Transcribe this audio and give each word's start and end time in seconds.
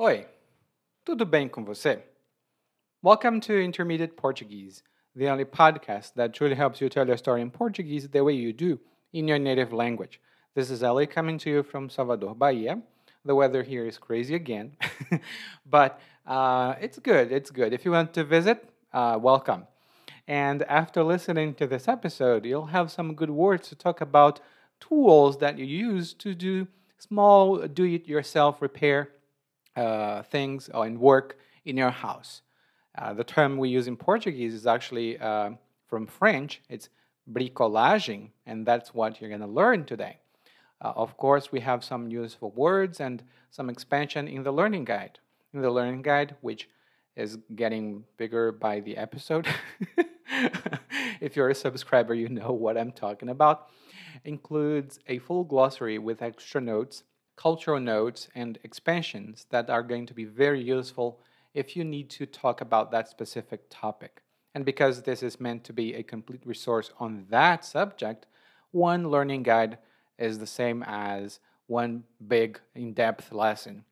Oi, 0.00 0.28
tudo 1.04 1.26
bem 1.26 1.48
com 1.48 1.64
você? 1.64 2.04
Welcome 3.02 3.40
to 3.40 3.52
Intermediate 3.60 4.14
Portuguese, 4.14 4.84
the 5.16 5.28
only 5.28 5.44
podcast 5.44 6.14
that 6.14 6.32
truly 6.32 6.54
helps 6.54 6.80
you 6.80 6.88
tell 6.88 7.04
your 7.04 7.16
story 7.16 7.42
in 7.42 7.50
Portuguese 7.50 8.08
the 8.08 8.22
way 8.22 8.32
you 8.32 8.52
do 8.52 8.78
in 9.12 9.26
your 9.26 9.40
native 9.40 9.72
language. 9.72 10.20
This 10.54 10.70
is 10.70 10.84
Ali 10.84 11.08
coming 11.08 11.36
to 11.38 11.50
you 11.50 11.62
from 11.64 11.90
Salvador, 11.90 12.36
Bahia. 12.36 12.80
The 13.24 13.34
weather 13.34 13.64
here 13.64 13.86
is 13.86 13.98
crazy 13.98 14.36
again, 14.36 14.76
but 15.66 15.98
uh, 16.24 16.76
it's 16.80 17.00
good. 17.00 17.32
It's 17.32 17.50
good. 17.50 17.72
If 17.72 17.84
you 17.84 17.90
want 17.90 18.14
to 18.14 18.22
visit, 18.22 18.70
uh, 18.92 19.18
welcome. 19.20 19.66
And 20.28 20.62
after 20.68 21.02
listening 21.02 21.54
to 21.54 21.66
this 21.66 21.88
episode, 21.88 22.44
you'll 22.44 22.66
have 22.66 22.92
some 22.92 23.16
good 23.16 23.30
words 23.30 23.68
to 23.70 23.74
talk 23.74 24.00
about 24.00 24.38
tools 24.78 25.38
that 25.38 25.58
you 25.58 25.66
use 25.66 26.14
to 26.14 26.36
do 26.36 26.68
small 26.98 27.66
do 27.66 27.82
it 27.82 28.06
yourself 28.06 28.62
repair 28.62 29.10
uh, 29.78 30.22
things 30.24 30.68
and 30.74 30.98
work 30.98 31.38
in 31.64 31.76
your 31.76 31.90
house. 31.90 32.42
Uh, 32.96 33.14
the 33.14 33.24
term 33.24 33.56
we 33.58 33.68
use 33.68 33.86
in 33.86 33.96
Portuguese 33.96 34.52
is 34.52 34.66
actually 34.66 35.18
uh, 35.18 35.50
from 35.86 36.06
French. 36.06 36.60
It's 36.68 36.88
bricolagem, 37.32 38.30
and 38.44 38.66
that's 38.66 38.92
what 38.92 39.20
you're 39.20 39.30
going 39.30 39.40
to 39.40 39.46
learn 39.46 39.84
today. 39.84 40.18
Uh, 40.80 40.92
of 40.96 41.16
course, 41.16 41.52
we 41.52 41.60
have 41.60 41.84
some 41.84 42.08
useful 42.08 42.50
words 42.50 43.00
and 43.00 43.22
some 43.50 43.70
expansion 43.70 44.26
in 44.26 44.42
the 44.42 44.52
learning 44.52 44.84
guide. 44.84 45.20
In 45.54 45.62
the 45.62 45.70
learning 45.70 46.02
guide, 46.02 46.34
which 46.40 46.68
is 47.16 47.38
getting 47.54 48.04
bigger 48.16 48.52
by 48.52 48.80
the 48.80 48.96
episode. 48.96 49.46
if 51.20 51.36
you're 51.36 51.50
a 51.50 51.54
subscriber, 51.54 52.14
you 52.14 52.28
know 52.28 52.52
what 52.52 52.76
I'm 52.76 52.92
talking 52.92 53.28
about. 53.28 53.68
Includes 54.24 54.98
a 55.06 55.18
full 55.18 55.44
glossary 55.44 55.98
with 55.98 56.22
extra 56.22 56.60
notes, 56.60 57.04
cultural 57.38 57.80
notes, 57.80 58.28
and 58.34 58.58
expansions 58.64 59.46
that 59.50 59.70
are 59.70 59.84
going 59.84 60.06
to 60.06 60.12
be 60.12 60.24
very 60.24 60.60
useful 60.60 61.20
if 61.54 61.76
you 61.76 61.84
need 61.84 62.10
to 62.10 62.26
talk 62.26 62.60
about 62.60 62.90
that 62.90 63.08
specific 63.08 63.60
topic. 63.70 64.22
And 64.54 64.64
because 64.64 65.02
this 65.02 65.22
is 65.22 65.38
meant 65.40 65.62
to 65.64 65.72
be 65.72 65.94
a 65.94 66.02
complete 66.02 66.44
resource 66.44 66.90
on 66.98 67.26
that 67.30 67.64
subject, 67.64 68.26
one 68.72 69.08
learning 69.08 69.44
guide 69.44 69.78
is 70.18 70.40
the 70.40 70.48
same 70.48 70.82
as 70.82 71.38
one 71.68 72.02
big 72.26 72.58
in 72.74 72.92
depth 72.92 73.30
lesson. 73.30 73.84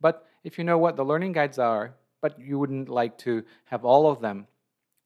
But 0.00 0.26
if 0.44 0.58
you 0.58 0.64
know 0.64 0.78
what 0.78 0.96
the 0.96 1.04
learning 1.04 1.32
guides 1.32 1.58
are, 1.58 1.94
but 2.20 2.38
you 2.38 2.58
wouldn't 2.58 2.88
like 2.88 3.18
to 3.18 3.42
have 3.66 3.84
all 3.84 4.10
of 4.10 4.20
them, 4.20 4.46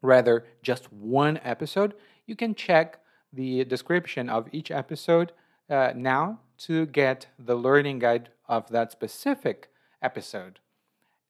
rather 0.02 0.44
just 0.62 0.92
one 0.92 1.40
episode, 1.42 1.94
you 2.26 2.36
can 2.36 2.54
check 2.54 3.00
the 3.32 3.64
description 3.64 4.28
of 4.28 4.48
each 4.52 4.70
episode 4.70 5.32
uh, 5.70 5.92
now 5.94 6.40
to 6.58 6.86
get 6.86 7.26
the 7.38 7.54
learning 7.54 7.98
guide 7.98 8.28
of 8.48 8.68
that 8.70 8.90
specific 8.92 9.68
episode. 10.02 10.58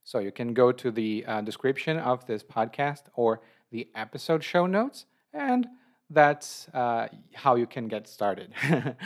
So 0.04 0.18
you 0.20 0.32
can 0.32 0.54
go 0.54 0.72
to 0.72 0.90
the 0.90 1.24
uh, 1.26 1.40
description 1.42 1.98
of 1.98 2.26
this 2.26 2.42
podcast 2.42 3.02
or 3.14 3.42
the 3.70 3.88
episode 3.94 4.42
show 4.42 4.66
notes, 4.66 5.04
and 5.34 5.66
that's 6.08 6.68
uh, 6.72 7.08
how 7.34 7.56
you 7.56 7.66
can 7.66 7.88
get 7.88 8.08
started. 8.08 8.52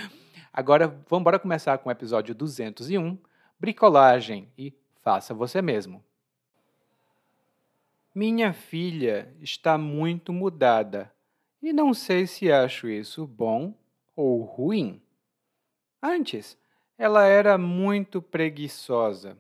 Agora 0.55 0.87
vamos 1.09 1.23
embora 1.23 1.39
começar 1.39 1.79
com 1.79 1.89
o 1.89 1.93
episódio 1.93 2.35
201, 2.35 3.19
bricolagem 3.59 4.49
e 4.57 4.73
faça 5.03 5.35
você 5.35 5.61
mesmo. 5.61 6.03
Minha 8.15 8.53
filha 8.53 9.35
está 9.41 9.77
muito 9.77 10.33
mudada 10.33 11.13
e 11.63 11.73
não 11.73 11.95
sei 11.95 12.27
se 12.27 12.51
acho 12.51 12.89
isso 12.89 13.27
bom 13.27 13.75
ou 14.15 14.43
ruim. 14.43 15.03
Antes, 16.03 16.59
ela 16.99 17.25
era 17.25 17.57
muito 17.57 18.21
preguiçosa. 18.21 19.37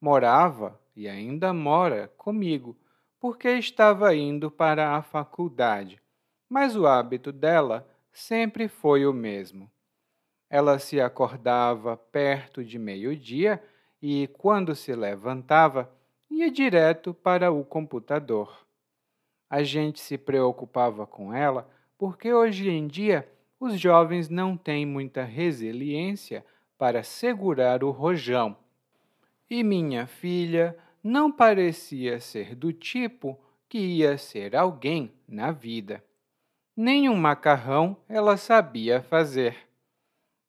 Morava 0.00 0.80
e 0.94 1.08
ainda 1.08 1.52
mora 1.52 2.08
comigo 2.16 2.76
porque 3.18 3.48
estava 3.48 4.14
indo 4.14 4.50
para 4.50 4.96
a 4.96 5.02
faculdade, 5.02 6.00
mas 6.48 6.76
o 6.76 6.86
hábito 6.86 7.32
dela 7.32 7.88
sempre 8.12 8.68
foi 8.68 9.06
o 9.06 9.12
mesmo. 9.12 9.70
Ela 10.48 10.78
se 10.78 11.00
acordava 11.00 11.96
perto 11.96 12.62
de 12.62 12.78
meio-dia 12.78 13.62
e, 14.06 14.26
quando 14.26 14.74
se 14.74 14.94
levantava, 14.94 15.90
ia 16.30 16.50
direto 16.50 17.14
para 17.14 17.50
o 17.50 17.64
computador. 17.64 18.66
A 19.48 19.62
gente 19.62 19.98
se 19.98 20.18
preocupava 20.18 21.06
com 21.06 21.32
ela 21.32 21.66
porque 21.96 22.30
hoje 22.30 22.68
em 22.68 22.86
dia 22.86 23.26
os 23.58 23.80
jovens 23.80 24.28
não 24.28 24.58
têm 24.58 24.84
muita 24.84 25.24
resiliência 25.24 26.44
para 26.76 27.02
segurar 27.02 27.82
o 27.82 27.90
rojão. 27.90 28.54
E 29.48 29.64
minha 29.64 30.06
filha 30.06 30.76
não 31.02 31.32
parecia 31.32 32.20
ser 32.20 32.54
do 32.54 32.74
tipo 32.74 33.40
que 33.70 33.78
ia 33.78 34.18
ser 34.18 34.54
alguém 34.54 35.10
na 35.26 35.50
vida. 35.50 36.04
Nem 36.76 37.08
um 37.08 37.16
macarrão 37.16 37.96
ela 38.06 38.36
sabia 38.36 39.00
fazer. 39.00 39.56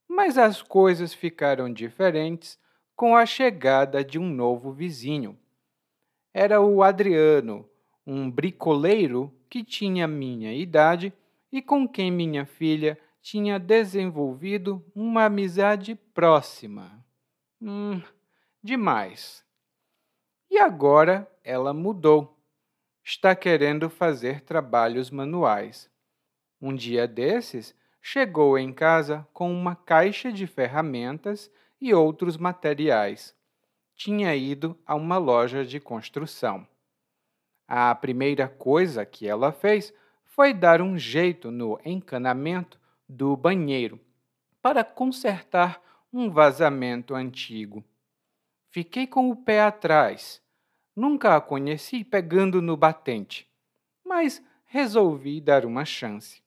Mas 0.09 0.37
as 0.37 0.61
coisas 0.61 1.13
ficaram 1.13 1.71
diferentes 1.71 2.59
com 2.95 3.15
a 3.15 3.25
chegada 3.25 4.03
de 4.03 4.17
um 4.17 4.29
novo 4.29 4.71
vizinho. 4.71 5.37
Era 6.33 6.61
o 6.61 6.81
Adriano, 6.81 7.69
um 8.05 8.29
bricoleiro 8.29 9.33
que 9.49 9.63
tinha 9.63 10.07
minha 10.07 10.53
idade 10.53 11.13
e 11.51 11.61
com 11.61 11.87
quem 11.87 12.11
minha 12.11 12.45
filha 12.45 12.97
tinha 13.21 13.59
desenvolvido 13.59 14.85
uma 14.93 15.25
amizade 15.25 15.95
próxima. 16.13 17.03
Hum, 17.61 18.01
demais. 18.63 19.43
E 20.49 20.57
agora 20.59 21.29
ela 21.43 21.73
mudou. 21.73 22.37
Está 23.03 23.35
querendo 23.35 23.89
fazer 23.89 24.41
trabalhos 24.41 25.09
manuais. 25.09 25.89
Um 26.61 26.73
dia 26.73 27.07
desses, 27.07 27.75
chegou 28.01 28.57
em 28.57 28.71
casa 28.71 29.27
com 29.33 29.51
uma 29.51 29.75
caixa 29.75 30.31
de 30.31 30.45
ferramentas 30.45 31.51
e 31.85 31.93
outros 31.93 32.35
materiais. 32.35 33.35
Tinha 33.95 34.35
ido 34.35 34.75
a 34.87 34.95
uma 34.95 35.19
loja 35.19 35.63
de 35.63 35.79
construção. 35.79 36.67
A 37.67 37.93
primeira 37.93 38.47
coisa 38.47 39.05
que 39.05 39.27
ela 39.27 39.51
fez 39.51 39.93
foi 40.23 40.51
dar 40.51 40.81
um 40.81 40.97
jeito 40.97 41.51
no 41.51 41.79
encanamento 41.85 42.79
do 43.07 43.37
banheiro 43.37 43.99
para 44.63 44.83
consertar 44.83 45.79
um 46.11 46.27
vazamento 46.31 47.13
antigo. 47.13 47.83
Fiquei 48.71 49.05
com 49.05 49.29
o 49.29 49.35
pé 49.35 49.61
atrás. 49.61 50.41
Nunca 50.95 51.35
a 51.35 51.41
conheci 51.41 52.03
pegando 52.03 52.63
no 52.63 52.75
batente, 52.75 53.47
mas 54.03 54.43
resolvi 54.65 55.39
dar 55.39 55.65
uma 55.65 55.85
chance. 55.85 56.41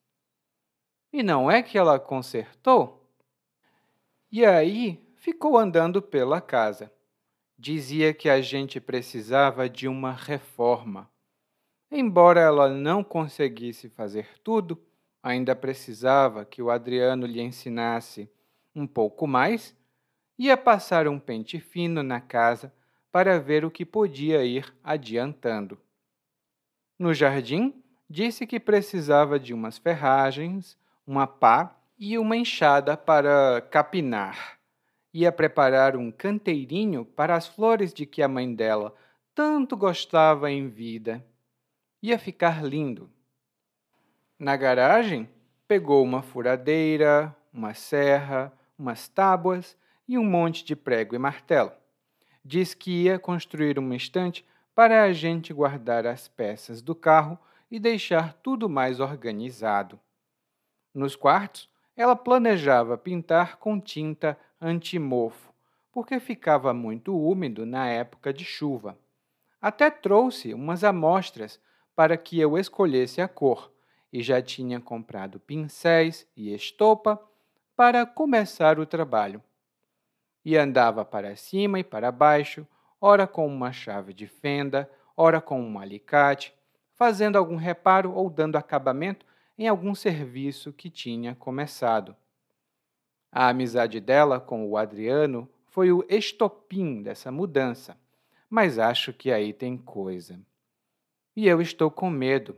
E 1.13 1.23
não 1.23 1.49
é 1.49 1.63
que 1.63 1.77
ela 1.77 1.97
consertou? 1.97 3.09
E 4.29 4.45
aí 4.45 5.08
ficou 5.19 5.57
andando 5.57 6.01
pela 6.01 6.41
casa. 6.41 6.91
Dizia 7.57 8.13
que 8.13 8.29
a 8.29 8.41
gente 8.41 8.79
precisava 8.79 9.69
de 9.69 9.87
uma 9.87 10.13
reforma. 10.13 11.09
Embora 11.91 12.39
ela 12.39 12.69
não 12.69 13.03
conseguisse 13.03 13.89
fazer 13.89 14.27
tudo, 14.43 14.81
ainda 15.21 15.55
precisava 15.55 16.45
que 16.45 16.61
o 16.61 16.69
Adriano 16.69 17.25
lhe 17.25 17.41
ensinasse 17.41 18.29
um 18.73 18.87
pouco 18.87 19.27
mais, 19.27 19.75
ia 20.37 20.55
passar 20.55 21.07
um 21.07 21.19
pente 21.19 21.59
fino 21.59 22.01
na 22.01 22.21
casa 22.21 22.73
para 23.11 23.39
ver 23.39 23.65
o 23.65 23.71
que 23.71 23.85
podia 23.85 24.45
ir 24.45 24.73
adiantando. 24.81 25.77
No 26.97 27.13
jardim, 27.13 27.83
disse 28.09 28.47
que 28.47 28.59
precisava 28.59 29.37
de 29.37 29.53
umas 29.53 29.77
ferragens, 29.77 30.77
uma 31.05 31.27
pá 31.27 31.75
e 31.97 32.17
uma 32.17 32.37
enxada 32.37 32.95
para 32.95 33.61
capinar. 33.69 34.58
Ia 35.13 35.31
preparar 35.31 35.95
um 35.95 36.11
canteirinho 36.11 37.03
para 37.03 37.35
as 37.35 37.47
flores 37.47 37.93
de 37.93 38.05
que 38.05 38.21
a 38.21 38.27
mãe 38.27 38.53
dela 38.53 38.95
tanto 39.33 39.75
gostava 39.75 40.51
em 40.51 40.67
vida. 40.67 41.25
Ia 42.01 42.19
ficar 42.19 42.63
lindo. 42.63 43.09
Na 44.37 44.55
garagem, 44.55 45.29
pegou 45.67 46.03
uma 46.03 46.21
furadeira, 46.21 47.35
uma 47.53 47.73
serra, 47.73 48.53
umas 48.77 49.07
tábuas 49.07 49.77
e 50.07 50.17
um 50.17 50.23
monte 50.23 50.63
de 50.63 50.75
prego 50.75 51.15
e 51.15 51.19
martelo. 51.19 51.71
Diz 52.43 52.73
que 52.73 53.03
ia 53.03 53.19
construir 53.19 53.77
uma 53.77 53.95
estante 53.95 54.45
para 54.73 55.03
a 55.03 55.11
gente 55.11 55.53
guardar 55.53 56.07
as 56.07 56.27
peças 56.27 56.81
do 56.81 56.95
carro 56.95 57.37
e 57.69 57.79
deixar 57.79 58.33
tudo 58.33 58.69
mais 58.69 58.99
organizado. 58.99 59.99
Nos 60.93 61.15
quartos, 61.15 61.69
ela 61.95 62.15
planejava 62.15 62.97
pintar 62.97 63.57
com 63.57 63.79
tinta 63.79 64.37
antimofo, 64.61 65.53
porque 65.91 66.19
ficava 66.19 66.73
muito 66.73 67.17
úmido 67.17 67.65
na 67.65 67.87
época 67.87 68.33
de 68.33 68.43
chuva. 68.43 68.97
Até 69.61 69.89
trouxe 69.89 70.53
umas 70.53 70.83
amostras 70.83 71.59
para 71.95 72.17
que 72.17 72.39
eu 72.39 72.57
escolhesse 72.57 73.21
a 73.21 73.27
cor 73.27 73.71
e 74.11 74.21
já 74.21 74.41
tinha 74.41 74.79
comprado 74.79 75.39
pincéis 75.39 76.27
e 76.35 76.53
estopa 76.53 77.21
para 77.75 78.05
começar 78.05 78.79
o 78.79 78.85
trabalho. 78.85 79.41
E 80.43 80.57
andava 80.57 81.03
para 81.03 81.35
cima 81.35 81.79
e 81.79 81.83
para 81.83 82.11
baixo, 82.11 82.65
ora 82.99 83.27
com 83.27 83.45
uma 83.47 83.71
chave 83.71 84.13
de 84.13 84.27
fenda, 84.27 84.89
ora 85.15 85.41
com 85.41 85.61
um 85.61 85.77
alicate, 85.77 86.53
fazendo 86.93 87.37
algum 87.37 87.55
reparo 87.55 88.13
ou 88.13 88.29
dando 88.29 88.57
acabamento 88.57 89.25
em 89.57 89.67
algum 89.67 89.93
serviço 89.93 90.71
que 90.71 90.89
tinha 90.89 91.35
começado. 91.35 92.15
A 93.31 93.49
amizade 93.49 93.99
dela 93.99 94.39
com 94.39 94.67
o 94.67 94.75
Adriano 94.75 95.47
foi 95.67 95.91
o 95.91 96.03
estopim 96.09 97.03
dessa 97.03 97.31
mudança, 97.31 97.95
mas 98.49 98.79
acho 98.79 99.13
que 99.13 99.31
aí 99.31 99.53
tem 99.53 99.77
coisa. 99.77 100.39
E 101.35 101.47
eu 101.47 101.61
estou 101.61 101.91
com 101.91 102.09
medo. 102.09 102.57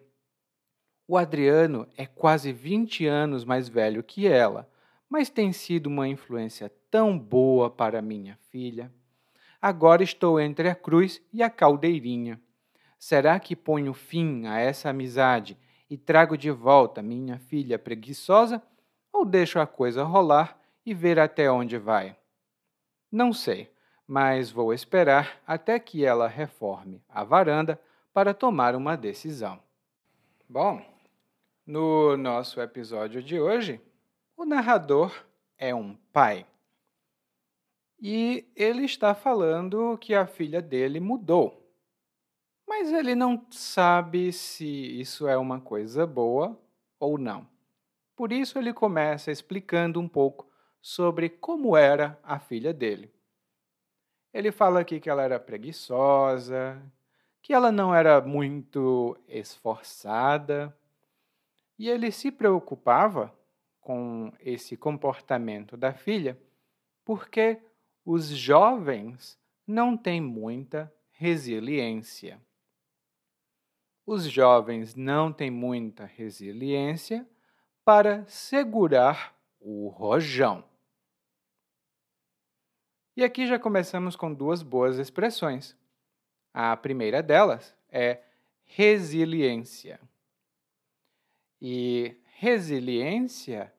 O 1.06 1.18
Adriano 1.18 1.86
é 1.98 2.06
quase 2.06 2.54
20 2.54 3.06
anos 3.06 3.44
mais 3.44 3.68
velho 3.68 4.02
que 4.02 4.26
ela, 4.26 4.70
mas 5.10 5.30
tem 5.30 5.52
sido 5.52 5.88
uma 5.88 6.08
influência 6.08 6.72
tão 6.90 7.20
boa 7.20 7.70
para 7.70 8.02
minha 8.02 8.38
filha. 8.50 8.90
Agora 9.62 10.04
estou 10.04 10.40
entre 10.40 10.70
a 10.70 10.76
cruz 10.76 11.22
e 11.34 11.44
a 11.44 11.50
caldeirinha. 11.50 12.42
Será 12.98 13.38
que 13.42 13.58
ponho 13.58 13.94
fim 13.94 14.48
a 14.48 14.58
essa 14.58 14.90
amizade 14.90 15.58
e 15.90 15.98
trago 15.98 16.38
de 16.38 16.50
volta 16.50 17.02
minha 17.02 17.38
filha 17.38 17.78
preguiçosa? 17.78 18.64
Ou 19.12 19.26
deixo 19.26 19.60
a 19.60 19.68
coisa 19.68 20.04
rolar 20.04 20.61
e 20.86 20.94
ver 20.94 21.20
até 21.20 21.52
onde 21.52 21.78
vai? 21.78 22.16
Não 23.12 23.34
sei, 23.34 23.72
mas 24.08 24.52
vou 24.52 24.74
esperar 24.74 25.42
até 25.46 25.80
que 25.80 26.06
ela 26.06 26.28
reforme 26.28 27.04
a 27.08 27.24
varanda 27.24 27.80
para 28.14 28.34
tomar 28.34 28.76
uma 28.76 28.96
decisão. 28.98 29.62
Bom, 30.48 30.84
no 31.66 32.18
nosso 32.18 32.60
episódio 32.60 33.24
de 33.24 33.40
hoje, 33.40 33.80
o 34.36 34.44
narrador 34.44 35.14
é 35.58 35.74
um 35.74 35.96
pai. 36.12 36.46
E 38.02 38.52
ele 38.56 38.84
está 38.84 39.14
falando 39.14 39.98
que 40.00 40.16
a 40.16 40.26
filha 40.26 40.62
dele 40.62 41.00
mudou. 41.00 41.62
Mas 42.68 42.92
ele 42.92 43.14
não 43.14 43.46
sabe 43.52 44.34
se 44.34 44.66
isso 44.66 45.28
é 45.28 45.38
uma 45.38 45.62
coisa 45.62 46.08
boa 46.08 46.60
ou 47.00 47.18
não. 47.18 47.48
Por 48.16 48.32
isso, 48.32 48.58
ele 48.58 48.74
começa 48.74 49.32
explicando 49.32 50.00
um 50.00 50.08
pouco 50.08 50.51
sobre 50.82 51.30
como 51.30 51.78
era 51.78 52.20
a 52.24 52.40
filha 52.40 52.74
dele. 52.74 53.14
Ele 54.34 54.52
fala 54.52 54.80
aqui 54.80 55.00
que 55.00 55.10
ela 55.10 55.24
era 55.24 55.40
preguiçosa, 55.40 56.82
que 57.42 57.54
ela 57.54 57.72
não 57.72 57.94
era 57.94 58.22
muito 58.22 59.18
esforçada, 59.28 60.76
e 61.78 61.90
ele 61.90 62.12
se 62.12 62.32
preocupava 62.32 63.34
com 63.80 64.32
esse 64.40 64.78
comportamento 64.78 65.76
da 65.76 65.94
filha 65.94 66.40
porque 67.04 67.60
os 68.06 68.28
jovens 68.28 69.40
não 69.66 69.98
têm 69.98 70.22
muita 70.22 70.94
resiliência. 71.12 72.40
Os 74.06 74.24
jovens 74.26 74.96
não 74.96 75.32
têm 75.32 75.52
muita 75.52 76.06
resiliência 76.06 77.28
para 77.84 78.26
segurar 78.28 79.36
o 79.60 79.88
rojão. 79.90 80.64
E 83.22 83.24
aqui 83.24 83.46
já 83.46 83.60
começamos 83.60 84.16
com 84.16 84.34
duas 84.34 84.64
boas 84.64 84.98
expressões. 84.98 85.78
A 86.52 86.76
primeira 86.76 87.22
delas 87.22 87.78
é 87.88 88.20
resiliência. 88.66 90.00
E 91.62 92.18
resiliência 92.34 93.72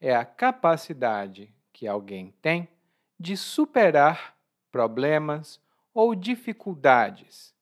é 0.00 0.12
a 0.16 0.24
capacidade 0.24 1.54
que 1.72 1.86
alguém 1.86 2.34
tem 2.42 2.68
de 3.20 3.36
superar 3.36 4.36
problemas 4.72 5.60
ou 5.94 6.12
dificuldades, 6.12 7.54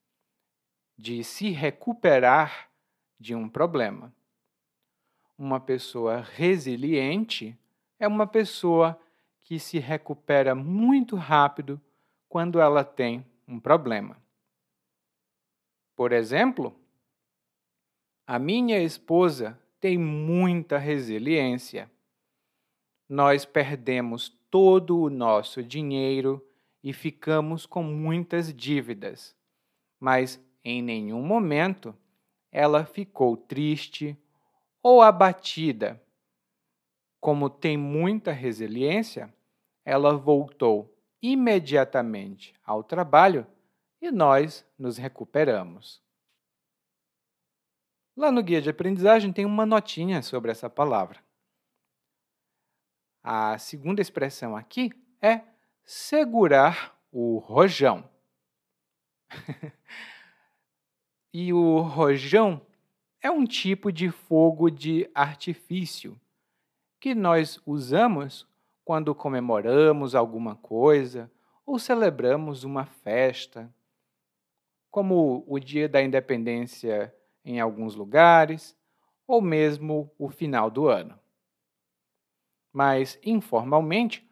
de 0.96 1.22
se 1.22 1.50
recuperar 1.50 2.70
de 3.18 3.34
um 3.34 3.46
problema. 3.46 4.10
Uma 5.36 5.60
pessoa 5.60 6.26
resiliente 6.34 7.58
é 7.98 8.08
uma 8.08 8.26
pessoa 8.26 8.98
que 9.42 9.58
se 9.58 9.78
recupera 9.78 10.54
muito 10.54 11.16
rápido 11.16 11.80
quando 12.28 12.60
ela 12.60 12.84
tem 12.84 13.26
um 13.46 13.58
problema. 13.58 14.16
Por 15.96 16.12
exemplo, 16.12 16.74
a 18.26 18.38
minha 18.38 18.80
esposa 18.80 19.58
tem 19.80 19.98
muita 19.98 20.78
resiliência. 20.78 21.90
Nós 23.08 23.44
perdemos 23.44 24.28
todo 24.50 25.00
o 25.00 25.10
nosso 25.10 25.62
dinheiro 25.62 26.46
e 26.82 26.92
ficamos 26.92 27.66
com 27.66 27.82
muitas 27.82 28.54
dívidas, 28.54 29.36
mas 29.98 30.40
em 30.64 30.80
nenhum 30.80 31.22
momento 31.22 31.94
ela 32.52 32.84
ficou 32.84 33.36
triste 33.36 34.16
ou 34.82 35.02
abatida. 35.02 36.00
Como 37.20 37.50
tem 37.50 37.76
muita 37.76 38.32
resiliência, 38.32 39.32
ela 39.84 40.16
voltou 40.16 40.96
imediatamente 41.22 42.54
ao 42.64 42.82
trabalho 42.82 43.46
e 44.00 44.10
nós 44.10 44.66
nos 44.78 44.96
recuperamos. 44.96 46.02
Lá 48.16 48.32
no 48.32 48.42
guia 48.42 48.60
de 48.60 48.70
aprendizagem 48.70 49.32
tem 49.32 49.44
uma 49.44 49.66
notinha 49.66 50.22
sobre 50.22 50.50
essa 50.50 50.68
palavra. 50.68 51.22
A 53.22 53.58
segunda 53.58 54.00
expressão 54.00 54.56
aqui 54.56 54.90
é 55.20 55.42
segurar 55.84 56.98
o 57.12 57.38
rojão. 57.38 58.08
e 61.32 61.52
o 61.52 61.80
rojão 61.80 62.66
é 63.20 63.30
um 63.30 63.44
tipo 63.44 63.92
de 63.92 64.10
fogo 64.10 64.70
de 64.70 65.08
artifício 65.14 66.18
que 67.00 67.14
nós 67.14 67.58
usamos 67.64 68.46
quando 68.84 69.14
comemoramos 69.14 70.14
alguma 70.14 70.54
coisa 70.54 71.30
ou 71.64 71.78
celebramos 71.78 72.62
uma 72.62 72.84
festa 72.84 73.72
como 74.90 75.44
o 75.46 75.58
Dia 75.58 75.88
da 75.88 76.02
Independência 76.02 77.14
em 77.44 77.60
alguns 77.60 77.94
lugares, 77.94 78.76
ou 79.26 79.40
mesmo 79.40 80.12
o 80.18 80.28
final 80.28 80.68
do 80.68 80.88
ano. 80.88 81.18
Mas, 82.72 83.18
informalmente, 83.22 84.28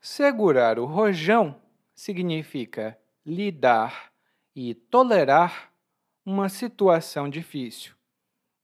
segurar 0.00 0.78
o 0.78 0.84
rojão 0.84 1.60
significa 1.94 2.98
lidar 3.24 4.12
e 4.54 4.74
tolerar 4.74 5.72
uma 6.26 6.48
situação 6.48 7.28
difícil. 7.28 7.94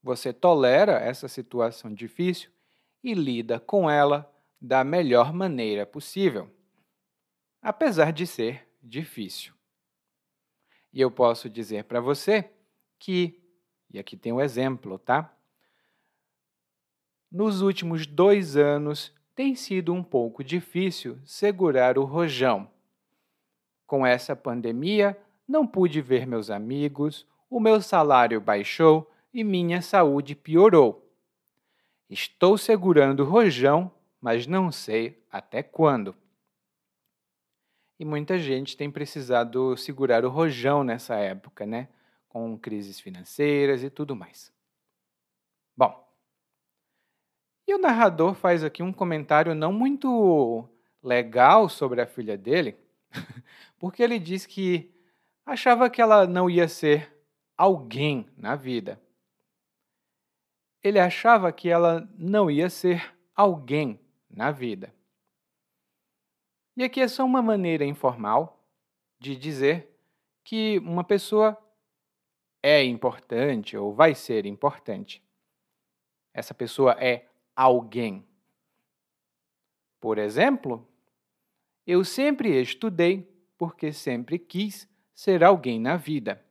Você 0.03 0.33
tolera 0.33 0.99
essa 0.99 1.27
situação 1.27 1.93
difícil 1.93 2.51
e 3.03 3.13
lida 3.13 3.59
com 3.59 3.89
ela 3.89 4.31
da 4.61 4.83
melhor 4.83 5.33
maneira 5.33 5.85
possível, 5.85 6.49
apesar 7.61 8.11
de 8.11 8.27
ser 8.27 8.67
difícil. 8.81 9.53
E 10.91 10.99
eu 10.99 11.09
posso 11.09 11.49
dizer 11.49 11.85
para 11.85 12.01
você 12.01 12.49
que, 12.97 13.39
e 13.89 13.99
aqui 13.99 14.17
tem 14.17 14.33
um 14.33 14.41
exemplo, 14.41 14.97
tá? 14.97 15.33
Nos 17.31 17.61
últimos 17.61 18.07
dois 18.07 18.57
anos 18.57 19.13
tem 19.35 19.55
sido 19.55 19.93
um 19.93 20.03
pouco 20.03 20.43
difícil 20.43 21.19
segurar 21.23 21.97
o 21.97 22.03
rojão. 22.03 22.69
Com 23.85 24.05
essa 24.05 24.35
pandemia, 24.35 25.17
não 25.47 25.65
pude 25.65 26.01
ver 26.01 26.27
meus 26.27 26.49
amigos, 26.49 27.25
o 27.49 27.59
meu 27.59 27.81
salário 27.81 28.41
baixou 28.41 29.09
e 29.33 29.43
minha 29.43 29.81
saúde 29.81 30.35
piorou. 30.35 31.08
Estou 32.09 32.57
segurando 32.57 33.21
o 33.21 33.29
rojão, 33.29 33.91
mas 34.19 34.47
não 34.47 34.71
sei 34.71 35.23
até 35.31 35.61
quando 35.61 36.15
e 37.99 38.05
muita 38.05 38.39
gente 38.39 38.77
tem 38.77 38.89
precisado 38.89 39.75
segurar 39.75 40.23
o 40.23 40.29
rojão 40.29 40.83
nessa 40.85 41.15
época, 41.15 41.65
né? 41.65 41.89
Com 42.29 42.57
crises 42.57 42.99
financeiras 42.99 43.83
e 43.83 43.89
tudo 43.89 44.15
mais. 44.15 44.53
Bom, 45.75 46.07
e 47.67 47.75
o 47.75 47.77
narrador 47.77 48.33
faz 48.33 48.63
aqui 48.63 48.81
um 48.81 48.93
comentário 48.93 49.53
não 49.53 49.73
muito 49.73 50.67
legal 51.03 51.67
sobre 51.67 52.01
a 52.01 52.07
filha 52.07 52.37
dele, 52.37 52.77
porque 53.77 54.01
ele 54.01 54.17
diz 54.17 54.45
que 54.45 54.95
achava 55.45 55.89
que 55.89 56.01
ela 56.01 56.25
não 56.25 56.49
ia 56.49 56.69
ser 56.69 57.13
alguém 57.57 58.29
na 58.37 58.55
vida. 58.55 58.99
Ele 60.83 60.99
achava 60.99 61.51
que 61.51 61.69
ela 61.69 62.09
não 62.17 62.49
ia 62.49 62.69
ser 62.69 63.15
alguém 63.35 63.99
na 64.29 64.51
vida. 64.51 64.93
E 66.75 66.83
aqui 66.83 67.01
é 67.01 67.07
só 67.07 67.25
uma 67.25 67.41
maneira 67.41 67.83
informal 67.83 68.63
de 69.19 69.35
dizer 69.35 69.89
que 70.43 70.79
uma 70.79 71.03
pessoa 71.03 71.57
é 72.63 72.83
importante 72.83 73.75
ou 73.75 73.93
vai 73.93 74.15
ser 74.15 74.45
importante. 74.45 75.21
Essa 76.33 76.53
pessoa 76.53 76.93
é 76.99 77.25
alguém. 77.55 78.25
Por 79.99 80.17
exemplo, 80.17 80.87
eu 81.85 82.05
sempre 82.05 82.61
estudei 82.61 83.27
porque 83.57 83.91
sempre 83.91 84.39
quis 84.39 84.87
ser 85.13 85.43
alguém 85.43 85.79
na 85.79 85.97
vida. 85.97 86.43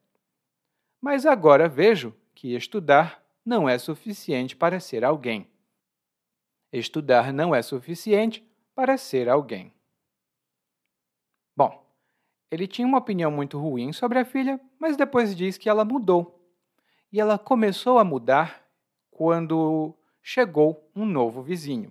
Mas 1.01 1.25
agora 1.25 1.69
vejo 1.69 2.15
que 2.35 2.55
estudar 2.55 3.25
não 3.49 3.67
é 3.67 3.79
suficiente 3.79 4.55
para 4.55 4.79
ser 4.79 5.03
alguém. 5.03 5.49
Estudar 6.71 7.33
não 7.33 7.55
é 7.55 7.63
suficiente 7.63 8.47
para 8.75 8.99
ser 8.99 9.27
alguém. 9.27 9.73
Bom, 11.57 11.83
ele 12.51 12.67
tinha 12.67 12.87
uma 12.87 12.99
opinião 12.99 13.31
muito 13.31 13.59
ruim 13.59 13.91
sobre 13.91 14.19
a 14.19 14.25
filha, 14.27 14.61
mas 14.79 14.99
depois 14.99 15.35
diz 15.35 15.57
que 15.57 15.67
ela 15.67 15.83
mudou. 15.83 16.47
E 17.11 17.19
ela 17.19 17.39
começou 17.39 17.99
a 17.99 18.05
mudar 18.05 18.69
quando 19.11 19.97
chegou 20.21 20.93
um 20.95 21.07
novo 21.07 21.43
vizinho. 21.43 21.91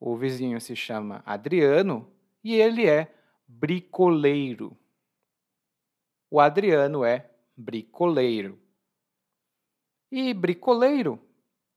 O 0.00 0.16
vizinho 0.16 0.60
se 0.60 0.74
chama 0.74 1.22
Adriano 1.24 2.12
e 2.42 2.54
ele 2.54 2.84
é 2.84 3.14
bricoleiro. 3.46 4.76
O 6.28 6.40
Adriano 6.40 7.04
é 7.04 7.30
bricoleiro. 7.56 8.61
E 10.14 10.34
bricoleiro 10.34 11.18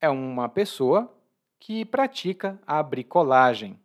é 0.01 0.09
uma 0.09 0.49
pessoa 0.49 1.09
que 1.57 1.85
pratica 1.85 2.61
a 2.67 2.83
bricolagem. 2.83 3.79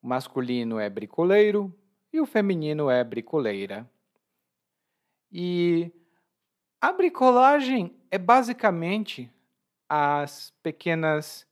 O 0.00 0.08
masculino 0.08 0.78
é 0.78 0.88
bricoleiro 0.88 1.70
e 2.10 2.18
o 2.18 2.24
feminino 2.24 2.88
é 2.88 3.04
bricoleira. 3.04 3.86
E 5.30 5.92
a 6.80 6.90
bricolagem 6.90 7.94
é 8.10 8.16
basicamente 8.16 9.30
as 9.86 10.50
pequenas 10.62 11.46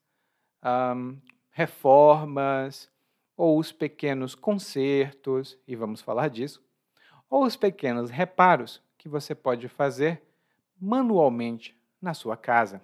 um, 0.65 1.19
reformas 1.51 2.91
ou 3.37 3.59
os 3.59 3.73
pequenos 3.73 4.35
consertos, 4.35 5.59
e 5.69 5.77
vamos 5.77 6.01
falar 6.01 6.29
disso, 6.29 6.65
ou 7.29 7.45
os 7.45 7.57
pequenos 7.57 8.09
reparos 8.09 8.81
que 8.97 9.07
você 9.07 9.35
pode 9.35 9.69
fazer 9.69 10.23
manualmente 10.81 11.77
na 12.01 12.15
sua 12.15 12.37
casa. 12.37 12.83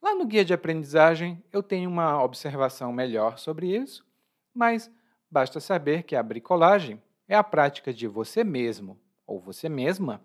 Lá 0.00 0.14
no 0.14 0.26
guia 0.26 0.44
de 0.44 0.52
aprendizagem 0.52 1.42
eu 1.52 1.62
tenho 1.62 1.88
uma 1.88 2.22
observação 2.22 2.92
melhor 2.92 3.38
sobre 3.38 3.74
isso, 3.76 4.04
mas 4.52 4.90
basta 5.30 5.60
saber 5.60 6.02
que 6.02 6.16
a 6.16 6.22
bricolagem 6.22 7.00
é 7.28 7.36
a 7.36 7.44
prática 7.44 7.92
de 7.92 8.06
você 8.06 8.42
mesmo 8.42 9.00
ou 9.26 9.40
você 9.40 9.68
mesma 9.68 10.20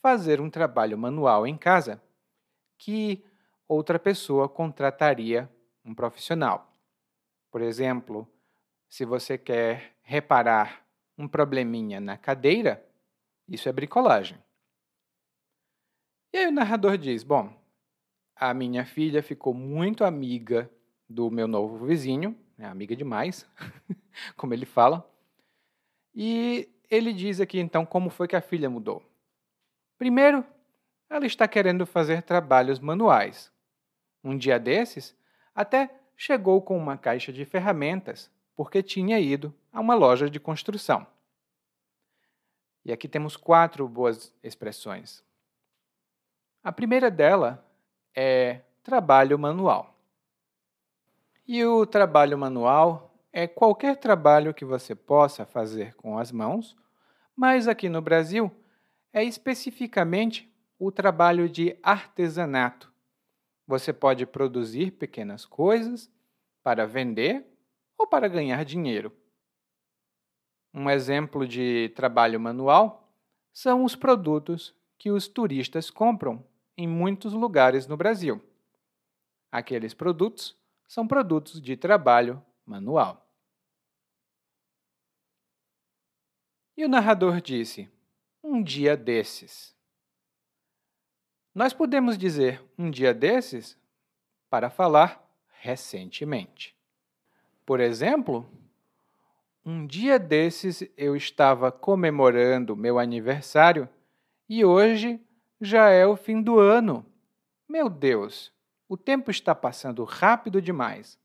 fazer 0.00 0.40
um 0.40 0.48
trabalho 0.48 0.96
manual 0.96 1.46
em 1.46 1.56
casa 1.56 2.02
que 2.78 3.24
outra 3.66 3.98
pessoa 3.98 4.48
contrataria 4.48 5.50
um 5.84 5.94
profissional. 5.94 6.72
Por 7.50 7.60
exemplo, 7.60 8.26
se 8.88 9.04
você 9.04 9.36
quer 9.36 9.96
reparar 10.02 10.86
um 11.16 11.28
probleminha 11.28 12.00
na 12.00 12.16
cadeira, 12.16 12.84
isso 13.46 13.68
é 13.68 13.72
bricolagem. 13.72 14.38
E 16.32 16.38
aí 16.38 16.46
o 16.46 16.52
narrador 16.52 16.98
diz: 16.98 17.22
Bom, 17.22 17.52
a 18.36 18.52
minha 18.52 18.84
filha 18.84 19.22
ficou 19.22 19.54
muito 19.54 20.04
amiga 20.04 20.70
do 21.08 21.30
meu 21.30 21.48
novo 21.48 21.86
vizinho, 21.86 22.36
é 22.58 22.66
amiga 22.66 22.94
demais, 22.94 23.46
como 24.36 24.52
ele 24.52 24.66
fala. 24.66 25.08
E 26.14 26.68
ele 26.90 27.12
diz 27.12 27.40
aqui 27.40 27.58
então 27.58 27.86
como 27.86 28.10
foi 28.10 28.28
que 28.28 28.36
a 28.36 28.40
filha 28.40 28.68
mudou. 28.68 29.02
Primeiro, 29.96 30.44
ela 31.08 31.26
está 31.26 31.48
querendo 31.48 31.86
fazer 31.86 32.22
trabalhos 32.22 32.78
manuais. 32.78 33.50
Um 34.22 34.36
dia 34.36 34.58
desses, 34.58 35.16
até 35.54 35.90
chegou 36.16 36.60
com 36.60 36.76
uma 36.76 36.98
caixa 36.98 37.32
de 37.32 37.44
ferramentas, 37.44 38.30
porque 38.54 38.82
tinha 38.82 39.18
ido 39.18 39.54
a 39.72 39.80
uma 39.80 39.94
loja 39.94 40.28
de 40.28 40.38
construção. 40.38 41.06
E 42.84 42.92
aqui 42.92 43.08
temos 43.08 43.36
quatro 43.36 43.88
boas 43.88 44.34
expressões. 44.42 45.24
A 46.68 46.72
primeira 46.72 47.10
dela 47.10 47.66
é 48.14 48.60
trabalho 48.82 49.38
manual. 49.38 49.98
E 51.46 51.64
o 51.64 51.86
trabalho 51.86 52.36
manual 52.36 53.10
é 53.32 53.46
qualquer 53.46 53.96
trabalho 53.96 54.52
que 54.52 54.66
você 54.66 54.94
possa 54.94 55.46
fazer 55.46 55.94
com 55.94 56.18
as 56.18 56.30
mãos, 56.30 56.76
mas 57.34 57.66
aqui 57.66 57.88
no 57.88 58.02
Brasil 58.02 58.54
é 59.14 59.24
especificamente 59.24 60.54
o 60.78 60.92
trabalho 60.92 61.48
de 61.48 61.74
artesanato. 61.82 62.92
Você 63.66 63.90
pode 63.90 64.26
produzir 64.26 64.90
pequenas 64.90 65.46
coisas 65.46 66.12
para 66.62 66.86
vender 66.86 67.46
ou 67.96 68.06
para 68.06 68.28
ganhar 68.28 68.62
dinheiro. 68.62 69.10
Um 70.74 70.90
exemplo 70.90 71.48
de 71.48 71.90
trabalho 71.96 72.38
manual 72.38 73.10
são 73.54 73.84
os 73.84 73.96
produtos 73.96 74.76
que 74.98 75.10
os 75.10 75.26
turistas 75.28 75.88
compram 75.88 76.44
em 76.78 76.86
muitos 76.86 77.32
lugares 77.32 77.88
no 77.88 77.96
Brasil. 77.96 78.40
Aqueles 79.50 79.92
produtos 79.92 80.56
são 80.86 81.08
produtos 81.08 81.60
de 81.60 81.76
trabalho 81.76 82.40
manual. 82.64 83.26
E 86.76 86.84
o 86.84 86.88
narrador 86.88 87.40
disse: 87.40 87.90
um 88.42 88.62
dia 88.62 88.96
desses. 88.96 89.76
Nós 91.52 91.72
podemos 91.72 92.16
dizer 92.16 92.62
um 92.78 92.88
dia 92.88 93.12
desses 93.12 93.76
para 94.48 94.70
falar 94.70 95.28
recentemente. 95.60 96.76
Por 97.66 97.80
exemplo, 97.80 98.48
um 99.64 99.84
dia 99.84 100.18
desses 100.18 100.88
eu 100.96 101.16
estava 101.16 101.72
comemorando 101.72 102.76
meu 102.76 102.98
aniversário 103.00 103.88
e 104.48 104.64
hoje 104.64 105.20
já 105.60 105.90
é 105.90 106.06
o 106.06 106.16
fim 106.16 106.40
do 106.40 106.58
ano. 106.58 107.04
Meu 107.68 107.88
Deus, 107.88 108.52
o 108.88 108.96
tempo 108.96 109.30
está 109.30 109.54
passando 109.54 110.04
rápido 110.04 110.62
demais. 110.62 111.18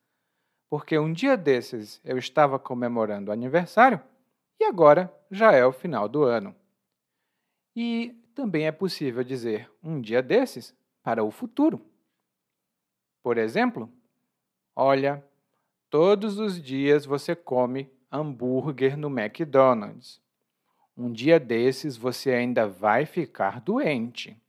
Porque 0.70 0.98
um 0.98 1.14
dia 1.14 1.38
desses 1.38 2.02
eu 2.04 2.18
estava 2.18 2.58
comemorando 2.58 3.30
o 3.30 3.34
aniversário 3.34 4.02
e 4.60 4.64
agora 4.64 5.14
já 5.30 5.52
é 5.52 5.64
o 5.66 5.72
final 5.72 6.10
do 6.10 6.24
ano. 6.24 6.56
E 7.76 8.16
também 8.34 8.66
é 8.66 8.72
possível 8.72 9.24
dizer 9.24 9.72
um 9.84 10.02
dia 10.02 10.22
desses 10.22 10.76
para 11.04 11.24
o 11.24 11.30
futuro. 11.30 11.86
Por 13.22 13.38
exemplo, 13.38 13.92
olha, 14.76 15.24
todos 15.90 16.40
os 16.40 16.62
dias 16.62 17.06
você 17.06 17.36
come 17.36 17.92
hambúrguer 18.12 18.98
no 18.98 19.08
McDonald's. 19.08 20.23
Um 20.96 21.12
dia 21.12 21.40
desses 21.40 21.98
você 21.98 22.32
ainda 22.32 22.68
vai 22.68 23.06
ficar 23.06 23.60
doente. 23.60 24.40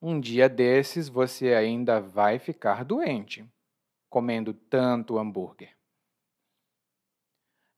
Um 0.00 0.20
dia 0.20 0.48
desses 0.48 1.08
você 1.08 1.54
ainda 1.54 2.00
vai 2.00 2.38
ficar 2.38 2.84
doente, 2.84 3.44
comendo 4.08 4.54
tanto 4.54 5.18
hambúrguer. 5.18 5.76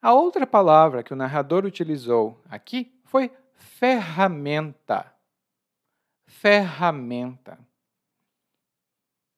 A 0.00 0.14
outra 0.14 0.46
palavra 0.46 1.02
que 1.02 1.12
o 1.12 1.16
narrador 1.16 1.64
utilizou 1.64 2.40
aqui 2.48 3.00
foi 3.04 3.32
ferramenta. 3.54 5.12
Ferramenta. 6.26 7.58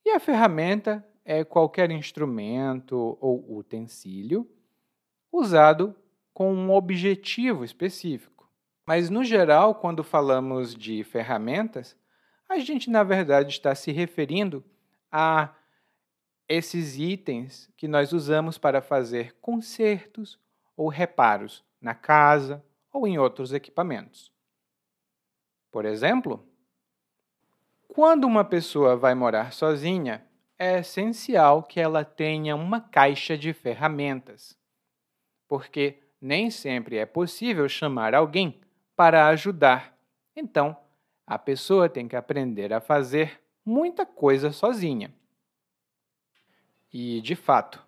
E 0.05 0.11
a 0.11 0.21
ferramenta 0.21 1.07
é 1.25 1.45
qualquer 1.45 1.91
instrumento 1.91 3.17
ou 3.21 3.57
utensílio 3.57 4.51
usado 5.33 5.97
com 6.33 6.53
um 6.55 6.71
objetivo 6.73 7.65
específico. 7.65 8.49
Mas, 8.87 9.11
no 9.11 9.23
geral, 9.23 9.75
quando 9.75 10.03
falamos 10.03 10.75
de 10.75 11.05
ferramentas, 11.05 11.97
a 12.49 12.59
gente, 12.59 12.91
na 12.91 13.03
verdade, 13.03 13.51
está 13.51 13.75
se 13.75 13.93
referindo 13.93 14.65
a 15.11 15.55
esses 16.49 16.99
itens 16.99 17.71
que 17.77 17.87
nós 17.87 18.13
usamos 18.13 18.59
para 18.59 18.83
fazer 18.83 19.37
consertos 19.41 20.39
ou 20.77 20.89
reparos 20.89 21.65
na 21.81 21.95
casa 21.95 22.65
ou 22.93 23.07
em 23.07 23.19
outros 23.19 23.53
equipamentos. 23.53 24.33
Por 25.71 25.85
exemplo, 25.85 26.45
quando 27.87 28.25
uma 28.25 28.45
pessoa 28.45 28.97
vai 28.97 29.15
morar 29.15 29.53
sozinha, 29.53 30.27
é 30.59 30.81
essencial 30.81 31.63
que 31.63 31.81
ela 31.81 32.05
tenha 32.05 32.57
uma 32.57 32.81
caixa 32.81 33.39
de 33.39 33.53
ferramentas, 33.53 34.59
porque 35.49 36.03
nem 36.21 36.51
sempre 36.51 36.97
é 36.97 37.07
possível 37.07 37.69
chamar 37.69 38.15
alguém 38.15 38.61
para 38.95 39.29
ajudar. 39.29 39.97
Então, 40.37 40.77
a 41.27 41.39
pessoa 41.39 41.89
tem 41.89 42.07
que 42.07 42.17
aprender 42.17 42.73
a 42.73 42.81
fazer 42.81 43.41
muita 43.65 44.05
coisa 44.05 44.53
sozinha. 44.53 45.15
E, 46.93 47.21
de 47.21 47.37
fato, 47.37 47.83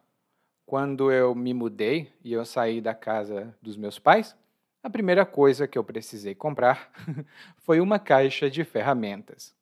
quando 0.64 1.10
eu 1.10 1.34
me 1.34 1.52
mudei 1.52 2.12
e 2.24 2.32
eu 2.32 2.44
saí 2.44 2.80
da 2.80 2.94
casa 2.94 3.54
dos 3.60 3.76
meus 3.76 3.98
pais, 3.98 4.36
a 4.82 4.88
primeira 4.88 5.26
coisa 5.26 5.68
que 5.68 5.76
eu 5.76 5.84
precisei 5.84 6.34
comprar 6.34 6.90
foi 7.58 7.80
uma 7.80 7.98
caixa 7.98 8.48
de 8.48 8.64
ferramentas. 8.64 9.54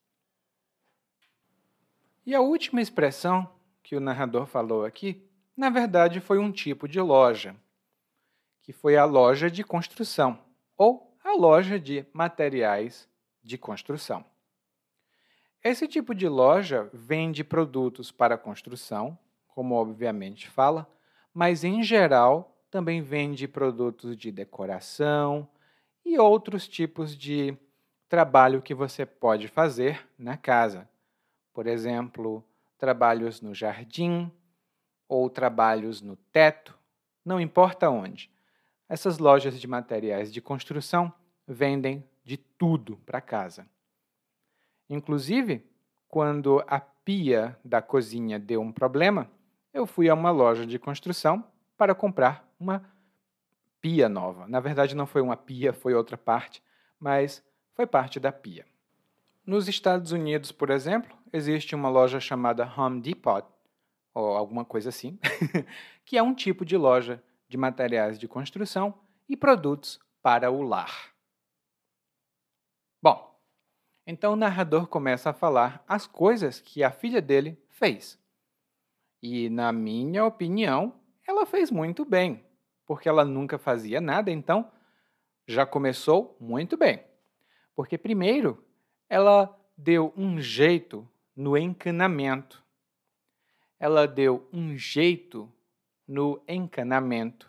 E 2.24 2.34
a 2.34 2.40
última 2.40 2.80
expressão 2.80 3.50
que 3.82 3.96
o 3.96 4.00
narrador 4.00 4.46
falou 4.46 4.84
aqui, 4.84 5.26
na 5.56 5.68
verdade, 5.68 6.20
foi 6.20 6.38
um 6.38 6.52
tipo 6.52 6.86
de 6.86 7.00
loja, 7.00 7.56
que 8.70 8.72
foi 8.72 8.96
a 8.96 9.04
loja 9.04 9.50
de 9.50 9.64
construção, 9.64 10.38
ou 10.78 11.12
a 11.24 11.32
loja 11.34 11.76
de 11.76 12.06
materiais 12.12 13.08
de 13.42 13.58
construção. 13.58 14.24
Esse 15.64 15.88
tipo 15.88 16.14
de 16.14 16.28
loja 16.28 16.88
vende 16.92 17.42
produtos 17.42 18.12
para 18.12 18.38
construção, 18.38 19.18
como 19.48 19.74
obviamente 19.74 20.48
fala, 20.48 20.88
mas 21.34 21.64
em 21.64 21.82
geral 21.82 22.64
também 22.70 23.02
vende 23.02 23.48
produtos 23.48 24.16
de 24.16 24.30
decoração 24.30 25.48
e 26.04 26.16
outros 26.16 26.68
tipos 26.68 27.16
de 27.16 27.58
trabalho 28.08 28.62
que 28.62 28.72
você 28.72 29.04
pode 29.04 29.48
fazer 29.48 30.08
na 30.16 30.36
casa. 30.36 30.88
Por 31.52 31.66
exemplo, 31.66 32.44
trabalhos 32.78 33.40
no 33.40 33.52
jardim 33.52 34.30
ou 35.08 35.28
trabalhos 35.28 36.00
no 36.00 36.14
teto, 36.14 36.78
não 37.24 37.40
importa 37.40 37.90
onde. 37.90 38.30
Essas 38.90 39.18
lojas 39.18 39.60
de 39.60 39.68
materiais 39.68 40.32
de 40.32 40.40
construção 40.40 41.12
vendem 41.46 42.04
de 42.24 42.36
tudo 42.36 42.96
para 43.06 43.20
casa. 43.20 43.64
Inclusive, 44.88 45.64
quando 46.08 46.60
a 46.66 46.80
pia 46.80 47.56
da 47.64 47.80
cozinha 47.80 48.36
deu 48.36 48.60
um 48.60 48.72
problema, 48.72 49.30
eu 49.72 49.86
fui 49.86 50.08
a 50.08 50.14
uma 50.14 50.32
loja 50.32 50.66
de 50.66 50.76
construção 50.76 51.44
para 51.78 51.94
comprar 51.94 52.44
uma 52.58 52.84
pia 53.80 54.08
nova. 54.08 54.48
Na 54.48 54.58
verdade, 54.58 54.96
não 54.96 55.06
foi 55.06 55.22
uma 55.22 55.36
pia, 55.36 55.72
foi 55.72 55.94
outra 55.94 56.18
parte, 56.18 56.60
mas 56.98 57.44
foi 57.74 57.86
parte 57.86 58.18
da 58.18 58.32
pia. 58.32 58.66
Nos 59.46 59.68
Estados 59.68 60.10
Unidos, 60.10 60.50
por 60.50 60.68
exemplo, 60.68 61.16
existe 61.32 61.76
uma 61.76 61.88
loja 61.88 62.18
chamada 62.18 62.68
Home 62.76 63.00
Depot, 63.00 63.46
ou 64.12 64.36
alguma 64.36 64.64
coisa 64.64 64.88
assim, 64.88 65.16
que 66.04 66.18
é 66.18 66.22
um 66.24 66.34
tipo 66.34 66.64
de 66.64 66.76
loja 66.76 67.22
de 67.50 67.58
materiais 67.58 68.16
de 68.16 68.28
construção 68.28 68.94
e 69.28 69.36
produtos 69.36 69.98
para 70.22 70.50
o 70.50 70.62
lar. 70.62 71.12
Bom, 73.02 73.36
então 74.06 74.34
o 74.34 74.36
narrador 74.36 74.86
começa 74.86 75.30
a 75.30 75.34
falar 75.34 75.84
as 75.86 76.06
coisas 76.06 76.60
que 76.60 76.84
a 76.84 76.92
filha 76.92 77.20
dele 77.20 77.60
fez. 77.68 78.16
E, 79.20 79.50
na 79.50 79.72
minha 79.72 80.24
opinião, 80.24 80.94
ela 81.26 81.44
fez 81.44 81.72
muito 81.72 82.04
bem 82.04 82.44
porque 82.86 83.08
ela 83.08 83.24
nunca 83.24 83.58
fazia 83.58 84.00
nada, 84.00 84.30
então 84.30 84.70
já 85.46 85.66
começou 85.66 86.36
muito 86.40 86.76
bem. 86.76 87.04
Porque, 87.74 87.96
primeiro, 87.98 88.64
ela 89.08 89.56
deu 89.76 90.12
um 90.16 90.40
jeito 90.40 91.08
no 91.36 91.56
encanamento. 91.56 92.64
Ela 93.78 94.06
deu 94.06 94.48
um 94.52 94.76
jeito 94.76 95.52
no 96.10 96.42
encanamento. 96.48 97.48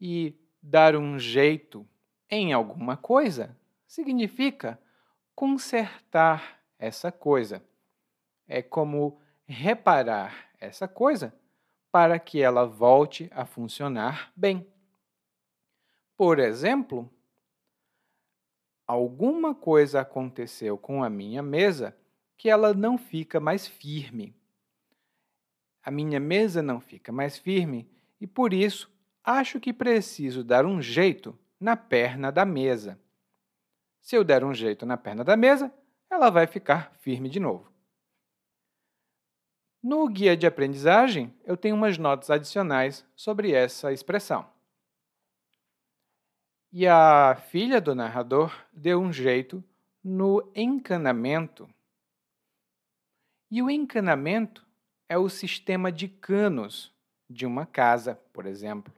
E 0.00 0.32
dar 0.62 0.94
um 0.94 1.18
jeito 1.18 1.84
em 2.30 2.52
alguma 2.52 2.96
coisa 2.96 3.58
significa 3.84 4.80
consertar 5.34 6.60
essa 6.78 7.10
coisa. 7.10 7.60
É 8.46 8.62
como 8.62 9.20
reparar 9.44 10.50
essa 10.60 10.86
coisa 10.86 11.34
para 11.90 12.16
que 12.20 12.40
ela 12.40 12.64
volte 12.64 13.28
a 13.34 13.44
funcionar 13.44 14.32
bem. 14.36 14.64
Por 16.16 16.38
exemplo, 16.38 17.10
alguma 18.86 19.52
coisa 19.52 20.00
aconteceu 20.00 20.78
com 20.78 21.02
a 21.02 21.10
minha 21.10 21.42
mesa 21.42 21.96
que 22.36 22.48
ela 22.48 22.72
não 22.72 22.96
fica 22.96 23.40
mais 23.40 23.66
firme. 23.66 24.32
A 25.84 25.90
minha 25.90 26.18
mesa 26.18 26.62
não 26.62 26.80
fica 26.80 27.12
mais 27.12 27.36
firme 27.36 27.86
e 28.18 28.26
por 28.26 28.54
isso 28.54 28.90
acho 29.22 29.60
que 29.60 29.72
preciso 29.72 30.42
dar 30.42 30.64
um 30.64 30.80
jeito 30.80 31.38
na 31.60 31.76
perna 31.76 32.32
da 32.32 32.44
mesa. 32.46 32.98
Se 34.00 34.16
eu 34.16 34.24
der 34.24 34.42
um 34.42 34.54
jeito 34.54 34.86
na 34.86 34.96
perna 34.96 35.22
da 35.22 35.36
mesa, 35.36 35.72
ela 36.10 36.30
vai 36.30 36.46
ficar 36.46 36.94
firme 37.00 37.28
de 37.28 37.38
novo. 37.38 37.70
No 39.82 40.08
guia 40.08 40.34
de 40.34 40.46
aprendizagem, 40.46 41.34
eu 41.44 41.56
tenho 41.56 41.76
umas 41.76 41.98
notas 41.98 42.30
adicionais 42.30 43.04
sobre 43.14 43.52
essa 43.52 43.92
expressão. 43.92 44.48
E 46.72 46.86
a 46.86 47.36
filha 47.50 47.80
do 47.80 47.94
narrador 47.94 48.50
deu 48.72 48.98
um 48.98 49.12
jeito 49.12 49.62
no 50.02 50.50
encanamento. 50.54 51.68
E 53.50 53.62
o 53.62 53.70
encanamento 53.70 54.63
é 55.14 55.18
o 55.18 55.28
sistema 55.28 55.92
de 55.92 56.08
canos 56.08 56.92
de 57.30 57.46
uma 57.46 57.64
casa, 57.64 58.16
por 58.32 58.46
exemplo. 58.46 58.92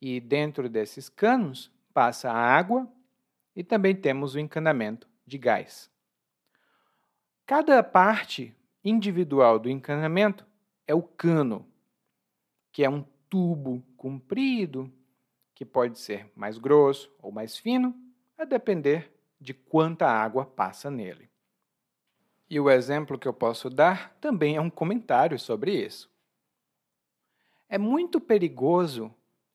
E 0.00 0.18
dentro 0.18 0.68
desses 0.68 1.08
canos 1.08 1.70
passa 1.94 2.32
a 2.32 2.36
água 2.36 2.92
e 3.54 3.62
também 3.62 3.94
temos 3.94 4.34
o 4.34 4.40
encanamento 4.40 5.08
de 5.24 5.38
gás. 5.38 5.88
Cada 7.46 7.80
parte 7.80 8.52
individual 8.82 9.60
do 9.60 9.70
encanamento 9.70 10.44
é 10.84 10.96
o 10.96 11.02
cano, 11.02 11.64
que 12.72 12.82
é 12.82 12.90
um 12.90 13.04
tubo 13.30 13.84
comprido, 13.96 14.92
que 15.54 15.64
pode 15.64 16.00
ser 16.00 16.28
mais 16.34 16.58
grosso 16.58 17.08
ou 17.22 17.30
mais 17.30 17.56
fino, 17.56 17.94
a 18.36 18.44
depender 18.44 19.12
de 19.40 19.54
quanta 19.54 20.08
água 20.08 20.44
passa 20.44 20.90
nele. 20.90 21.30
E 22.48 22.60
o 22.60 22.70
exemplo 22.70 23.18
que 23.18 23.26
eu 23.26 23.32
posso 23.32 23.68
dar 23.68 24.16
também 24.20 24.56
é 24.56 24.60
um 24.60 24.70
comentário 24.70 25.38
sobre 25.38 25.74
isso. 25.84 26.08
É 27.68 27.76
muito 27.76 28.20
perigoso 28.20 29.12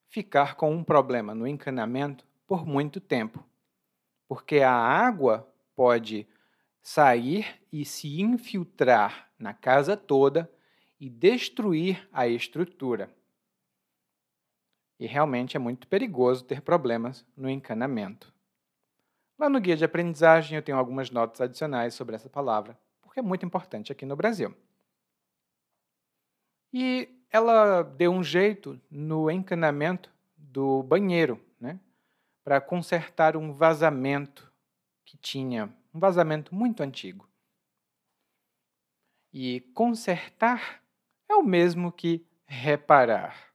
ficar 0.10 0.56
com 0.56 0.74
um 0.74 0.84
problema 0.84 1.34
no 1.34 1.48
encanamento 1.48 2.28
por 2.46 2.66
muito 2.66 3.00
tempo, 3.00 3.44
porque 4.28 4.60
a 4.60 4.74
água 4.74 5.48
pode 5.74 6.28
sair 6.82 7.62
e 7.72 7.86
se 7.86 8.22
infiltrar 8.22 9.32
na 9.40 9.54
casa 9.54 9.96
toda 9.96 10.52
e 11.00 11.10
destruir 11.10 12.08
a 12.12 12.28
estrutura. 12.28 13.10
E 15.00 15.08
realmente 15.08 15.56
é 15.56 15.60
muito 15.60 15.88
perigoso 15.88 16.44
ter 16.44 16.62
problemas 16.62 17.26
no 17.36 17.50
encanamento. 17.50 18.34
Lá 19.42 19.50
no 19.50 19.60
guia 19.60 19.76
de 19.76 19.84
aprendizagem 19.84 20.56
eu 20.56 20.62
tenho 20.62 20.78
algumas 20.78 21.10
notas 21.10 21.42
adicionais 21.42 21.96
sobre 21.96 22.16
essa 22.16 22.30
palavra, 22.30 22.78
porque 23.02 23.20
é 23.20 23.24
muito 23.24 23.44
importante 23.44 23.92
aqui 23.92 24.06
no 24.06 24.16
Brasil. 24.16 24.56
E 26.72 27.10
ela 27.32 27.82
deu 27.82 28.12
um 28.12 28.24
jeito 28.24 28.80
no 28.88 29.32
encanamento 29.32 30.14
do 30.38 30.84
banheiro, 30.84 31.44
né, 31.60 31.80
para 32.44 32.62
consertar 32.62 33.36
um 33.36 33.52
vazamento 33.52 34.54
que 35.04 35.18
tinha 35.18 35.76
um 35.92 36.00
vazamento 36.00 36.54
muito 36.54 36.84
antigo. 36.84 37.28
E 39.34 39.62
consertar 39.74 40.84
é 41.28 41.34
o 41.34 41.42
mesmo 41.42 41.92
que 41.92 42.24
reparar. 42.46 43.52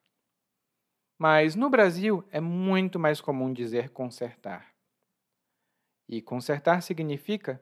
Mas 1.16 1.54
no 1.54 1.70
Brasil 1.70 2.26
é 2.32 2.40
muito 2.40 2.98
mais 2.98 3.20
comum 3.20 3.52
dizer 3.52 3.90
consertar. 3.90 4.75
E 6.08 6.22
consertar 6.22 6.82
significa 6.82 7.60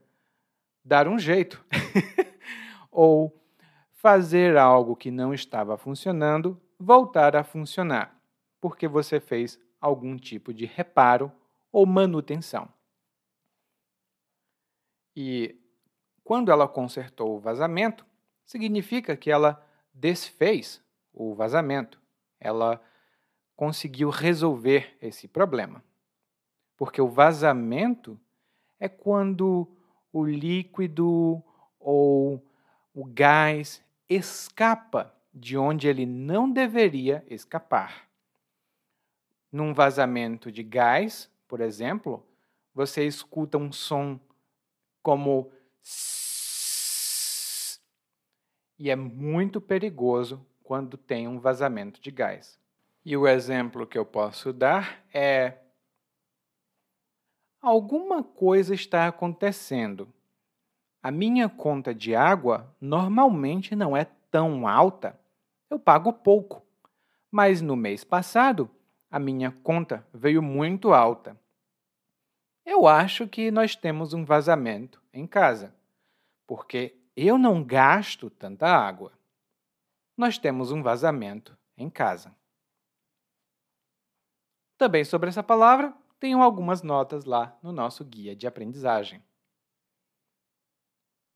dar 0.84 1.08
um 1.08 1.18
jeito 1.18 1.64
ou 2.90 3.40
fazer 3.92 4.56
algo 4.56 4.94
que 4.94 5.10
não 5.10 5.32
estava 5.32 5.78
funcionando 5.78 6.60
voltar 6.78 7.36
a 7.36 7.44
funcionar, 7.44 8.20
porque 8.60 8.86
você 8.86 9.20
fez 9.20 9.58
algum 9.80 10.16
tipo 10.16 10.52
de 10.52 10.66
reparo 10.66 11.32
ou 11.72 11.86
manutenção. 11.86 12.68
E 15.16 15.58
quando 16.22 16.50
ela 16.50 16.68
consertou 16.68 17.36
o 17.36 17.40
vazamento, 17.40 18.06
significa 18.44 19.16
que 19.16 19.30
ela 19.30 19.64
desfez 19.92 20.82
o 21.12 21.34
vazamento. 21.34 22.00
Ela 22.40 22.82
conseguiu 23.54 24.10
resolver 24.10 24.96
esse 25.00 25.28
problema. 25.28 25.84
Porque 26.76 27.00
o 27.00 27.08
vazamento 27.08 28.18
é 28.84 28.88
quando 28.88 29.66
o 30.12 30.22
líquido 30.26 31.42
ou 31.80 32.46
o 32.92 33.06
gás 33.06 33.82
escapa 34.06 35.14
de 35.32 35.56
onde 35.56 35.88
ele 35.88 36.04
não 36.04 36.50
deveria 36.50 37.24
escapar. 37.26 38.06
Num 39.50 39.72
vazamento 39.72 40.52
de 40.52 40.62
gás, 40.62 41.30
por 41.48 41.62
exemplo, 41.62 42.22
você 42.74 43.06
escuta 43.06 43.56
um 43.56 43.72
som 43.72 44.20
como 45.02 45.50
e 48.78 48.90
é 48.90 48.96
muito 48.96 49.62
perigoso 49.62 50.46
quando 50.62 50.98
tem 50.98 51.26
um 51.26 51.40
vazamento 51.40 52.02
de 52.02 52.10
gás. 52.10 52.60
E 53.02 53.16
o 53.16 53.26
exemplo 53.26 53.86
que 53.86 53.96
eu 53.96 54.04
posso 54.04 54.52
dar 54.52 55.02
é: 55.12 55.54
alguma 57.64 58.22
coisa 58.22 58.74
está 58.74 59.08
acontecendo. 59.08 60.12
A 61.02 61.10
minha 61.10 61.48
conta 61.48 61.94
de 61.94 62.14
água 62.14 62.74
normalmente 62.80 63.74
não 63.74 63.96
é 63.96 64.04
tão 64.30 64.68
alta. 64.68 65.18
Eu 65.70 65.78
pago 65.78 66.12
pouco. 66.12 66.62
Mas 67.30 67.60
no 67.60 67.74
mês 67.74 68.04
passado, 68.04 68.70
a 69.10 69.18
minha 69.18 69.50
conta 69.50 70.06
veio 70.12 70.42
muito 70.42 70.92
alta. 70.92 71.38
Eu 72.64 72.86
acho 72.86 73.26
que 73.26 73.50
nós 73.50 73.74
temos 73.74 74.12
um 74.12 74.24
vazamento 74.24 75.02
em 75.12 75.26
casa, 75.26 75.74
porque 76.46 76.96
eu 77.16 77.36
não 77.36 77.62
gasto 77.62 78.30
tanta 78.30 78.66
água. 78.66 79.12
Nós 80.16 80.38
temos 80.38 80.70
um 80.70 80.82
vazamento 80.82 81.56
em 81.76 81.90
casa. 81.90 82.34
Também 84.78 85.04
sobre 85.04 85.28
essa 85.28 85.42
palavra, 85.42 85.94
tenho 86.18 86.42
algumas 86.42 86.82
notas 86.82 87.24
lá 87.24 87.56
no 87.62 87.72
nosso 87.72 88.04
guia 88.04 88.34
de 88.34 88.46
aprendizagem. 88.46 89.22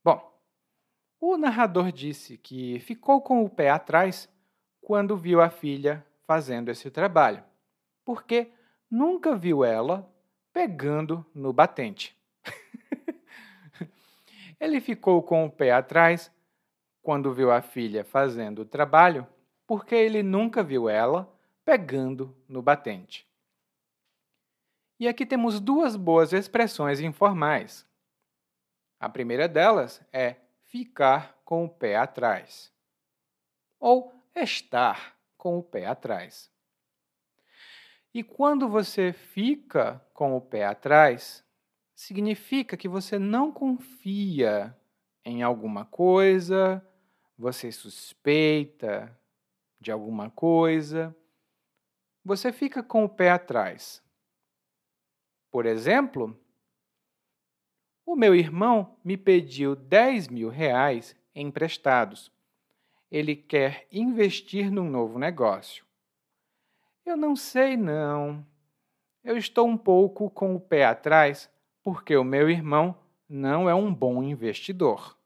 Bom, 0.05 0.21
o 1.21 1.37
narrador 1.37 1.93
disse 1.93 2.39
que 2.39 2.79
ficou 2.81 3.21
com 3.21 3.45
o 3.45 3.51
pé 3.51 3.71
atrás 3.71 4.29
quando 4.81 5.17
viu 5.17 5.41
a 5.41 5.51
filha 5.51 6.05
fazendo 6.27 6.71
esse 6.71 6.91
trabalho, 6.91 7.45
porque 8.05 8.53
nunca 8.91 9.37
viu 9.37 9.65
ela 9.65 10.11
pegando 10.53 11.25
no 11.35 11.53
batente. 11.53 12.17
Ele 14.59 14.81
ficou 14.81 15.23
com 15.23 15.45
o 15.45 15.51
pé 15.51 15.73
atrás 15.73 16.33
quando 17.03 17.33
viu 17.33 17.51
a 17.51 17.63
filha 17.63 18.05
fazendo 18.05 18.63
o 18.63 18.65
trabalho, 18.65 19.27
porque 19.67 19.95
ele 19.95 20.23
nunca 20.23 20.63
viu 20.63 20.89
ela 20.89 21.33
pegando 21.65 22.35
no 22.49 22.63
batente. 22.63 23.28
E 24.99 25.07
aqui 25.07 25.25
temos 25.25 25.61
duas 25.61 25.95
boas 25.95 26.33
expressões 26.33 27.01
informais. 27.01 27.87
A 28.99 29.09
primeira 29.09 29.47
delas 29.47 30.03
é 30.13 30.37
ficar 30.65 31.41
com 31.45 31.65
o 31.65 31.69
pé 31.69 31.97
atrás, 31.97 32.73
ou 33.79 34.13
estar 34.35 35.17
com 35.37 35.57
o 35.57 35.63
pé 35.63 35.87
atrás. 35.87 36.51
E 38.13 38.25
quando 38.25 38.69
você 38.69 39.13
fica 39.13 40.05
com 40.13 40.37
o 40.37 40.41
pé 40.41 40.65
atrás, 40.65 41.45
significa 41.95 42.77
que 42.77 42.89
você 42.89 43.19
não 43.19 43.53
confia 43.53 44.77
em 45.25 45.43
alguma 45.43 45.85
coisa, 45.85 46.85
você 47.37 47.71
suspeita 47.71 49.17
de 49.81 49.93
alguma 49.93 50.29
coisa, 50.31 51.15
você 52.25 52.53
fica 52.53 52.83
com 52.83 53.05
o 53.05 53.09
pé 53.09 53.31
atrás. 53.31 54.03
Por 55.51 55.67
exemplo, 55.67 56.39
o 58.05 58.17
meu 58.17 58.35
irmão 58.35 58.97
me 59.05 59.17
pediu 59.17 59.77
10 59.77 60.29
mil 60.29 60.49
reais 60.49 61.15
emprestados. 61.35 62.33
Ele 63.11 63.37
quer 63.37 63.87
investir 63.93 64.71
num 64.71 64.89
novo 64.89 65.19
negócio. 65.19 65.85
Eu 67.05 67.17
não 67.17 67.35
sei, 67.35 67.77
não. 67.77 68.47
Eu 69.25 69.37
estou 69.37 69.67
um 69.67 69.77
pouco 69.77 70.31
com 70.31 70.55
o 70.55 70.61
pé 70.61 70.85
atrás 70.85 71.51
porque 71.83 72.17
o 72.17 72.25
meu 72.25 72.51
irmão 72.51 72.97
não 73.29 73.69
é 73.69 73.75
um 73.75 73.95
bom 73.95 74.23
investidor. 74.23 75.19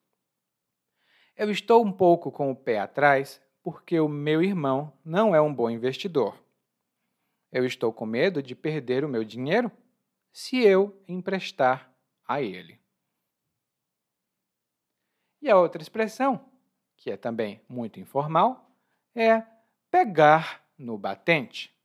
Eu 1.36 1.50
estou 1.50 1.84
um 1.84 1.92
pouco 1.92 2.30
com 2.30 2.50
o 2.50 2.56
pé 2.56 2.78
atrás 2.78 3.40
porque 3.62 3.98
o 3.98 4.08
meu 4.08 4.42
irmão 4.42 4.92
não 5.04 5.34
é 5.34 5.40
um 5.40 5.52
bom 5.52 5.70
investidor. 5.70 6.36
Eu 7.50 7.64
estou 7.64 7.92
com 7.92 8.06
medo 8.06 8.42
de 8.42 8.54
perder 8.54 9.04
o 9.04 9.08
meu 9.08 9.24
dinheiro 9.24 9.70
se 10.32 10.58
eu 10.58 11.00
emprestar 11.06 11.92
a 12.26 12.40
ele. 12.40 12.80
E 15.40 15.50
a 15.50 15.58
outra 15.58 15.82
expressão, 15.82 16.48
que 16.96 17.10
é 17.10 17.16
também 17.16 17.60
muito 17.68 18.00
informal, 18.00 18.70
é 19.14 19.44
pegar 19.90 20.64
no 20.78 20.96
batente. 20.96 21.76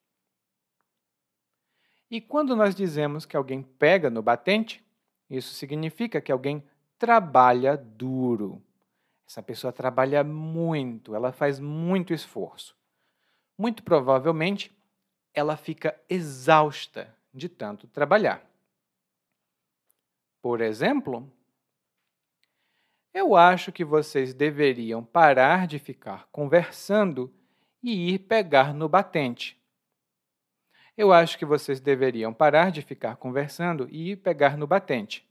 E 2.10 2.21
quando 2.21 2.55
nós 2.55 2.73
dizemos 2.73 3.25
que 3.25 3.36
alguém 3.36 3.62
pega 3.62 4.10
no 4.10 4.21
batente, 4.21 4.86
isso 5.29 5.53
significa 5.53 6.21
que 6.21 6.31
alguém 6.31 6.63
trabalha 6.97 7.75
duro. 7.75 8.63
Essa 9.27 9.43
pessoa 9.43 9.73
trabalha 9.73 10.23
muito, 10.23 11.13
ela 11.13 11.33
faz 11.33 11.60
muito 11.60 12.13
esforço. 12.13 12.77
Muito 13.57 13.83
provavelmente, 13.83 14.71
ela 15.33 15.57
fica 15.57 15.99
exausta 16.07 17.16
de 17.38 17.47
tanto 17.47 17.88
trabalhar. 17.88 18.45
Por 20.41 20.60
exemplo, 20.60 21.32
eu 23.13 23.36
acho 23.36 23.71
que 23.71 23.86
vocês 23.86 24.34
deveriam 24.34 25.04
parar 25.04 25.67
de 25.67 25.80
ficar 25.80 26.28
conversando 26.32 27.34
e 27.82 28.13
ir 28.13 28.19
pegar 28.19 28.73
no 28.73 28.89
batente. 28.89 29.58
Eu 30.95 31.13
acho 31.13 31.38
que 31.38 31.45
vocês 31.45 31.80
deveriam 31.80 32.34
parar 32.34 32.71
de 32.71 32.82
ficar 32.82 33.17
conversando 33.17 33.88
e 33.91 34.12
ir 34.12 34.17
pegar 34.17 34.58
no 34.58 34.65
batente, 34.65 35.30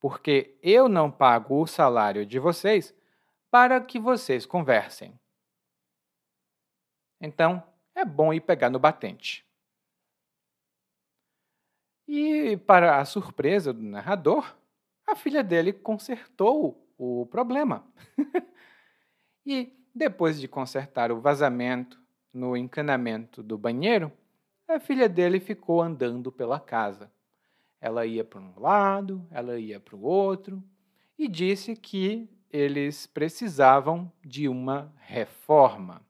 porque 0.00 0.58
eu 0.60 0.88
não 0.88 1.10
pago 1.10 1.62
o 1.62 1.66
salário 1.66 2.26
de 2.26 2.40
vocês 2.40 2.94
para 3.50 3.80
que 3.80 4.00
vocês 4.00 4.44
conversem. 4.44 5.18
Então, 7.20 7.62
é 7.94 8.04
bom 8.04 8.32
ir 8.32 8.40
pegar 8.40 8.68
no 8.68 8.78
batente. 8.78 9.45
E, 12.08 12.56
para 12.58 13.00
a 13.00 13.04
surpresa 13.04 13.72
do 13.72 13.82
narrador, 13.82 14.56
a 15.06 15.16
filha 15.16 15.42
dele 15.42 15.72
consertou 15.72 16.86
o 16.96 17.26
problema. 17.26 17.84
e, 19.44 19.72
depois 19.94 20.40
de 20.40 20.46
consertar 20.46 21.10
o 21.10 21.20
vazamento 21.20 22.00
no 22.32 22.56
encanamento 22.56 23.42
do 23.42 23.58
banheiro, 23.58 24.12
a 24.68 24.78
filha 24.78 25.08
dele 25.08 25.40
ficou 25.40 25.80
andando 25.80 26.30
pela 26.30 26.60
casa. 26.60 27.10
Ela 27.80 28.04
ia 28.04 28.24
para 28.24 28.40
um 28.40 28.58
lado, 28.58 29.26
ela 29.30 29.58
ia 29.58 29.80
para 29.80 29.96
o 29.96 30.02
outro, 30.02 30.62
e 31.18 31.28
disse 31.28 31.74
que 31.74 32.28
eles 32.50 33.06
precisavam 33.06 34.10
de 34.24 34.48
uma 34.48 34.92
reforma. 34.98 36.02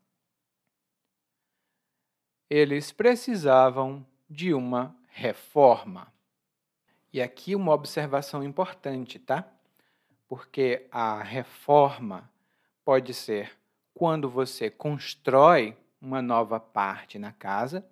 Eles 2.48 2.92
precisavam 2.92 4.06
de 4.28 4.54
uma 4.54 4.96
reforma. 5.16 6.12
E 7.11 7.22
aqui 7.22 7.57
uma 7.57 7.72
observação 7.72 8.44
importante, 8.44 9.18
tá? 9.18 9.50
Porque 10.29 10.87
a 10.92 11.22
reforma 11.22 12.31
pode 12.85 13.14
ser 13.14 13.57
quando 13.94 14.29
você 14.29 14.68
constrói 14.68 15.74
uma 15.98 16.20
nova 16.20 16.61
parte 16.61 17.18
na 17.18 17.33
casa 17.33 17.83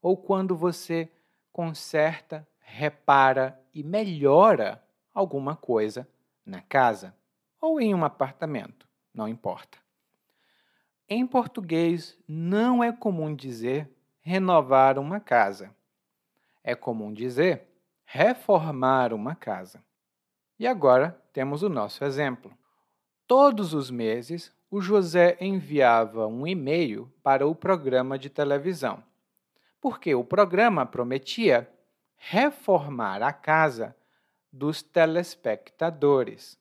ou 0.00 0.16
quando 0.16 0.56
você 0.56 1.10
conserta, 1.52 2.48
repara 2.60 3.60
e 3.74 3.82
melhora 3.82 4.82
alguma 5.12 5.54
coisa 5.54 6.08
na 6.46 6.62
casa 6.62 7.14
ou 7.60 7.78
em 7.78 7.94
um 7.94 8.06
apartamento, 8.06 8.88
não 9.12 9.28
importa. 9.28 9.76
Em 11.06 11.26
português, 11.26 12.16
não 12.26 12.82
é 12.82 12.90
comum 12.90 13.34
dizer 13.34 13.90
renovar 14.22 14.98
uma 14.98 15.20
casa 15.20 15.70
é 16.64 16.74
comum 16.74 17.12
dizer 17.12 17.68
reformar 18.04 19.12
uma 19.12 19.34
casa. 19.34 19.84
E 20.58 20.66
agora 20.66 21.20
temos 21.32 21.62
o 21.62 21.68
nosso 21.68 22.04
exemplo. 22.04 22.56
Todos 23.26 23.74
os 23.74 23.90
meses, 23.90 24.52
o 24.70 24.80
José 24.80 25.36
enviava 25.40 26.26
um 26.26 26.46
e-mail 26.46 27.12
para 27.22 27.46
o 27.46 27.54
programa 27.54 28.18
de 28.18 28.28
televisão, 28.28 29.02
porque 29.80 30.14
o 30.14 30.24
programa 30.24 30.84
prometia 30.86 31.70
reformar 32.16 33.22
a 33.22 33.32
casa 33.32 33.94
dos 34.52 34.82
telespectadores. 34.82 36.58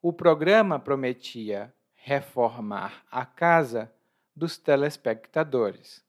O 0.00 0.12
programa 0.12 0.78
prometia 0.78 1.74
reformar 1.94 3.04
a 3.10 3.24
casa 3.24 3.92
dos 4.34 4.58
telespectadores. 4.58 6.04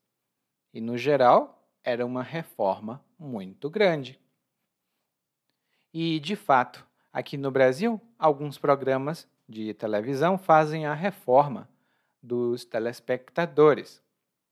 E, 0.73 0.81
no 0.81 0.97
geral, 0.97 1.56
era 1.87 2.05
uma 2.05 2.21
reforma 2.21 3.01
muito 3.17 3.69
grande. 3.69 4.19
E, 5.93 6.19
de 6.19 6.35
fato, 6.35 6.85
aqui 7.13 7.37
no 7.37 7.49
Brasil, 7.49 8.01
alguns 8.19 8.57
programas 8.57 9.25
de 9.47 9.73
televisão 9.73 10.37
fazem 10.37 10.85
a 10.85 10.93
reforma 10.93 11.69
dos 12.21 12.65
telespectadores, 12.65 14.03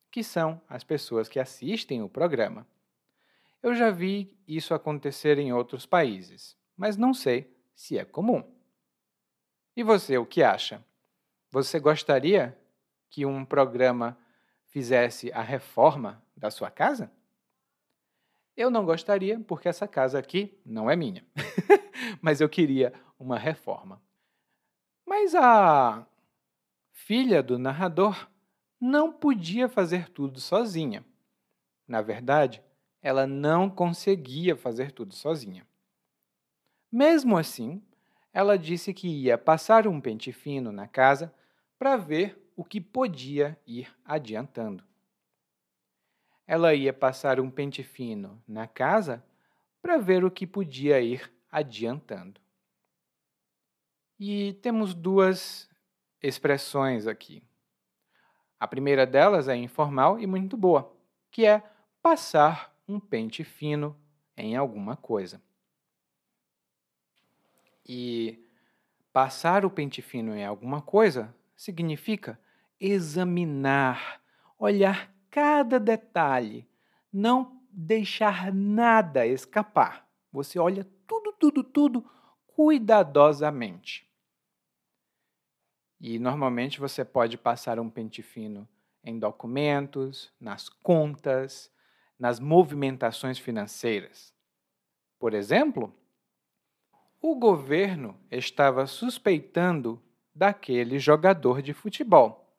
que 0.10 0.24
são 0.24 0.62
as 0.70 0.86
pessoas 0.86 1.28
que 1.28 1.38
assistem 1.38 2.02
o 2.02 2.08
programa. 2.08 2.66
Eu 3.62 3.76
já 3.76 3.92
vi 3.92 4.34
isso 4.48 4.74
acontecer 4.74 5.38
em 5.38 5.52
outros 5.52 5.86
países, 5.86 6.56
mas 6.78 6.96
não 6.96 7.14
sei 7.14 7.54
se 7.76 7.98
é 7.98 8.06
comum. 8.06 8.50
E 9.76 9.84
você, 9.84 10.18
o 10.18 10.26
que 10.26 10.42
acha? 10.42 10.82
Você 11.52 11.82
gostaria 11.82 12.58
que 13.10 13.26
um 13.26 13.44
programa 13.44 14.18
fizesse 14.68 15.34
a 15.34 15.42
reforma 15.42 16.24
da 16.34 16.50
sua 16.50 16.72
casa? 16.72 17.12
Eu 18.56 18.70
não 18.70 18.86
gostaria, 18.86 19.40
porque 19.40 19.68
essa 19.68 19.88
casa 19.88 20.18
aqui 20.18 20.58
não 20.66 20.90
é 20.90 20.96
minha. 20.96 21.26
Mas 22.22 22.40
eu 22.40 22.48
queria 22.48 22.94
uma 23.20 23.38
reforma. 23.38 24.02
Mas 25.06 25.36
a 25.36 26.08
filha 26.92 27.44
do 27.44 27.60
narrador 27.60 28.28
não 28.80 29.12
podia 29.12 29.68
fazer 29.68 30.10
tudo 30.10 30.40
sozinha. 30.40 31.06
Na 31.88 32.02
verdade, 32.02 32.64
ela 33.02 33.28
não 33.28 33.70
conseguia 33.70 34.56
fazer 34.56 34.92
tudo 34.92 35.14
sozinha. 35.14 35.68
Mesmo 36.92 37.38
assim, 37.38 37.84
ela 38.34 38.58
disse 38.58 38.94
que 38.94 39.08
ia 39.08 39.38
passar 39.38 39.88
um 39.88 40.00
pente 40.00 40.32
fino 40.32 40.72
na 40.72 40.88
casa 40.88 41.34
para 41.78 41.98
ver 41.98 42.42
o 42.56 42.64
que 42.64 42.80
podia 42.80 43.60
ir 43.68 43.94
adiantando. 44.04 44.84
Ela 46.48 46.74
ia 46.74 46.94
passar 46.94 47.40
um 47.40 47.50
pente 47.50 47.84
fino 47.84 48.42
na 48.48 48.68
casa 48.68 49.26
para 49.82 49.98
ver 49.98 50.24
o 50.24 50.32
que 50.32 50.46
podia 50.46 51.02
ir 51.02 51.32
adiantando. 51.52 52.40
E 54.20 54.54
temos 54.62 54.94
duas 54.94 55.70
expressões 56.22 57.08
aqui. 57.08 57.44
A 58.60 58.68
primeira 58.68 59.06
delas 59.06 59.48
é 59.48 59.56
informal 59.56 60.20
e 60.20 60.26
muito 60.26 60.56
boa, 60.56 60.96
que 61.30 61.46
é 61.46 61.62
passar 62.02 62.74
um 62.88 63.00
pente 63.00 63.44
fino 63.44 63.96
em 64.38 64.56
alguma 64.56 64.96
coisa. 64.96 65.42
E 67.88 68.44
passar 69.12 69.66
o 69.66 69.70
pente 69.70 70.02
fino 70.02 70.36
em 70.36 70.46
alguma 70.46 70.82
coisa 70.82 71.36
significa 71.56 72.40
examinar, 72.80 74.22
olhar 74.58 75.15
cada 75.36 75.82
detalhe, 75.82 76.66
não 77.12 77.62
deixar 77.70 78.54
nada 78.54 79.28
escapar. 79.28 80.10
Você 80.32 80.58
olha 80.58 80.88
tudo, 81.06 81.34
tudo, 81.34 81.62
tudo 81.62 82.10
cuidadosamente. 82.48 84.10
E 86.00 86.18
normalmente 86.20 86.80
você 86.80 87.04
pode 87.04 87.38
passar 87.38 87.82
um 87.82 87.90
pente 87.90 88.22
fino 88.22 88.66
em 89.04 89.20
documentos, 89.20 90.34
nas 90.40 90.70
contas, 90.70 91.70
nas 92.18 92.40
movimentações 92.40 93.38
financeiras. 93.38 94.34
Por 95.20 95.34
exemplo, 95.34 95.94
o 97.22 97.36
governo 97.36 98.18
estava 98.32 98.88
suspeitando 98.88 100.02
daquele 100.34 100.98
jogador 100.98 101.62
de 101.62 101.74
futebol. 101.74 102.58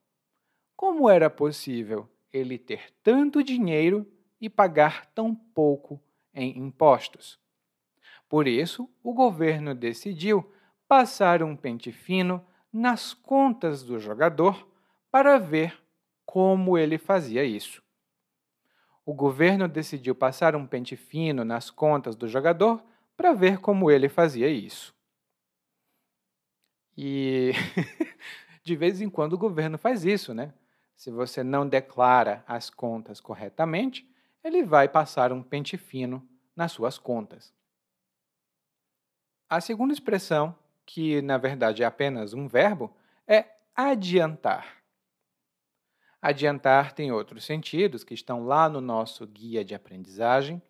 Como 0.76 1.08
era 1.08 1.30
possível 1.30 2.06
ele 2.36 2.58
ter 2.58 2.92
tanto 3.02 3.42
dinheiro 3.42 4.06
e 4.40 4.48
pagar 4.48 5.06
tão 5.06 5.34
pouco 5.34 6.00
em 6.34 6.58
impostos? 6.58 7.38
Por 8.28 8.46
isso, 8.46 8.88
o 9.02 9.14
governo 9.14 9.74
decidiu 9.74 10.52
passar 10.88 11.42
um 11.42 11.56
pente 11.56 11.92
fino 11.92 12.44
nas 12.72 13.14
contas 13.14 13.82
do 13.82 13.98
jogador 13.98 14.68
para 15.10 15.38
ver 15.38 15.80
como 16.24 16.76
ele 16.76 16.98
fazia 16.98 17.44
isso. 17.44 17.82
O 19.04 19.14
governo 19.14 19.68
decidiu 19.68 20.14
passar 20.14 20.56
um 20.56 20.66
pente 20.66 20.96
fino 20.96 21.44
nas 21.44 21.70
contas 21.70 22.16
do 22.16 22.26
jogador 22.26 22.84
para 23.16 23.32
ver 23.32 23.58
como 23.58 23.90
ele 23.90 24.08
fazia 24.08 24.48
isso. 24.48 24.94
E 26.96 27.52
de 28.64 28.74
vez 28.74 29.00
em 29.00 29.08
quando 29.08 29.34
o 29.34 29.38
governo 29.38 29.78
faz 29.78 30.04
isso, 30.04 30.34
né? 30.34 30.52
Se 30.96 31.10
você 31.10 31.44
não 31.44 31.68
declara 31.68 32.42
as 32.48 32.70
contas 32.70 33.20
corretamente, 33.20 34.10
ele 34.42 34.64
vai 34.64 34.88
passar 34.88 35.30
um 35.30 35.42
pente 35.42 35.76
fino 35.76 36.26
nas 36.54 36.72
suas 36.72 36.98
contas. 36.98 37.52
A 39.48 39.60
segunda 39.60 39.92
expressão, 39.92 40.56
que 40.84 41.20
na 41.20 41.36
verdade 41.36 41.82
é 41.82 41.86
apenas 41.86 42.32
um 42.32 42.48
verbo, 42.48 42.96
é 43.26 43.44
adiantar. 43.74 44.82
Adiantar 46.20 46.92
tem 46.92 47.12
outros 47.12 47.44
sentidos 47.44 48.02
que 48.02 48.14
estão 48.14 48.44
lá 48.44 48.68
no 48.68 48.80
nosso 48.80 49.26
guia 49.26 49.64
de 49.64 49.74
aprendizagem, 49.74 50.62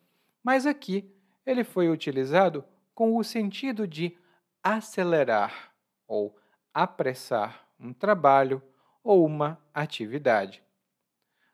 mas 0.43 0.65
aqui 0.65 1.09
ele 1.45 1.63
foi 1.63 1.89
utilizado 1.89 2.63
com 2.93 3.15
o 3.15 3.23
sentido 3.23 3.87
de 3.87 4.17
acelerar 4.61 5.71
ou 6.07 6.37
apressar 6.73 7.65
um 7.79 7.93
trabalho 7.93 8.61
ou 9.07 9.25
uma 9.25 9.57
atividade. 9.73 10.61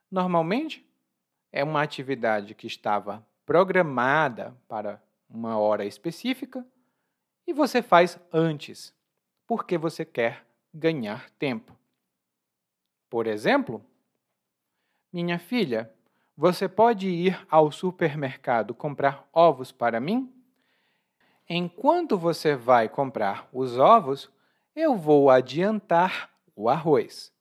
Normalmente, 0.09 0.83
é 1.51 1.63
uma 1.63 1.83
atividade 1.83 2.55
que 2.55 2.65
estava 2.65 3.23
programada 3.45 4.57
para 4.67 4.99
uma 5.29 5.59
hora 5.59 5.85
específica 5.85 6.65
e 7.45 7.53
você 7.53 7.83
faz 7.83 8.19
antes, 8.31 8.91
porque 9.45 9.77
você 9.77 10.03
quer 10.03 10.43
ganhar 10.73 11.29
tempo. 11.37 11.77
Por 13.07 13.27
exemplo, 13.27 13.85
minha 15.11 15.37
filha, 15.37 15.93
você 16.35 16.67
pode 16.67 17.07
ir 17.07 17.39
ao 17.51 17.71
supermercado 17.71 18.73
comprar 18.73 19.29
ovos 19.31 19.71
para 19.71 19.99
mim? 19.99 20.33
Enquanto 21.47 22.17
você 22.17 22.55
vai 22.55 22.89
comprar 22.89 23.47
os 23.53 23.77
ovos, 23.77 24.31
eu 24.75 24.97
vou 24.97 25.29
adiantar 25.29 26.31
o 26.55 26.67
arroz. 26.67 27.32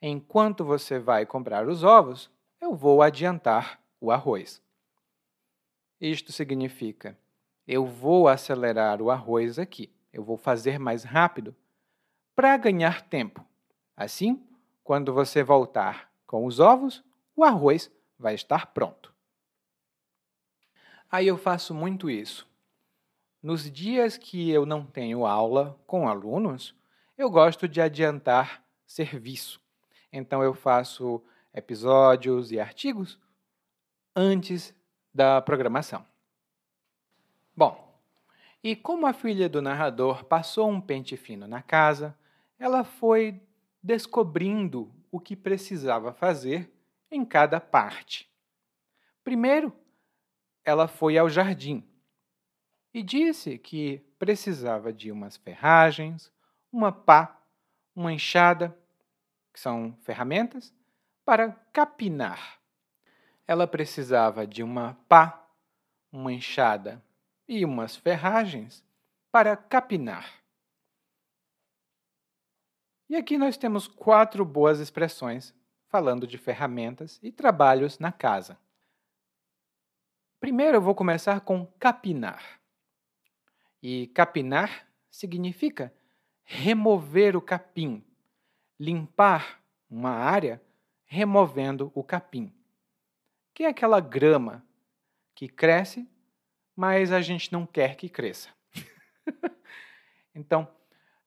Enquanto 0.00 0.64
você 0.64 0.98
vai 0.98 1.26
comprar 1.26 1.68
os 1.68 1.84
ovos, 1.84 2.30
eu 2.60 2.74
vou 2.74 3.02
adiantar 3.02 3.80
o 4.00 4.10
arroz. 4.10 4.62
Isto 6.00 6.32
significa 6.32 7.18
eu 7.72 7.86
vou 7.86 8.26
acelerar 8.26 9.00
o 9.00 9.12
arroz 9.12 9.56
aqui. 9.56 9.92
Eu 10.12 10.24
vou 10.24 10.36
fazer 10.36 10.76
mais 10.76 11.04
rápido 11.04 11.54
para 12.34 12.56
ganhar 12.56 13.02
tempo. 13.02 13.46
Assim, 13.96 14.44
quando 14.82 15.14
você 15.14 15.44
voltar 15.44 16.10
com 16.26 16.46
os 16.46 16.58
ovos, 16.58 17.00
o 17.36 17.44
arroz 17.44 17.88
vai 18.18 18.34
estar 18.34 18.66
pronto. 18.66 19.14
Aí 21.08 21.28
eu 21.28 21.38
faço 21.38 21.72
muito 21.72 22.10
isso. 22.10 22.44
Nos 23.40 23.70
dias 23.70 24.18
que 24.18 24.50
eu 24.50 24.66
não 24.66 24.84
tenho 24.84 25.24
aula 25.24 25.80
com 25.86 26.08
alunos, 26.08 26.74
eu 27.16 27.30
gosto 27.30 27.68
de 27.68 27.80
adiantar 27.80 28.64
serviço. 28.84 29.59
Então 30.12 30.42
eu 30.42 30.54
faço 30.54 31.22
episódios 31.54 32.50
e 32.50 32.60
artigos 32.60 33.18
antes 34.14 34.74
da 35.12 35.40
programação. 35.40 36.04
Bom, 37.56 37.90
e 38.62 38.76
como 38.76 39.06
a 39.06 39.12
filha 39.12 39.48
do 39.48 39.62
narrador 39.62 40.24
passou 40.24 40.70
um 40.70 40.80
pente 40.80 41.16
fino 41.16 41.46
na 41.46 41.62
casa, 41.62 42.16
ela 42.58 42.84
foi 42.84 43.40
descobrindo 43.82 44.92
o 45.10 45.18
que 45.18 45.34
precisava 45.34 46.12
fazer 46.12 46.70
em 47.10 47.24
cada 47.24 47.60
parte. 47.60 48.30
Primeiro, 49.24 49.72
ela 50.64 50.86
foi 50.86 51.16
ao 51.16 51.28
jardim 51.28 51.86
e 52.92 53.02
disse 53.02 53.58
que 53.58 53.98
precisava 54.18 54.92
de 54.92 55.10
umas 55.10 55.36
ferragens, 55.36 56.32
uma 56.70 56.92
pá, 56.92 57.40
uma 57.94 58.12
enxada, 58.12 58.76
que 59.52 59.60
são 59.60 59.96
ferramentas, 60.02 60.74
para 61.24 61.52
capinar. 61.72 62.60
Ela 63.46 63.66
precisava 63.66 64.46
de 64.46 64.62
uma 64.62 64.94
pá, 65.08 65.46
uma 66.12 66.32
enxada 66.32 67.02
e 67.46 67.64
umas 67.64 67.96
ferragens 67.96 68.84
para 69.30 69.56
capinar. 69.56 70.40
E 73.08 73.16
aqui 73.16 73.36
nós 73.36 73.56
temos 73.56 73.88
quatro 73.88 74.44
boas 74.44 74.78
expressões 74.78 75.52
falando 75.88 76.26
de 76.26 76.38
ferramentas 76.38 77.18
e 77.20 77.32
trabalhos 77.32 77.98
na 77.98 78.12
casa. 78.12 78.56
Primeiro 80.38 80.76
eu 80.76 80.80
vou 80.80 80.94
começar 80.94 81.40
com 81.40 81.66
capinar. 81.78 82.60
E 83.82 84.06
capinar 84.08 84.86
significa 85.10 85.92
remover 86.44 87.36
o 87.36 87.42
capim, 87.42 88.04
limpar 88.80 89.62
uma 89.88 90.10
área 90.10 90.60
removendo 91.04 91.92
o 91.94 92.02
capim, 92.02 92.52
que 93.54 93.62
é 93.62 93.68
aquela 93.68 94.00
grama 94.00 94.64
que 95.36 95.48
cresce 95.48 96.08
mas 96.80 97.12
a 97.12 97.20
gente 97.20 97.52
não 97.52 97.66
quer 97.66 97.94
que 97.94 98.08
cresça. 98.08 98.48
então, 100.34 100.66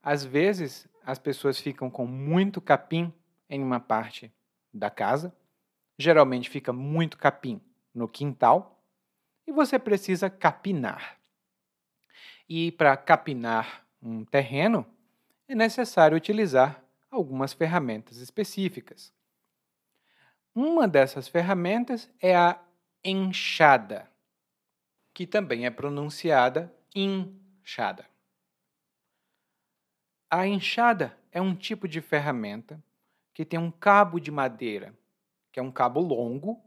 às 0.02 0.26
vezes, 0.26 0.88
as 1.06 1.20
pessoas 1.20 1.60
ficam 1.60 1.92
com 1.92 2.08
muito 2.08 2.60
capim 2.60 3.14
em 3.48 3.62
uma 3.62 3.80
parte 3.80 4.34
da 4.74 4.90
casa, 4.90 5.32
geralmente 5.96 6.50
fica 6.50 6.74
muito 6.74 7.20
capim 7.20 7.62
no 7.94 8.08
quintal, 8.08 8.84
e 9.46 9.52
você 9.52 9.78
precisa 9.78 10.28
capinar. 10.28 11.20
E 12.50 12.72
para 12.72 12.98
capinar 12.98 13.86
um 14.02 14.26
terreno, 14.26 14.84
é 15.48 15.54
necessário 15.54 16.18
utilizar 16.18 16.83
algumas 17.16 17.54
ferramentas 17.54 18.18
específicas. 18.18 19.14
Uma 20.56 20.88
dessas 20.88 21.28
ferramentas 21.28 22.10
é 22.22 22.36
a 22.36 22.60
enxada, 23.04 24.10
que 25.14 25.26
também 25.26 25.66
é 25.66 25.70
pronunciada 25.70 26.74
inchada. 26.96 28.08
A 30.30 30.48
enxada 30.48 31.18
é 31.32 31.42
um 31.42 31.56
tipo 31.56 31.88
de 31.88 32.02
ferramenta 32.02 32.84
que 33.34 33.46
tem 33.46 33.60
um 33.60 33.72
cabo 33.72 34.20
de 34.20 34.32
madeira, 34.32 34.98
que 35.52 35.60
é 35.60 35.64
um 35.64 35.72
cabo 35.72 36.00
longo, 36.00 36.64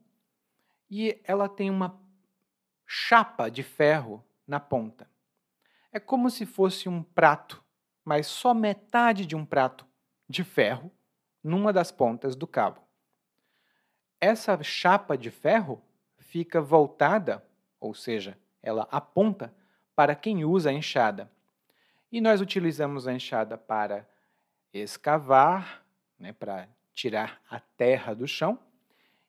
e 0.90 1.20
ela 1.24 1.48
tem 1.48 1.70
uma 1.70 2.00
chapa 2.86 3.48
de 3.48 3.62
ferro 3.62 4.24
na 4.46 4.60
ponta. 4.60 5.08
É 5.92 5.98
como 5.98 6.28
se 6.28 6.44
fosse 6.44 6.88
um 6.88 7.02
prato, 7.02 7.64
mas 8.04 8.26
só 8.26 8.52
metade 8.52 9.24
de 9.24 9.34
um 9.34 9.44
prato 9.44 9.85
de 10.28 10.44
ferro 10.44 10.90
numa 11.42 11.72
das 11.72 11.92
pontas 11.92 12.34
do 12.34 12.46
cabo. 12.46 12.80
Essa 14.20 14.60
chapa 14.62 15.16
de 15.16 15.30
ferro 15.30 15.82
fica 16.18 16.60
voltada, 16.60 17.46
ou 17.78 17.94
seja, 17.94 18.36
ela 18.62 18.88
aponta 18.90 19.54
para 19.94 20.14
quem 20.14 20.44
usa 20.44 20.70
a 20.70 20.72
enxada. 20.72 21.30
E 22.10 22.20
nós 22.20 22.40
utilizamos 22.40 23.06
a 23.06 23.12
enxada 23.12 23.56
para 23.56 24.08
escavar, 24.72 25.84
né, 26.18 26.32
para 26.32 26.68
tirar 26.94 27.40
a 27.48 27.60
terra 27.60 28.14
do 28.14 28.26
chão, 28.26 28.58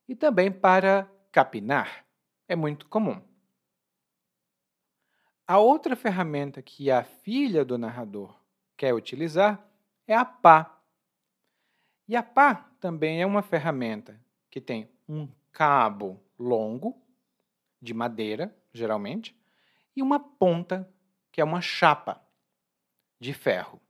e 0.07 0.15
também 0.15 0.51
para 0.51 1.09
capinar. 1.31 2.05
É 2.47 2.55
muito 2.55 2.87
comum. 2.87 3.21
A 5.45 5.59
outra 5.59 5.95
ferramenta 5.95 6.61
que 6.61 6.91
a 6.91 7.03
filha 7.03 7.63
do 7.63 7.77
narrador 7.77 8.37
quer 8.75 8.93
utilizar 8.93 9.65
é 10.05 10.15
a 10.15 10.25
pá. 10.25 10.76
E 12.07 12.15
a 12.15 12.23
pá 12.23 12.69
também 12.79 13.21
é 13.21 13.25
uma 13.25 13.41
ferramenta 13.41 14.19
que 14.49 14.61
tem 14.61 14.89
um 15.09 15.27
cabo 15.51 16.21
longo, 16.39 17.01
de 17.81 17.93
madeira, 17.93 18.55
geralmente, 18.73 19.35
e 19.95 20.01
uma 20.01 20.19
ponta, 20.19 20.89
que 21.31 21.41
é 21.41 21.43
uma 21.43 21.61
chapa 21.61 22.21
de 23.19 23.33
ferro. 23.33 23.81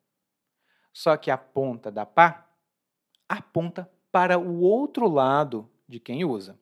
Só 0.91 1.15
que 1.15 1.29
a 1.29 1.37
ponta 1.37 1.91
da 1.91 2.05
pá 2.05 2.49
aponta 3.29 3.89
para 4.11 4.39
o 4.39 4.61
outro 4.61 5.07
lado 5.07 5.69
de 5.87 5.99
quem 5.99 6.25
usa. 6.25 6.59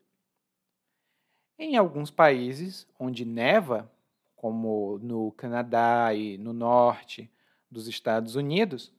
Em 1.58 1.78
alguns 1.78 2.12
países 2.12 2.88
onde 3.00 3.24
neva, 3.24 3.90
como 4.36 5.00
no 5.00 5.32
Canadá 5.32 6.14
e 6.14 6.38
no 6.38 6.52
norte 6.52 7.32
dos 7.72 7.88
Estados 7.88 8.36
Unidos, 8.36 8.94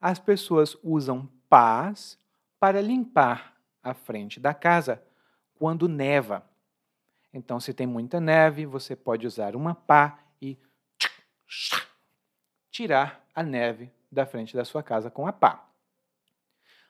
as 0.00 0.18
pessoas 0.18 0.76
usam 0.82 1.28
pás 1.50 2.18
para 2.58 2.80
limpar 2.80 3.56
a 3.82 3.92
frente 3.92 4.38
da 4.38 4.54
casa 4.54 5.02
quando 5.58 5.88
neva. 5.88 6.48
Então, 7.34 7.60
se 7.60 7.74
tem 7.74 7.86
muita 7.86 8.20
neve, 8.20 8.64
você 8.64 8.96
pode 8.96 9.26
usar 9.26 9.54
uma 9.54 9.74
pá 9.74 10.18
e 10.40 10.56
tirar 12.70 13.26
a 13.34 13.42
neve 13.42 13.90
da 14.10 14.24
frente 14.24 14.56
da 14.56 14.64
sua 14.64 14.82
casa 14.82 15.10
com 15.10 15.26
a 15.26 15.32
pá. 15.32 15.66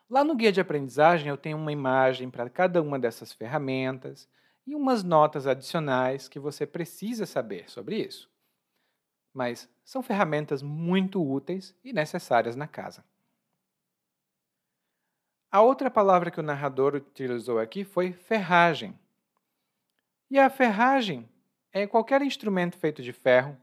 Lá 0.09 0.25
no 0.25 0.35
guia 0.35 0.53
de 0.53 0.61
aprendizagem 0.61 1.29
eu 1.29 1.37
tenho 1.37 1.57
uma 1.57 1.73
imagem 1.73 2.29
para 2.31 2.51
cada 2.51 2.83
uma 2.83 2.99
dessas 2.99 3.33
ferramentas 3.33 4.29
e 4.67 4.75
umas 4.75 5.03
notas 5.03 5.47
adicionais 5.47 6.29
que 6.29 6.39
você 6.39 6.67
precisa 6.67 7.25
saber 7.27 7.71
sobre 7.71 7.97
isso. 7.97 8.31
Mas 9.33 9.69
são 9.85 10.03
ferramentas 10.03 10.63
muito 10.63 11.23
úteis 11.23 11.75
e 11.85 11.93
necessárias 11.93 12.57
na 12.57 12.67
casa. 12.67 13.05
A 15.53 15.61
outra 15.63 15.91
palavra 15.91 16.31
que 16.31 16.39
o 16.39 16.45
narrador 16.45 16.95
utilizou 16.95 17.59
aqui 17.59 17.83
foi 17.83 18.13
ferragem. 18.13 18.97
E 20.31 20.39
a 20.39 20.49
ferragem 20.49 21.29
é 21.73 21.89
qualquer 21.89 22.23
instrumento 22.23 22.77
feito 22.77 23.03
de 23.03 23.13
ferro 23.13 23.57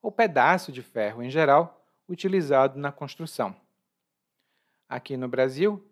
ou 0.00 0.10
pedaço 0.10 0.72
de 0.72 0.82
ferro 0.82 1.22
em 1.22 1.28
geral 1.28 1.84
utilizado 2.08 2.78
na 2.78 2.90
construção. 2.90 3.54
Aqui 4.88 5.14
no 5.14 5.28
Brasil, 5.28 5.86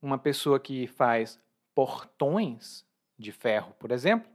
uma 0.00 0.18
pessoa 0.18 0.60
que 0.60 0.86
faz 0.86 1.40
portões 1.74 2.86
de 3.18 3.32
ferro, 3.32 3.74
por 3.80 3.90
exemplo, 3.90 4.30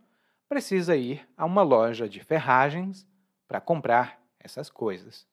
precisa 0.49 0.97
ir 0.97 1.25
a 1.37 1.45
uma 1.45 1.61
loja 1.61 2.09
de 2.09 2.19
ferragens 2.19 3.07
para 3.47 3.61
comprar 3.61 4.21
essas 4.37 4.69
coisas. 4.69 5.25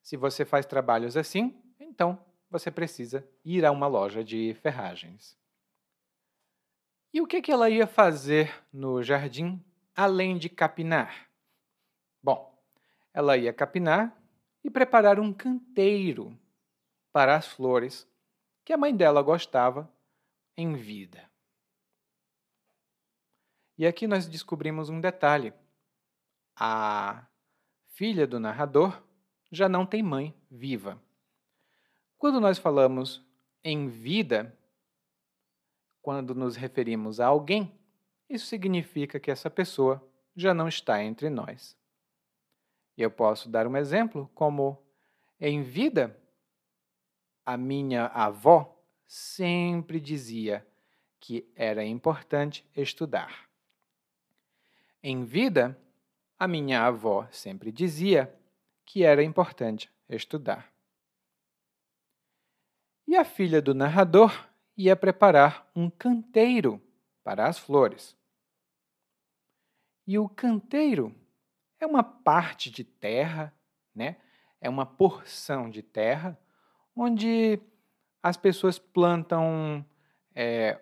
Se 0.00 0.16
você 0.16 0.44
faz 0.46 0.64
trabalhos 0.64 1.18
assim, 1.18 1.54
então 1.78 2.18
você 2.50 2.70
precisa 2.70 3.28
ir 3.44 3.64
a 3.64 3.70
uma 3.70 3.86
loja 3.86 4.24
de 4.24 4.54
ferragens. 4.62 5.36
E 7.12 7.20
o 7.20 7.26
que, 7.26 7.40
que 7.40 7.50
ela 7.50 7.70
ia 7.70 7.86
fazer 7.86 8.52
no 8.72 9.02
jardim 9.02 9.62
além 9.94 10.36
de 10.38 10.48
capinar? 10.48 11.28
Bom, 12.22 12.56
ela 13.12 13.36
ia 13.36 13.52
capinar 13.52 14.16
e 14.62 14.70
preparar 14.70 15.18
um 15.18 15.32
canteiro 15.32 16.38
para 17.12 17.36
as 17.36 17.46
flores 17.46 18.06
que 18.64 18.72
a 18.72 18.76
mãe 18.76 18.94
dela 18.94 19.22
gostava 19.22 19.90
em 20.56 20.74
vida. 20.74 21.28
E 23.78 23.86
aqui 23.86 24.06
nós 24.06 24.26
descobrimos 24.26 24.88
um 24.88 25.00
detalhe. 25.00 25.54
A 26.56 27.26
filha 27.94 28.26
do 28.26 28.40
narrador 28.40 29.02
já 29.50 29.68
não 29.68 29.86
tem 29.86 30.02
mãe 30.02 30.34
viva. 30.50 31.00
Quando 32.18 32.40
nós 32.40 32.58
falamos 32.58 33.24
em 33.62 33.88
vida, 33.88 34.52
quando 36.02 36.34
nos 36.34 36.56
referimos 36.56 37.20
a 37.20 37.26
alguém, 37.26 37.72
isso 38.28 38.46
significa 38.46 39.20
que 39.20 39.30
essa 39.30 39.48
pessoa 39.48 40.04
já 40.34 40.52
não 40.52 40.66
está 40.66 41.02
entre 41.02 41.30
nós. 41.30 41.78
Eu 42.96 43.08
posso 43.10 43.48
dar 43.48 43.68
um 43.68 43.76
exemplo 43.76 44.28
como 44.34 44.84
em 45.40 45.62
vida, 45.62 46.20
a 47.46 47.56
minha 47.56 48.06
avó 48.06 48.76
sempre 49.06 50.00
dizia 50.00 50.66
que 51.20 51.48
era 51.54 51.84
importante 51.84 52.68
estudar. 52.76 53.48
Em 55.00 55.24
vida, 55.24 55.80
a 56.36 56.48
minha 56.48 56.82
avó 56.82 57.28
sempre 57.30 57.70
dizia 57.70 58.34
que 58.84 59.04
era 59.04 59.22
importante 59.22 59.88
estudar. 60.08 60.72
E 63.08 63.16
a 63.16 63.24
filha 63.24 63.62
do 63.62 63.74
narrador 63.74 64.46
ia 64.76 64.94
preparar 64.94 65.66
um 65.74 65.88
canteiro 65.88 66.78
para 67.24 67.48
as 67.48 67.58
flores. 67.58 68.14
E 70.06 70.18
o 70.18 70.28
canteiro 70.28 71.16
é 71.80 71.86
uma 71.86 72.02
parte 72.04 72.70
de 72.70 72.84
terra, 72.84 73.50
né? 73.94 74.18
é 74.60 74.68
uma 74.68 74.84
porção 74.84 75.70
de 75.70 75.82
terra 75.82 76.38
onde 76.94 77.58
as 78.22 78.36
pessoas 78.36 78.78
plantam 78.78 79.82
é, 80.34 80.78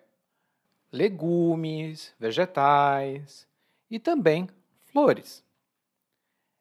legumes, 0.91 2.13
vegetais 2.19 3.47
e 3.89 3.99
também 3.99 4.49
flores. 4.91 5.45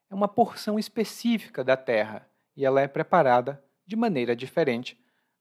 É 0.09 0.15
uma 0.15 0.29
porção 0.29 0.79
específica 0.79 1.65
da 1.65 1.77
terra 1.77 2.31
e 2.57 2.65
ela 2.65 2.81
é 2.81 2.87
preparada 2.87 3.61
de 3.85 3.97
maneira 3.97 4.37
diferente 4.37 4.97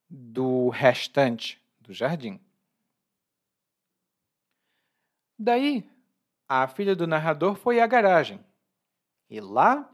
do 0.10 0.70
restante 0.70 1.62
do 1.80 1.94
jardim. 1.94 2.40
Daí, 5.38 5.90
a 6.48 6.68
filha 6.68 6.96
do 6.96 7.08
narrador 7.08 7.56
foi 7.56 7.80
à 7.80 7.88
garagem 7.88 8.44
e 9.30 9.40
lá 9.40 9.92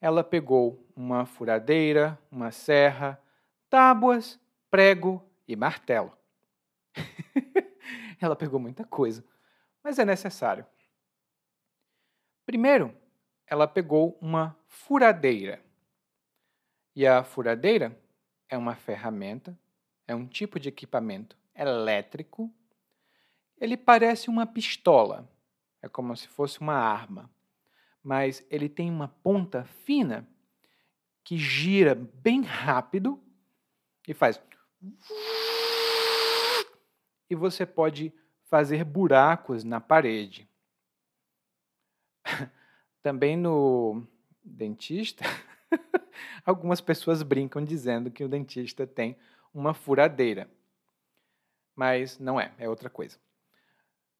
ela 0.00 0.22
pegou 0.22 0.86
uma 0.94 1.24
furadeira, 1.24 2.18
uma 2.30 2.50
serra, 2.50 3.20
tábuas, 3.70 4.38
prego 4.70 5.22
e 5.48 5.56
martelo. 5.56 6.16
ela 8.20 8.36
pegou 8.36 8.60
muita 8.60 8.84
coisa, 8.84 9.24
mas 9.82 9.98
é 9.98 10.04
necessário. 10.04 10.66
Primeiro, 12.44 12.94
ela 13.46 13.66
pegou 13.66 14.18
uma 14.20 14.56
furadeira. 14.66 15.62
E 16.94 17.06
a 17.06 17.24
furadeira 17.24 17.98
é 18.48 18.56
uma 18.56 18.74
ferramenta, 18.74 19.58
é 20.06 20.14
um 20.14 20.26
tipo 20.26 20.58
de 20.58 20.68
equipamento 20.68 21.36
elétrico. 21.54 22.52
Ele 23.58 23.76
parece 23.76 24.28
uma 24.28 24.46
pistola, 24.46 25.28
é 25.82 25.88
como 25.88 26.16
se 26.16 26.28
fosse 26.28 26.60
uma 26.60 26.74
arma 26.74 27.30
mas 28.04 28.46
ele 28.50 28.68
tem 28.68 28.90
uma 28.90 29.08
ponta 29.08 29.64
fina 29.64 30.28
que 31.24 31.38
gira 31.38 31.94
bem 31.94 32.42
rápido 32.42 33.18
e 34.06 34.12
faz. 34.12 34.38
E 37.30 37.34
você 37.34 37.64
pode 37.64 38.12
fazer 38.42 38.84
buracos 38.84 39.64
na 39.64 39.80
parede. 39.80 40.46
Também 43.02 43.34
no 43.34 44.06
dentista, 44.44 45.24
algumas 46.44 46.80
pessoas 46.80 47.22
brincam 47.22 47.64
dizendo 47.64 48.10
que 48.10 48.24
o 48.24 48.28
dentista 48.28 48.86
tem 48.86 49.16
uma 49.52 49.74
furadeira. 49.74 50.48
mas 51.76 52.18
não 52.18 52.40
é, 52.40 52.52
é 52.58 52.68
outra 52.68 52.88
coisa. 52.88 53.18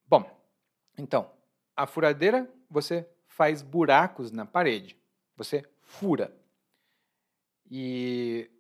Bom, 0.07 0.29
então, 0.99 1.31
a 1.77 1.87
furadeira 1.87 2.51
você 2.69 3.09
faz 3.29 3.63
buracos 3.63 4.31
na 4.31 4.45
parede, 4.47 4.97
você 5.37 5.65
fura. 5.83 6.37
E 7.71 8.51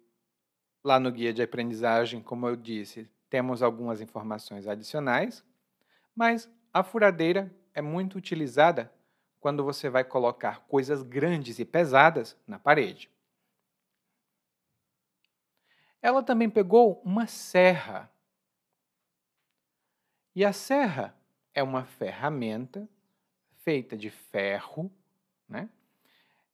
lá 0.83 0.99
no 0.99 1.11
guia 1.11 1.33
de 1.33 1.43
aprendizagem, 1.43 2.23
como 2.23 2.49
eu 2.49 2.57
disse, 2.57 3.09
temos 3.31 3.63
algumas 3.63 4.01
informações 4.01 4.67
adicionais, 4.67 5.45
mas 6.15 6.49
a 6.73 6.83
furadeira 6.83 7.53
é 7.73 7.83
muito 7.83 8.17
utilizada 8.17 8.93
quando 9.41 9.65
você 9.65 9.91
vai 9.91 10.05
colocar 10.05 10.61
coisas 10.67 11.03
grandes 11.03 11.59
e 11.59 11.65
pesadas 11.65 12.37
na 12.47 12.59
parede. 12.59 13.11
Ela 16.05 16.23
também 16.23 16.51
pegou 16.51 17.01
uma 17.03 17.27
serra. 17.27 18.13
E 20.35 20.45
a 20.45 20.53
serra 20.53 21.17
é 21.55 21.63
uma 21.63 21.87
ferramenta 21.87 22.87
feita 23.63 23.97
de 23.97 24.11
ferro, 24.11 24.93
né? 25.49 25.67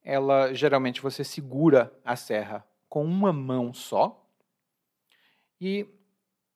Ela 0.04 0.54
geralmente 0.54 1.00
você 1.00 1.24
segura 1.24 1.92
a 2.04 2.14
serra 2.14 2.64
com 2.88 3.04
uma 3.04 3.32
mão 3.32 3.74
só 3.74 4.24
e 5.60 5.84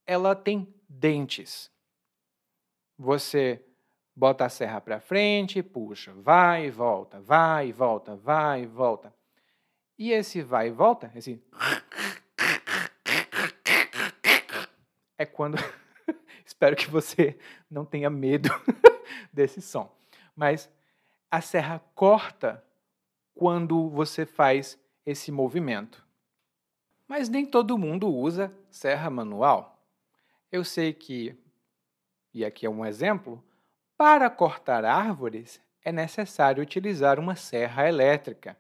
ela 0.07 0.37
tem 0.37 0.73
dentes. 0.89 1.73
Você 2.97 3.61
bota 4.15 4.45
a 4.45 4.49
serra 4.49 4.81
para 4.81 5.01
frente, 5.01 5.65
puxa, 5.65 6.13
vai 6.13 6.67
e 6.67 6.71
volta, 6.71 7.21
vai 7.21 7.71
e 7.71 7.73
volta, 7.73 8.15
vai 8.15 8.63
e 8.63 8.67
volta. 8.67 9.13
E 9.99 10.13
esse 10.13 10.43
vai 10.43 10.69
e 10.69 10.71
volta, 10.71 11.11
esse 11.17 11.43
é 15.17 15.25
quando 15.25 15.57
espero 16.45 16.77
que 16.77 16.91
você 16.91 17.39
não 17.71 17.85
tenha 17.85 18.11
medo 18.11 18.49
desse 19.33 19.61
som. 19.61 19.95
Mas 20.35 20.71
a 21.31 21.41
serra 21.41 21.81
corta 21.95 22.65
quando 23.35 23.89
você 23.89 24.25
faz 24.25 24.79
esse 25.05 25.31
movimento. 25.33 26.05
Mas 27.07 27.29
nem 27.29 27.45
todo 27.45 27.79
mundo 27.79 28.09
usa 28.09 28.53
serra 28.71 29.11
manual. 29.11 29.79
Eu 30.51 30.65
sei 30.65 30.93
que, 30.93 31.37
e 32.33 32.45
aqui 32.45 32.65
é 32.65 32.71
um 32.71 32.85
exemplo, 32.85 33.45
para 33.97 34.31
cortar 34.31 34.85
árvores 34.85 35.61
é 35.85 35.93
necessário 35.93 36.63
utilizar 36.63 37.19
uma 37.19 37.37
serra 37.37 37.87
elétrica. 37.87 38.57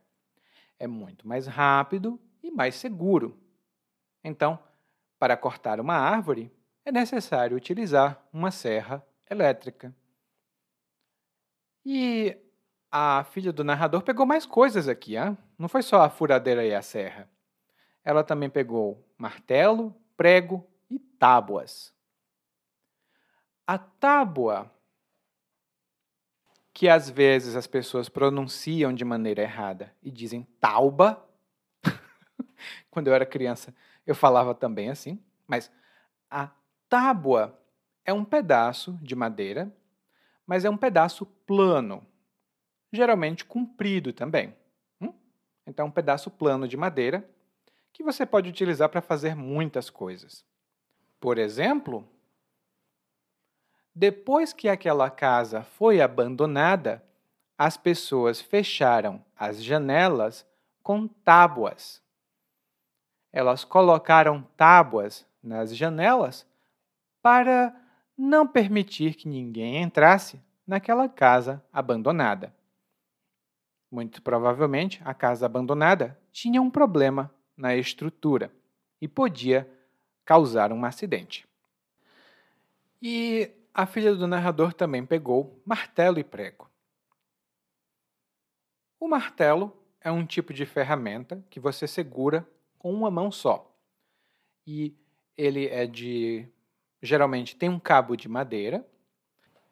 É 0.79 0.87
muito 0.87 1.27
mais 1.27 1.47
rápido 1.47 2.21
e 2.43 2.51
mais 2.51 2.75
seguro. 2.75 3.39
Então, 4.23 4.59
para 5.25 5.39
cortar 5.39 5.81
uma 5.81 5.95
árvore, 5.95 6.53
é 6.85 6.93
necessário 6.93 7.57
utilizar 7.57 8.23
uma 8.31 8.51
serra 8.51 9.03
elétrica. 9.31 9.97
E 11.83 12.37
a 12.91 13.25
filha 13.25 13.51
do 13.51 13.65
narrador 13.65 14.03
pegou 14.03 14.27
mais 14.27 14.45
coisas 14.45 14.87
aqui, 14.87 15.17
hein? 15.17 15.39
não 15.59 15.67
foi 15.67 15.81
só 15.81 16.03
a 16.03 16.11
furadeira 16.11 16.63
e 16.63 16.75
a 16.75 16.83
serra. 16.83 17.27
Ela 18.05 18.23
também 18.23 18.51
pegou 18.51 19.03
martelo, 19.17 19.97
prego 20.15 20.71
e 20.91 20.99
tábuas. 20.99 21.91
A 23.67 23.79
tábua, 23.79 24.71
que 26.71 26.87
às 26.87 27.09
vezes 27.09 27.57
as 27.57 27.67
pessoas 27.67 28.11
pronunciam 28.11 28.93
de 28.93 29.07
maneira 29.07 29.41
errada 29.41 29.91
e 30.03 30.11
dizem 30.11 30.47
tauba, 30.61 31.27
quando 32.91 33.07
eu 33.07 33.15
era 33.15 33.25
criança 33.25 33.75
eu 34.07 34.15
falava 34.15 34.55
também 34.55 34.91
assim, 34.91 35.23
mas 35.47 35.71
a 36.31 36.51
tábua 36.89 37.59
é 38.05 38.13
um 38.13 38.25
pedaço 38.25 38.99
de 39.03 39.15
madeira, 39.15 39.73
mas 40.47 40.65
é 40.65 40.71
um 40.71 40.77
pedaço 40.77 41.25
plano, 41.25 42.07
geralmente 42.93 43.45
comprido 43.45 44.13
também. 44.13 44.55
Hum? 45.01 45.13
Então, 45.67 45.87
um 45.87 45.91
pedaço 45.91 46.31
plano 46.31 46.69
de 46.69 46.77
madeira 46.77 47.29
que 47.93 48.03
você 48.03 48.27
pode 48.27 48.51
utilizar 48.51 48.89
para 48.89 49.01
fazer 49.01 49.35
muitas 49.35 49.89
coisas. 49.89 50.45
Por 51.21 51.39
exemplo, 51.39 52.07
depois 53.95 54.53
que 54.53 54.69
aquela 54.69 55.09
casa 55.09 55.63
foi 55.63 56.01
abandonada, 56.01 57.03
as 57.57 57.77
pessoas 57.77 58.41
fecharam 58.41 59.25
as 59.39 59.63
janelas 59.63 60.45
com 60.83 61.07
tábuas. 61.07 62.03
Elas 63.37 63.65
colocaram 63.65 64.47
tábuas 64.57 65.27
nas 65.43 65.77
janelas 65.77 66.47
para 67.21 67.75
não 68.17 68.47
permitir 68.47 69.17
que 69.17 69.29
ninguém 69.29 69.83
entrasse 69.83 70.41
naquela 70.65 71.09
casa 71.09 71.61
abandonada. 71.73 72.55
Muito 73.91 74.23
provavelmente, 74.23 75.03
a 75.05 75.13
casa 75.13 75.47
abandonada 75.47 76.17
tinha 76.31 76.63
um 76.63 76.71
problema 76.71 77.29
na 77.57 77.75
estrutura 77.75 78.53
e 79.01 79.09
podia 79.09 79.69
causar 80.25 80.73
um 80.73 80.85
acidente. 80.85 81.45
E 83.03 83.51
a 83.75 83.85
filha 83.85 84.15
do 84.15 84.29
narrador 84.29 84.73
também 84.73 85.05
pegou 85.05 85.61
martelo 85.67 86.21
e 86.21 86.25
prego. 86.25 86.71
O 89.01 89.09
martelo 89.09 89.77
é 90.01 90.13
um 90.13 90.25
tipo 90.25 90.55
de 90.55 90.65
ferramenta 90.65 91.45
que 91.51 91.59
você 91.59 91.89
segura 91.89 92.49
com 92.85 92.93
uma 92.93 93.11
mão 93.11 93.33
só. 93.33 93.75
E 94.67 94.95
ele 95.39 95.69
é 95.69 95.87
de. 95.87 96.47
geralmente 97.03 97.57
tem 97.57 97.71
um 97.71 97.81
cabo 97.81 98.15
de 98.15 98.29
madeira. 98.29 98.87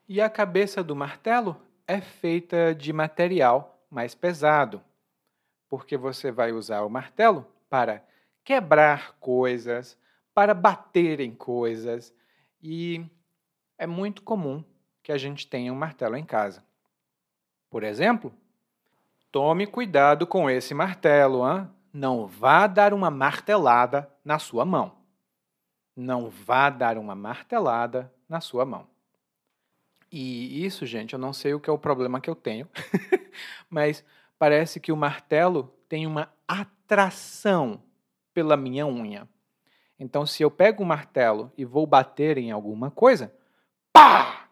E 0.09 0.19
a 0.19 0.31
cabeça 0.31 0.83
do 0.83 0.97
martelo 0.97 1.61
é 1.87 2.01
feita 2.01 2.75
de 2.75 2.91
material 2.91 3.87
mais 3.91 4.15
pesado, 4.15 4.83
porque 5.69 5.95
você 5.95 6.33
vai 6.33 6.53
usar 6.53 6.81
o 6.85 6.89
martelo 6.89 7.47
para 7.69 8.03
quebrar 8.43 9.15
coisas, 9.21 9.99
para 10.33 10.55
bater 10.55 11.21
em 11.21 11.35
coisas. 11.35 12.15
E 12.63 13.05
é 13.77 13.87
muito 13.87 14.23
comum 14.23 14.65
que 15.03 15.13
a 15.13 15.19
gente 15.19 15.47
tenha 15.47 15.71
um 15.71 15.77
martelo 15.77 16.17
em 16.17 16.25
casa. 16.25 16.65
Por 17.69 17.83
exemplo, 17.83 18.33
tome 19.31 19.67
cuidado 19.67 20.27
com 20.27 20.49
esse 20.49 20.73
martelo, 20.73 21.47
hein? 21.47 21.69
Não 21.93 22.27
vá 22.27 22.67
dar 22.67 22.95
uma 22.95 23.11
martelada 23.11 24.11
na 24.25 24.39
sua 24.39 24.65
mão. 24.65 24.97
Não 25.95 26.31
vá 26.31 26.71
dar 26.71 26.97
uma 26.97 27.15
martelada 27.15 28.13
na 28.29 28.41
sua 28.41 28.65
mão. 28.65 28.89
E 30.11 30.65
isso, 30.65 30.87
gente, 30.87 31.13
eu 31.13 31.19
não 31.19 31.33
sei 31.33 31.55
o 31.55 31.61
que 31.61 31.69
é 31.69 31.73
o 31.73 31.79
problema 31.79 32.21
que 32.21 32.31
eu 32.31 32.35
tenho, 32.35 32.69
mas 33.69 34.05
parece 34.39 34.81
que 34.81 34.93
o 34.93 34.97
martelo 34.97 35.75
tem 35.89 36.07
uma 36.07 36.33
atração 36.49 37.83
pela 38.33 38.57
minha 38.57 38.87
unha. 38.87 39.29
Então, 39.99 40.27
se 40.27 40.43
eu 40.43 40.51
pego 40.51 40.83
o 40.83 40.87
martelo 40.87 41.53
e 41.57 41.65
vou 41.65 41.87
bater 41.87 42.39
em 42.39 42.51
alguma 42.51 42.91
coisa, 42.91 43.35
pá! 43.93 44.49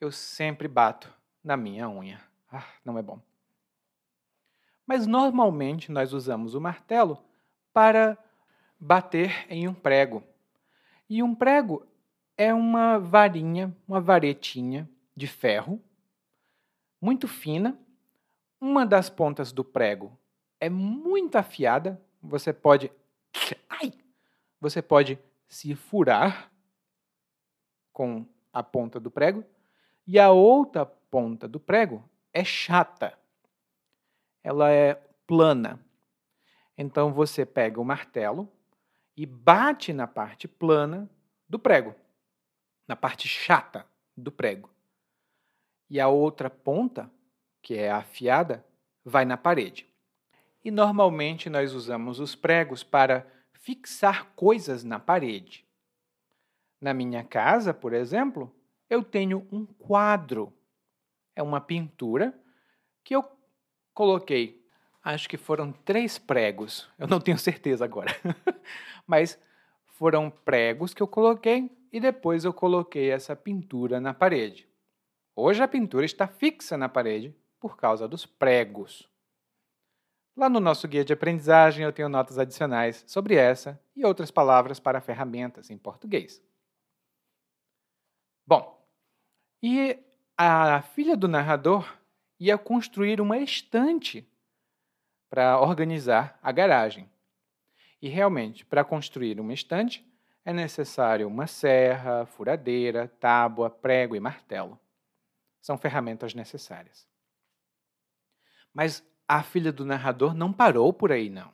Eu 0.00 0.10
sempre 0.10 0.66
bato 0.68 1.12
na 1.42 1.56
minha 1.56 1.88
unha. 1.88 2.20
Ah, 2.50 2.66
não 2.84 2.98
é 2.98 3.02
bom 3.02 3.20
mas 4.90 5.06
normalmente 5.06 5.92
nós 5.92 6.12
usamos 6.12 6.56
o 6.56 6.60
martelo 6.60 7.24
para 7.72 8.18
bater 8.76 9.46
em 9.48 9.68
um 9.68 9.72
prego. 9.72 10.20
E 11.08 11.22
um 11.22 11.32
prego 11.32 11.86
é 12.36 12.52
uma 12.52 12.98
varinha, 12.98 13.72
uma 13.86 14.00
varetinha 14.00 14.90
de 15.14 15.28
ferro, 15.28 15.80
muito 17.00 17.28
fina. 17.28 17.78
Uma 18.60 18.84
das 18.84 19.08
pontas 19.08 19.52
do 19.52 19.62
prego 19.62 20.18
é 20.58 20.68
muito 20.68 21.36
afiada, 21.36 22.04
você 22.20 22.52
pode 22.52 22.90
ai, 23.68 23.92
você 24.60 24.82
pode 24.82 25.20
se 25.46 25.72
furar 25.76 26.50
com 27.92 28.26
a 28.52 28.60
ponta 28.60 28.98
do 28.98 29.08
prego, 29.08 29.44
e 30.04 30.18
a 30.18 30.32
outra 30.32 30.84
ponta 30.84 31.46
do 31.46 31.60
prego 31.60 32.02
é 32.32 32.42
chata 32.42 33.19
ela 34.42 34.70
é 34.70 34.94
plana. 35.26 35.78
Então 36.76 37.12
você 37.12 37.44
pega 37.44 37.80
o 37.80 37.84
martelo 37.84 38.50
e 39.16 39.26
bate 39.26 39.92
na 39.92 40.06
parte 40.06 40.48
plana 40.48 41.08
do 41.48 41.58
prego, 41.58 41.94
na 42.86 42.96
parte 42.96 43.28
chata 43.28 43.86
do 44.16 44.32
prego. 44.32 44.70
E 45.88 46.00
a 46.00 46.08
outra 46.08 46.48
ponta, 46.48 47.10
que 47.60 47.74
é 47.74 47.90
afiada, 47.90 48.64
vai 49.04 49.24
na 49.24 49.36
parede. 49.36 49.86
E 50.64 50.70
normalmente 50.70 51.50
nós 51.50 51.74
usamos 51.74 52.20
os 52.20 52.34
pregos 52.34 52.82
para 52.82 53.26
fixar 53.52 54.32
coisas 54.34 54.84
na 54.84 54.98
parede. 54.98 55.66
Na 56.80 56.94
minha 56.94 57.22
casa, 57.24 57.74
por 57.74 57.92
exemplo, 57.92 58.54
eu 58.88 59.02
tenho 59.02 59.46
um 59.52 59.66
quadro. 59.66 60.52
É 61.36 61.42
uma 61.42 61.60
pintura 61.60 62.38
que 63.04 63.14
eu 63.14 63.22
coloquei, 63.94 64.64
acho 65.02 65.28
que 65.28 65.36
foram 65.36 65.72
três 65.72 66.18
pregos, 66.18 66.88
eu 66.98 67.06
não 67.06 67.20
tenho 67.20 67.38
certeza 67.38 67.84
agora, 67.84 68.14
mas 69.06 69.38
foram 69.86 70.30
pregos 70.30 70.94
que 70.94 71.02
eu 71.02 71.08
coloquei 71.08 71.70
e 71.92 72.00
depois 72.00 72.44
eu 72.44 72.52
coloquei 72.52 73.10
essa 73.10 73.36
pintura 73.36 74.00
na 74.00 74.14
parede. 74.14 74.68
Hoje 75.36 75.62
a 75.62 75.68
pintura 75.68 76.04
está 76.04 76.26
fixa 76.26 76.76
na 76.76 76.88
parede 76.88 77.34
por 77.58 77.76
causa 77.76 78.08
dos 78.08 78.24
pregos. 78.24 79.08
Lá 80.36 80.48
no 80.48 80.60
nosso 80.60 80.88
guia 80.88 81.04
de 81.04 81.12
aprendizagem 81.12 81.84
eu 81.84 81.92
tenho 81.92 82.08
notas 82.08 82.38
adicionais 82.38 83.04
sobre 83.06 83.34
essa 83.34 83.80
e 83.94 84.04
outras 84.04 84.30
palavras 84.30 84.80
para 84.80 85.00
ferramentas 85.00 85.70
em 85.70 85.76
português. 85.76 86.42
Bom, 88.46 88.82
e 89.62 89.98
a 90.36 90.80
filha 90.80 91.16
do 91.16 91.28
narrador 91.28 91.86
ia 92.40 92.56
construir 92.56 93.20
uma 93.20 93.36
estante 93.36 94.26
para 95.28 95.60
organizar 95.60 96.38
a 96.42 96.50
garagem. 96.50 97.08
E 98.00 98.08
realmente, 98.08 98.64
para 98.64 98.82
construir 98.82 99.38
uma 99.38 99.52
estante, 99.52 100.04
é 100.42 100.52
necessário 100.52 101.28
uma 101.28 101.46
serra, 101.46 102.24
furadeira, 102.24 103.06
tábua, 103.20 103.68
prego 103.68 104.16
e 104.16 104.20
martelo. 104.20 104.80
São 105.60 105.76
ferramentas 105.76 106.32
necessárias. 106.32 107.06
Mas 108.72 109.06
a 109.28 109.42
filha 109.42 109.70
do 109.70 109.84
narrador 109.84 110.34
não 110.34 110.50
parou 110.50 110.94
por 110.94 111.12
aí, 111.12 111.28
não. 111.28 111.52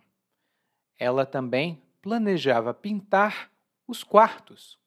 Ela 0.97 1.27
também 1.27 1.83
planejava 2.01 2.73
pintar 2.73 3.51
os 3.89 4.05
quartos. 4.05 4.79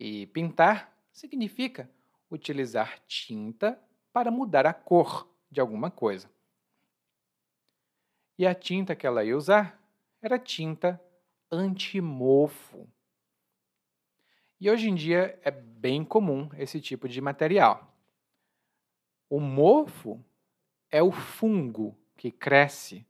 E 0.00 0.26
pintar 0.28 0.96
significa 1.12 1.88
utilizar 2.30 2.98
tinta 3.06 3.78
para 4.14 4.30
mudar 4.30 4.64
a 4.64 4.72
cor 4.72 5.28
de 5.50 5.60
alguma 5.60 5.90
coisa. 5.90 6.30
E 8.38 8.46
a 8.46 8.54
tinta 8.54 8.94
que 8.94 9.04
ela 9.04 9.24
ia 9.24 9.36
usar 9.36 9.76
era 10.22 10.38
tinta 10.38 11.02
antimofo. 11.50 12.88
E 14.60 14.70
hoje 14.70 14.88
em 14.88 14.94
dia 14.94 15.36
é 15.42 15.50
bem 15.50 16.04
comum 16.04 16.48
esse 16.56 16.80
tipo 16.80 17.08
de 17.08 17.20
material. 17.20 17.92
O 19.28 19.40
mofo 19.40 20.24
é 20.92 21.02
o 21.02 21.10
fungo 21.10 21.98
que 22.16 22.30
cresce 22.30 23.04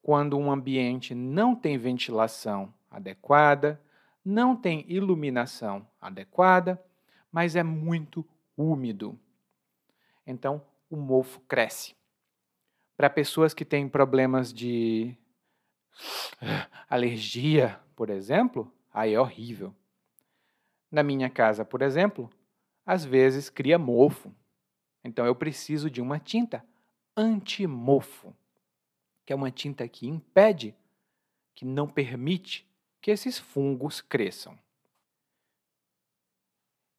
quando 0.00 0.38
um 0.38 0.48
ambiente 0.48 1.12
não 1.12 1.56
tem 1.56 1.76
ventilação 1.76 2.72
adequada, 2.88 3.82
não 4.24 4.54
tem 4.54 4.84
iluminação 4.86 5.84
adequada, 6.00 6.80
mas 7.32 7.56
é 7.56 7.64
muito 7.64 8.24
úmido. 8.56 9.18
Então, 10.26 10.62
o 10.90 10.96
mofo 10.96 11.40
cresce. 11.40 11.94
Para 12.96 13.10
pessoas 13.10 13.54
que 13.54 13.64
têm 13.64 13.88
problemas 13.88 14.52
de 14.52 15.16
alergia, 16.88 17.78
por 17.94 18.10
exemplo, 18.10 18.72
aí 18.92 19.14
é 19.14 19.20
horrível. 19.20 19.74
Na 20.90 21.02
minha 21.02 21.28
casa, 21.28 21.64
por 21.64 21.82
exemplo, 21.82 22.30
às 22.84 23.04
vezes 23.04 23.50
cria 23.50 23.78
mofo. 23.78 24.34
Então 25.04 25.26
eu 25.26 25.34
preciso 25.34 25.90
de 25.90 26.00
uma 26.00 26.18
tinta 26.18 26.64
antimofo, 27.16 28.34
que 29.24 29.32
é 29.32 29.36
uma 29.36 29.50
tinta 29.50 29.86
que 29.88 30.06
impede, 30.06 30.74
que 31.54 31.64
não 31.64 31.88
permite 31.88 32.66
que 33.00 33.10
esses 33.10 33.38
fungos 33.38 34.00
cresçam. 34.00 34.58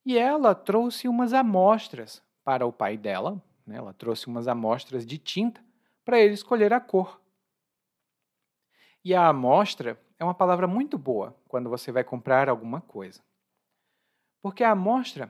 E 0.06 0.18
ela 0.18 0.56
trouxe 0.56 1.08
umas 1.08 1.34
amostras 1.34 2.24
para 2.48 2.66
o 2.66 2.72
pai 2.72 2.96
dela, 2.96 3.44
né? 3.66 3.76
ela 3.76 3.92
trouxe 3.92 4.28
umas 4.28 4.48
amostras 4.48 5.06
de 5.06 5.18
tinta 5.18 5.62
para 6.06 6.18
ele 6.18 6.34
escolher 6.34 6.72
a 6.72 6.80
cor. 6.80 7.20
E 9.04 9.14
a 9.14 9.28
amostra 9.28 10.00
é 10.18 10.24
uma 10.24 10.34
palavra 10.34 10.66
muito 10.66 10.98
boa 10.98 11.36
quando 11.46 11.70
você 11.70 11.92
vai 11.92 12.06
comprar 12.06 12.48
alguma 12.48 12.80
coisa. 12.80 13.22
Porque 14.42 14.64
a 14.64 14.72
amostra 14.72 15.30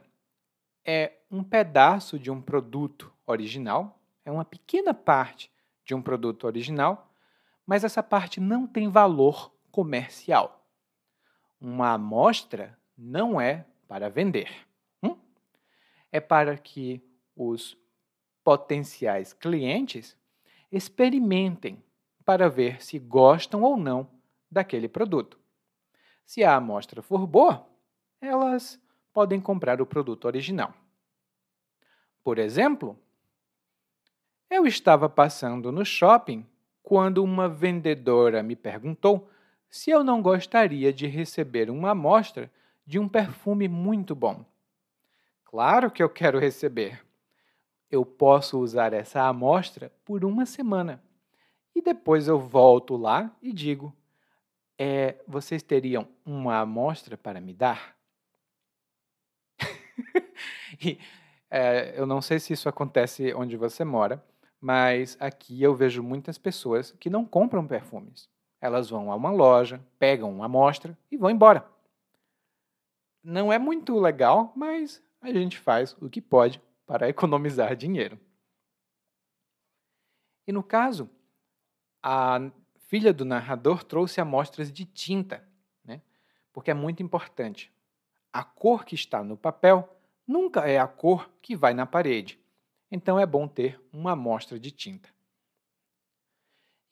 é 0.85 1.13
um 1.31 1.43
pedaço 1.43 2.19
de 2.19 2.29
um 2.29 2.39
produto 2.39 3.11
original 3.25 3.99
é 4.23 4.31
uma 4.31 4.45
pequena 4.45 4.93
parte 4.93 5.49
de 5.83 5.95
um 5.95 6.01
produto 6.01 6.43
original, 6.43 7.09
mas 7.65 7.83
essa 7.83 8.03
parte 8.03 8.39
não 8.39 8.67
tem 8.67 8.89
valor 8.89 9.51
comercial. 9.71 10.69
Uma 11.59 11.93
amostra 11.93 12.77
não 12.95 13.41
é 13.41 13.65
para 13.87 14.07
vender. 14.07 14.66
É 16.11 16.19
para 16.19 16.57
que 16.57 17.01
os 17.35 17.77
potenciais 18.43 19.33
clientes 19.33 20.17
experimentem 20.71 21.83
para 22.23 22.49
ver 22.49 22.83
se 22.83 22.99
gostam 22.99 23.61
ou 23.63 23.77
não 23.77 24.09
daquele 24.49 24.87
produto. 24.87 25.39
Se 26.25 26.43
a 26.43 26.55
amostra 26.55 27.01
for 27.01 27.25
boa, 27.25 27.67
elas 28.19 28.79
podem 29.13 29.39
comprar 29.39 29.81
o 29.81 29.85
produto 29.85 30.25
original. 30.25 30.73
Por 32.23 32.37
exemplo, 32.37 32.99
eu 34.49 34.65
estava 34.65 35.09
passando 35.09 35.71
no 35.71 35.85
shopping 35.85 36.45
quando 36.83 37.23
uma 37.23 37.49
vendedora 37.49 38.41
me 38.41 38.55
perguntou 38.55 39.29
se 39.69 39.91
eu 39.91 40.03
não 40.03 40.21
gostaria 40.21 40.93
de 40.93 41.07
receber 41.07 41.69
uma 41.69 41.91
amostra 41.91 42.51
de 42.85 42.97
um 42.97 43.07
perfume 43.07 43.67
muito 43.67 44.15
bom. 44.15 44.45
Claro 45.49 45.89
que 45.89 46.03
eu 46.03 46.09
quero 46.09 46.37
receber. 46.37 47.01
Eu 47.89 48.05
posso 48.05 48.59
usar 48.59 48.91
essa 48.91 49.21
amostra 49.23 49.89
por 50.03 50.25
uma 50.25 50.45
semana 50.45 51.01
e 51.73 51.81
depois 51.81 52.27
eu 52.27 52.37
volto 52.37 52.97
lá 52.97 53.33
e 53.41 53.53
digo: 53.53 53.95
é, 54.77 55.15
vocês 55.25 55.63
teriam 55.63 56.05
uma 56.25 56.59
amostra 56.59 57.15
para 57.15 57.39
me 57.39 57.53
dar? 57.53 57.95
e, 60.81 60.99
é, 61.49 61.93
eu 61.97 62.05
não 62.05 62.21
sei 62.21 62.39
se 62.39 62.51
isso 62.51 62.67
acontece 62.67 63.33
onde 63.33 63.55
você 63.55 63.85
mora, 63.85 64.21
mas 64.59 65.15
aqui 65.17 65.63
eu 65.63 65.73
vejo 65.73 66.03
muitas 66.03 66.37
pessoas 66.37 66.91
que 66.99 67.09
não 67.09 67.23
compram 67.23 67.65
perfumes. 67.65 68.29
Elas 68.59 68.89
vão 68.89 69.09
a 69.09 69.15
uma 69.15 69.31
loja, 69.31 69.79
pegam 69.97 70.29
uma 70.29 70.45
amostra 70.45 70.97
e 71.09 71.15
vão 71.15 71.29
embora. 71.29 71.65
Não 73.23 73.53
é 73.53 73.57
muito 73.57 73.97
legal, 73.97 74.51
mas 74.53 75.01
a 75.21 75.31
gente 75.31 75.57
faz 75.57 75.95
o 76.01 76.09
que 76.09 76.21
pode 76.21 76.61
para 76.85 77.09
economizar 77.09 77.75
dinheiro. 77.75 78.19
E 80.45 80.51
no 80.51 80.63
caso, 80.63 81.09
a 82.01 82.39
filha 82.87 83.13
do 83.13 83.25
narrador 83.25 83.83
trouxe 83.83 84.21
amostras 84.21 84.71
de 84.71 84.85
tinta, 84.85 85.45
né? 85.83 86.01
porque 86.53 86.71
é 86.71 86.73
muito 86.73 87.03
importante. 87.03 87.71
A 88.31 88.43
cor 88.43 88.85
que 88.85 88.95
está 88.95 89.23
no 89.23 89.35
papel 89.35 89.97
nunca 90.25 90.67
é 90.67 90.79
a 90.79 90.87
cor 90.87 91.29
que 91.41 91.55
vai 91.55 91.73
na 91.73 91.85
parede 91.85 92.39
então 92.91 93.19
é 93.19 93.25
bom 93.25 93.47
ter 93.47 93.79
uma 93.91 94.13
amostra 94.13 94.59
de 94.59 94.71
tinta. 94.71 95.09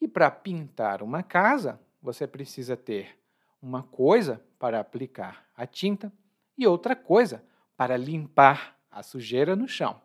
E 0.00 0.06
para 0.06 0.30
pintar 0.30 1.02
uma 1.02 1.22
casa, 1.22 1.80
você 2.02 2.26
precisa 2.26 2.76
ter 2.76 3.18
uma 3.60 3.82
coisa 3.82 4.44
para 4.58 4.78
aplicar 4.78 5.46
a 5.56 5.66
tinta 5.66 6.12
e 6.56 6.66
outra 6.66 6.94
coisa 6.94 7.42
para 7.76 7.96
limpar 7.96 8.78
a 8.90 9.02
sujeira 9.02 9.54
no 9.54 9.68
chão. 9.68 10.00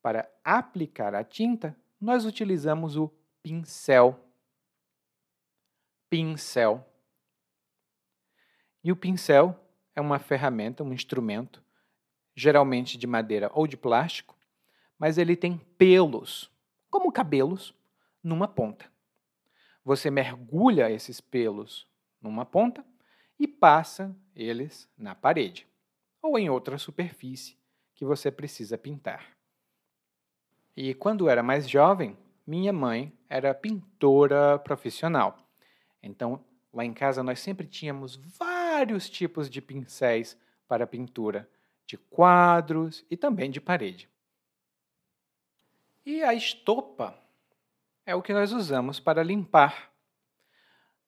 Para 0.00 0.28
aplicar 0.42 1.14
a 1.14 1.22
tinta, 1.22 1.76
nós 2.00 2.24
utilizamos 2.24 2.96
o 2.96 3.08
pincel. 3.42 4.18
Pincel. 6.08 6.84
E 8.82 8.90
o 8.90 8.96
pincel 8.96 9.58
é 9.94 10.00
uma 10.00 10.18
ferramenta, 10.18 10.82
um 10.82 10.92
instrumento, 10.92 11.62
geralmente 12.34 12.96
de 12.96 13.06
madeira 13.06 13.50
ou 13.52 13.66
de 13.66 13.76
plástico, 13.76 14.36
mas 14.98 15.18
ele 15.18 15.36
tem 15.36 15.58
pelos, 15.58 16.50
como 16.90 17.12
cabelos, 17.12 17.74
numa 18.22 18.48
ponta. 18.48 18.90
Você 19.84 20.10
mergulha 20.10 20.90
esses 20.90 21.20
pelos 21.20 21.86
numa 22.20 22.46
ponta 22.46 22.84
e 23.38 23.48
passa 23.48 24.16
eles 24.34 24.88
na 24.96 25.14
parede 25.14 25.71
ou 26.22 26.38
em 26.38 26.48
outra 26.48 26.78
superfície 26.78 27.58
que 27.94 28.04
você 28.04 28.30
precisa 28.30 28.78
pintar. 28.78 29.36
E 30.76 30.94
quando 30.94 31.28
era 31.28 31.42
mais 31.42 31.68
jovem, 31.68 32.16
minha 32.46 32.72
mãe 32.72 33.12
era 33.28 33.52
pintora 33.54 34.58
profissional. 34.58 35.38
Então, 36.02 36.42
lá 36.72 36.84
em 36.84 36.94
casa 36.94 37.22
nós 37.22 37.40
sempre 37.40 37.66
tínhamos 37.66 38.16
vários 38.16 39.10
tipos 39.10 39.50
de 39.50 39.60
pincéis 39.60 40.36
para 40.66 40.86
pintura, 40.86 41.48
de 41.84 41.98
quadros 41.98 43.04
e 43.10 43.16
também 43.16 43.50
de 43.50 43.60
parede. 43.60 44.08
E 46.04 46.22
a 46.22 46.32
estopa 46.34 47.16
é 48.04 48.14
o 48.14 48.22
que 48.22 48.32
nós 48.32 48.52
usamos 48.52 48.98
para 48.98 49.22
limpar. 49.22 49.92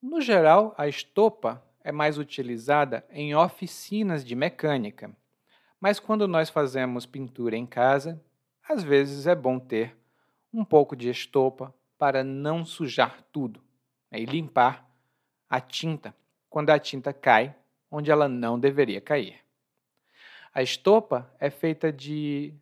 No 0.00 0.20
geral, 0.20 0.74
a 0.76 0.86
estopa 0.86 1.64
é 1.84 1.92
mais 1.92 2.16
utilizada 2.16 3.06
em 3.10 3.34
oficinas 3.34 4.24
de 4.24 4.34
mecânica, 4.34 5.14
mas 5.78 6.00
quando 6.00 6.26
nós 6.26 6.48
fazemos 6.48 7.04
pintura 7.04 7.56
em 7.56 7.66
casa, 7.66 8.18
às 8.66 8.82
vezes 8.82 9.26
é 9.26 9.34
bom 9.34 9.58
ter 9.58 9.94
um 10.50 10.64
pouco 10.64 10.96
de 10.96 11.10
estopa 11.10 11.74
para 11.98 12.24
não 12.24 12.64
sujar 12.64 13.22
tudo 13.30 13.62
né, 14.10 14.18
e 14.18 14.24
limpar 14.24 14.90
a 15.48 15.60
tinta 15.60 16.14
quando 16.48 16.70
a 16.70 16.78
tinta 16.78 17.12
cai 17.12 17.54
onde 17.90 18.10
ela 18.10 18.28
não 18.28 18.58
deveria 18.58 19.00
cair. 19.00 19.40
A 20.54 20.62
estopa 20.62 21.30
é 21.38 21.50
feita 21.50 21.92
de 21.92 22.54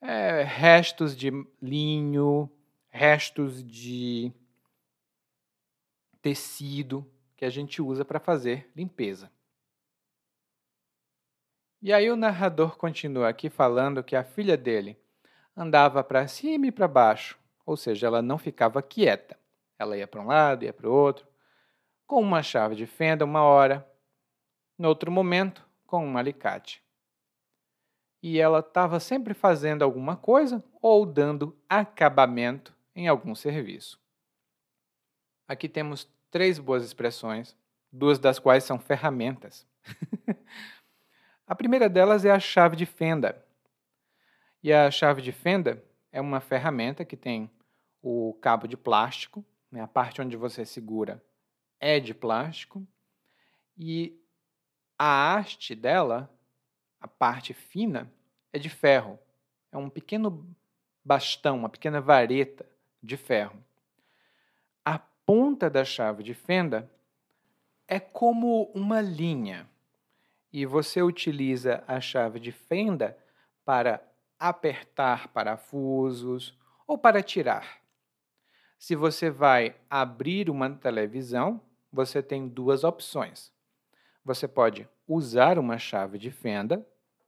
é, 0.00 0.42
restos 0.44 1.16
de 1.16 1.30
linho, 1.60 2.50
restos 2.90 3.64
de 3.64 4.30
tecido 6.22 7.10
que 7.36 7.44
a 7.44 7.50
gente 7.50 7.82
usa 7.82 8.04
para 8.04 8.18
fazer 8.18 8.70
limpeza. 8.74 9.30
E 11.82 11.92
aí 11.92 12.10
o 12.10 12.16
narrador 12.16 12.76
continua 12.76 13.28
aqui 13.28 13.50
falando 13.50 14.02
que 14.02 14.16
a 14.16 14.24
filha 14.24 14.56
dele 14.56 14.98
andava 15.54 16.02
para 16.02 16.26
cima 16.26 16.66
e 16.66 16.72
para 16.72 16.88
baixo, 16.88 17.38
ou 17.64 17.76
seja, 17.76 18.06
ela 18.06 18.22
não 18.22 18.38
ficava 18.38 18.82
quieta. 18.82 19.38
Ela 19.78 19.96
ia 19.96 20.06
para 20.06 20.20
um 20.20 20.26
lado, 20.26 20.64
ia 20.64 20.72
para 20.72 20.88
o 20.88 20.92
outro, 20.92 21.26
com 22.06 22.20
uma 22.20 22.42
chave 22.42 22.74
de 22.74 22.86
fenda 22.86 23.24
uma 23.24 23.42
hora, 23.42 23.86
no 24.78 24.88
outro 24.88 25.10
momento, 25.10 25.66
com 25.86 26.04
um 26.06 26.16
alicate. 26.16 26.82
E 28.22 28.38
ela 28.38 28.60
estava 28.60 28.98
sempre 28.98 29.34
fazendo 29.34 29.82
alguma 29.82 30.16
coisa 30.16 30.64
ou 30.80 31.04
dando 31.04 31.56
acabamento 31.68 32.74
em 32.94 33.06
algum 33.06 33.34
serviço. 33.34 34.00
Aqui 35.46 35.68
temos 35.68 36.08
três 36.30 36.58
boas 36.58 36.84
expressões, 36.84 37.56
duas 37.90 38.18
das 38.18 38.38
quais 38.38 38.64
são 38.64 38.78
ferramentas. 38.78 39.66
A 41.46 41.54
primeira 41.54 41.88
delas 41.88 42.24
é 42.24 42.30
a 42.32 42.40
chave 42.40 42.74
de 42.74 42.84
fenda. 42.84 43.40
E 44.60 44.72
a 44.72 44.90
chave 44.90 45.22
de 45.22 45.30
fenda 45.30 45.80
é 46.10 46.20
uma 46.20 46.40
ferramenta 46.40 47.04
que 47.04 47.16
tem 47.16 47.48
o 48.02 48.36
cabo 48.40 48.66
de 48.66 48.76
plástico, 48.76 49.44
né, 49.70 49.80
a 49.80 49.86
parte 49.86 50.20
onde 50.20 50.36
você 50.36 50.64
segura 50.64 51.22
é 51.78 52.00
de 52.00 52.14
plástico, 52.14 52.86
e 53.76 54.18
a 54.98 55.34
haste 55.34 55.74
dela, 55.74 56.30
a 57.00 57.06
parte 57.06 57.52
fina, 57.52 58.10
é 58.52 58.58
de 58.58 58.70
ferro. 58.70 59.18
É 59.70 59.76
um 59.76 59.90
pequeno 59.90 60.48
bastão, 61.04 61.58
uma 61.58 61.68
pequena 61.68 62.00
vareta 62.00 62.66
de 63.02 63.16
ferro. 63.16 63.62
Ponta 65.26 65.68
da 65.68 65.84
chave 65.84 66.22
de 66.22 66.34
fenda 66.34 66.88
é 67.88 67.98
como 67.98 68.70
uma 68.72 69.00
linha 69.00 69.68
e 70.52 70.64
você 70.64 71.02
utiliza 71.02 71.82
a 71.84 72.00
chave 72.00 72.38
de 72.38 72.52
fenda 72.52 73.18
para 73.64 74.00
apertar 74.38 75.26
parafusos 75.32 76.56
ou 76.86 76.96
para 76.96 77.24
tirar. 77.24 77.80
Se 78.78 78.94
você 78.94 79.28
vai 79.28 79.74
abrir 79.90 80.48
uma 80.48 80.70
televisão, 80.70 81.60
você 81.92 82.22
tem 82.22 82.46
duas 82.46 82.84
opções. 82.84 83.52
Você 84.24 84.46
pode 84.46 84.88
usar 85.08 85.58
uma 85.58 85.76
chave 85.76 86.18
de 86.18 86.30
fenda 86.30 86.86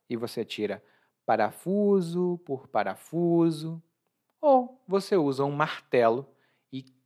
e 0.09 0.17
você 0.17 0.45
tira 0.45 0.81
parafuso 1.27 2.41
por 2.47 2.69
parafuso, 2.69 3.83
ou 4.41 4.81
você 4.87 5.17
usa 5.17 5.45
um 5.45 5.51
martelo 5.51 6.25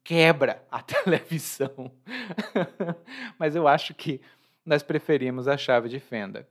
quebra 0.04 0.66
a 0.70 0.80
televisão. 0.82 1.92
Mas 3.38 3.54
eu 3.54 3.66
acho 3.68 3.94
que 3.94 4.20
nós 4.64 4.82
preferimos 4.82 5.48
a 5.48 5.56
chave 5.56 5.88
de 5.88 5.98
fenda. 5.98 6.48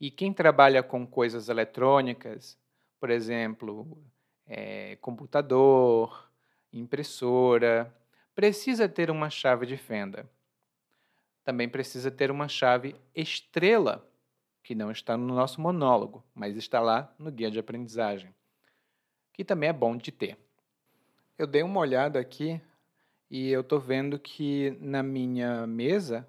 E 0.00 0.10
quem 0.10 0.32
trabalha 0.32 0.82
com 0.82 1.06
coisas 1.06 1.48
eletrônicas, 1.48 2.58
por 3.00 3.10
exemplo, 3.10 3.98
é, 4.46 4.96
computador, 4.96 6.30
impressora, 6.72 7.94
precisa 8.34 8.88
ter 8.88 9.10
uma 9.10 9.30
chave 9.30 9.64
de 9.64 9.76
fenda. 9.76 10.28
Também 11.44 11.68
precisa 11.68 12.10
ter 12.10 12.30
uma 12.30 12.48
chave 12.48 12.96
estrela, 13.14 14.06
que 14.62 14.74
não 14.74 14.90
está 14.90 15.16
no 15.16 15.34
nosso 15.34 15.60
monólogo, 15.60 16.24
mas 16.34 16.56
está 16.56 16.80
lá 16.80 17.14
no 17.18 17.30
guia 17.30 17.50
de 17.50 17.58
aprendizagem, 17.58 18.34
que 19.32 19.44
também 19.44 19.68
é 19.68 19.72
bom 19.72 19.96
de 19.96 20.10
ter. 20.10 20.38
Eu 21.38 21.46
dei 21.46 21.62
uma 21.62 21.80
olhada 21.80 22.18
aqui 22.18 22.60
e 23.30 23.50
eu 23.50 23.60
estou 23.62 23.80
vendo 23.80 24.18
que 24.18 24.76
na 24.80 25.02
minha 25.02 25.66
mesa 25.66 26.28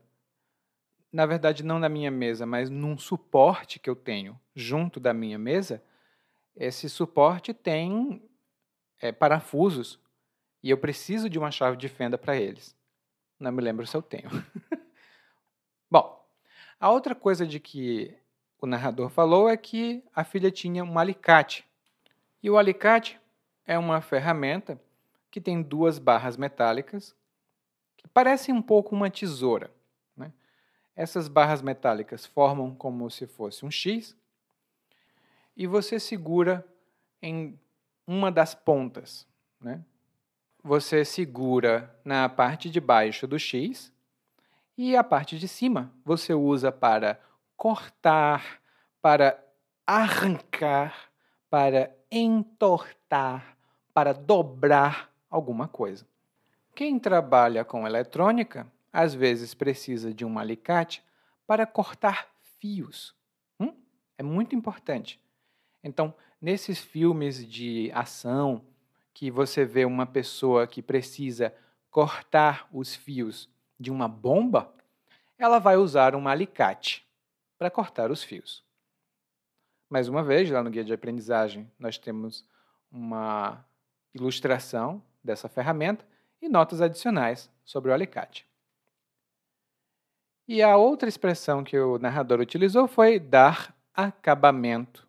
na 1.16 1.26
verdade, 1.26 1.64
não 1.64 1.80
na 1.80 1.88
minha 1.88 2.12
mesa, 2.12 2.46
mas 2.46 2.70
num 2.70 2.98
suporte 2.98 3.80
que 3.80 3.90
eu 3.90 3.96
tenho 3.96 4.38
junto 4.54 5.00
da 5.00 5.14
minha 5.14 5.40
mesa, 5.40 5.82
esse 6.54 6.90
suporte 6.90 7.54
tem 7.54 8.22
é, 9.00 9.14
parafusos 9.14 9.98
e 10.62 10.70
eu 10.70 10.78
preciso 10.78 11.30
de 11.30 11.40
uma 11.40 11.52
chave 11.52 11.78
de 11.78 11.88
fenda 11.88 12.18
para 12.18 12.36
eles. 12.36 12.76
Não 13.40 13.50
me 13.50 13.62
lembro 13.62 13.88
se 13.88 13.96
eu 13.96 14.02
tenho. 14.02 14.30
Bom, 15.90 16.22
a 16.78 16.92
outra 16.92 17.16
coisa 17.16 17.48
de 17.48 17.62
que 17.62 18.14
o 18.60 18.68
narrador 18.68 19.10
falou 19.10 19.48
é 19.48 19.56
que 19.56 20.04
a 20.14 20.26
filha 20.26 20.52
tinha 20.52 20.84
um 20.84 21.00
alicate. 21.00 21.66
E 22.44 22.50
o 22.50 22.58
alicate 22.58 23.18
é 23.66 23.80
uma 23.80 24.02
ferramenta 24.02 24.78
que 25.36 25.42
tem 25.42 25.62
duas 25.62 26.00
barras 26.00 26.38
metálicas 26.38 27.14
que 27.98 28.08
parecem 28.08 28.56
um 28.56 28.62
pouco 28.62 28.96
uma 28.96 29.10
tesoura. 29.10 29.70
Essas 30.96 31.28
barras 31.28 31.62
metálicas 31.62 32.26
formam 32.26 32.74
como 32.74 33.12
se 33.12 33.28
fosse 33.28 33.66
um 33.66 33.70
X 33.70 34.16
e 35.54 35.68
você 35.68 36.00
segura 36.00 36.66
em 37.22 37.60
uma 38.08 38.32
das 38.32 38.56
pontas. 38.56 39.28
Né? 39.60 39.84
Você 40.64 41.04
segura 41.04 41.94
na 42.06 42.30
parte 42.30 42.70
de 42.70 42.80
baixo 42.80 43.28
do 43.28 43.38
X 43.38 43.92
e 44.78 44.96
a 44.96 45.04
parte 45.04 45.38
de 45.38 45.50
cima 45.50 45.92
você 46.06 46.34
usa 46.34 46.72
para 46.72 47.20
cortar, 47.58 48.62
para 49.02 49.38
arrancar, 49.86 51.12
para 51.50 51.94
entortar, 52.10 53.58
para 53.94 54.14
dobrar 54.14 55.14
alguma 55.30 55.68
coisa. 55.68 56.08
Quem 56.76 57.00
trabalha 57.00 57.64
com 57.64 57.88
eletrônica 57.88 58.72
às 58.92 59.14
vezes 59.14 59.54
precisa 59.54 60.14
de 60.14 60.24
um 60.26 60.40
alicate 60.40 61.04
para 61.46 61.66
cortar 61.66 62.30
fios. 62.60 63.16
Hum? 63.60 63.74
É 64.18 64.24
muito 64.24 64.56
importante. 64.56 65.20
Então, 65.84 66.14
nesses 66.42 66.80
filmes 66.80 67.46
de 67.46 67.92
ação, 67.94 68.62
que 69.14 69.32
você 69.32 69.64
vê 69.64 69.86
uma 69.86 70.06
pessoa 70.06 70.68
que 70.68 70.82
precisa 70.82 71.54
cortar 71.90 72.68
os 72.72 72.96
fios 72.96 73.50
de 73.80 73.92
uma 73.92 74.08
bomba, 74.08 74.74
ela 75.38 75.60
vai 75.60 75.78
usar 75.78 76.16
um 76.16 76.28
alicate 76.28 77.06
para 77.58 77.70
cortar 77.70 78.12
os 78.12 78.24
fios. 78.24 78.64
Mais 79.90 80.08
uma 80.10 80.24
vez, 80.24 80.50
lá 80.50 80.62
no 80.64 80.70
guia 80.70 80.84
de 80.84 80.94
aprendizagem, 80.94 81.72
nós 81.80 81.98
temos 81.98 82.46
uma 82.92 83.66
ilustração 84.14 85.02
dessa 85.26 85.50
ferramenta 85.50 86.06
e 86.42 86.48
notas 86.48 86.82
adicionais 86.82 87.50
sobre 87.64 87.92
o 87.92 87.94
alicate. 87.94 88.48
E 90.48 90.62
a 90.62 90.78
outra 90.78 91.10
expressão 91.10 91.64
que 91.64 91.78
o 91.78 91.98
narrador 91.98 92.40
utilizou 92.40 92.88
foi 92.88 93.20
dar 93.20 93.76
acabamento. 93.94 95.08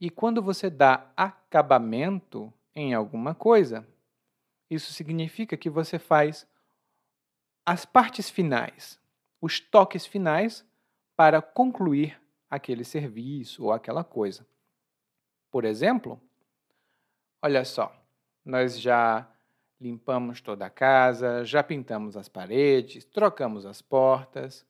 E 0.00 0.08
quando 0.08 0.40
você 0.40 0.70
dá 0.70 1.10
acabamento 1.16 2.52
em 2.74 2.94
alguma 2.94 3.34
coisa, 3.34 3.86
isso 4.70 4.92
significa 4.92 5.56
que 5.56 5.68
você 5.68 5.98
faz 5.98 6.46
as 7.66 7.84
partes 7.84 8.30
finais, 8.30 8.98
os 9.40 9.60
toques 9.60 10.06
finais 10.06 10.64
para 11.14 11.42
concluir 11.42 12.18
aquele 12.48 12.84
serviço 12.84 13.64
ou 13.64 13.72
aquela 13.72 14.02
coisa. 14.02 14.46
Por 15.50 15.64
exemplo, 15.64 16.20
olha 17.42 17.64
só, 17.64 17.97
nós 18.48 18.80
já 18.80 19.28
Limpamos 19.80 20.40
toda 20.40 20.66
a 20.66 20.70
casa, 20.70 21.44
já 21.44 21.62
pintamos 21.62 22.16
as 22.16 22.28
paredes, 22.28 23.04
trocamos 23.04 23.64
as 23.64 23.80
portas. 23.80 24.66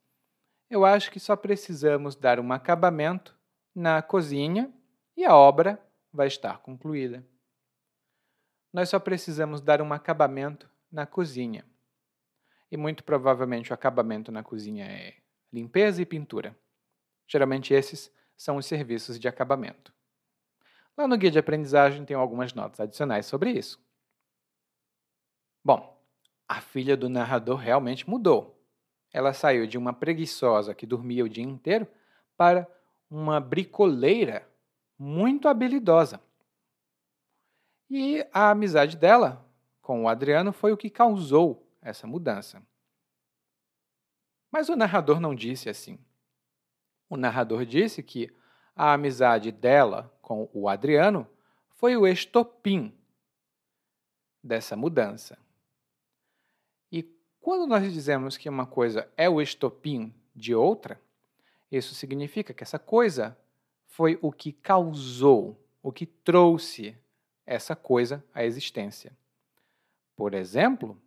Eu 0.69 0.85
acho 0.85 1.11
que 1.11 1.19
só 1.19 1.35
precisamos 1.35 2.15
dar 2.15 2.39
um 2.39 2.53
acabamento 2.53 3.35
na 3.75 4.03
cozinha 4.03 4.71
e 5.17 5.25
a 5.25 5.35
obra 5.35 5.83
vai 6.13 6.27
estar 6.27 6.59
concluída. 6.59 7.27
Nós 8.71 8.91
só 8.91 9.01
precisamos 9.01 9.63
dar 9.63 9.81
um 9.81 9.95
acabamento 9.95 10.69
na 10.93 11.07
cozinha. 11.07 11.65
E 12.71 12.77
muito 12.77 13.03
provavelmente 13.03 13.71
o 13.71 13.75
acabamento 13.75 14.31
na 14.31 14.43
cozinha 14.43 14.85
é 14.85 15.15
limpeza 15.51 16.03
e 16.03 16.07
pintura. 16.07 16.55
Geralmente 17.27 17.73
esses 17.73 18.13
são 18.37 18.59
os 18.59 18.67
serviços 18.67 19.19
de 19.19 19.27
acabamento. 19.27 19.91
Lá 20.99 21.07
no 21.07 21.17
guia 21.17 21.31
de 21.31 21.39
aprendizagem 21.39 22.05
tem 22.05 22.17
algumas 22.17 22.53
notas 22.53 22.81
adicionais 22.81 23.25
sobre 23.25 23.53
isso. 23.53 23.81
Bom, 25.65 25.97
a 26.49 26.61
filha 26.61 26.97
do 26.97 27.09
narrador 27.09 27.57
realmente 27.57 28.11
mudou. 28.11 28.61
Ela 29.13 29.33
saiu 29.33 29.65
de 29.65 29.79
uma 29.79 29.93
preguiçosa 29.93 30.75
que 30.75 30.85
dormia 30.85 31.25
o 31.25 31.29
dia 31.29 31.45
inteiro 31.45 31.87
para 32.37 32.67
uma 33.09 33.39
bricoleira 33.39 34.51
muito 34.99 35.47
habilidosa. 35.47 36.21
E 37.89 38.27
a 38.33 38.51
amizade 38.51 38.97
dela 38.97 39.49
com 39.81 40.03
o 40.03 40.09
Adriano 40.09 40.53
foi 40.53 40.73
o 40.73 40.77
que 40.77 40.91
causou 40.91 41.65
essa 41.81 42.09
mudança. 42.09 42.61
Mas 44.51 44.69
o 44.69 44.75
narrador 44.75 45.21
não 45.21 45.33
disse 45.33 45.69
assim. 45.69 45.97
O 47.09 47.17
narrador 47.17 47.65
disse 47.65 48.03
que 48.03 48.37
a 48.75 48.93
amizade 48.93 49.51
dela 49.51 50.13
com 50.29 50.47
o 50.53 50.69
Adriano 50.69 51.27
foi 51.71 51.97
o 51.97 52.07
estopim 52.07 52.93
dessa 54.45 54.77
mudança. 54.77 55.39
E 56.93 57.03
quando 57.41 57.67
nós 57.67 57.91
dizemos 57.91 58.37
que 58.37 58.47
uma 58.47 58.67
coisa 58.67 59.11
é 59.17 59.27
o 59.27 59.41
estopim 59.41 60.15
de 60.37 60.55
outra, 60.55 61.01
isso 61.73 61.95
significa 61.95 62.53
que 62.53 62.63
essa 62.63 62.79
coisa 62.79 63.39
foi 63.87 64.19
o 64.21 64.31
que 64.31 64.53
causou, 64.53 65.59
o 65.83 65.91
que 65.91 66.05
trouxe 66.05 66.95
essa 67.47 67.75
coisa 67.75 68.23
à 68.35 68.45
existência. 68.45 69.17
Por 70.15 70.35
exemplo, 70.35 71.01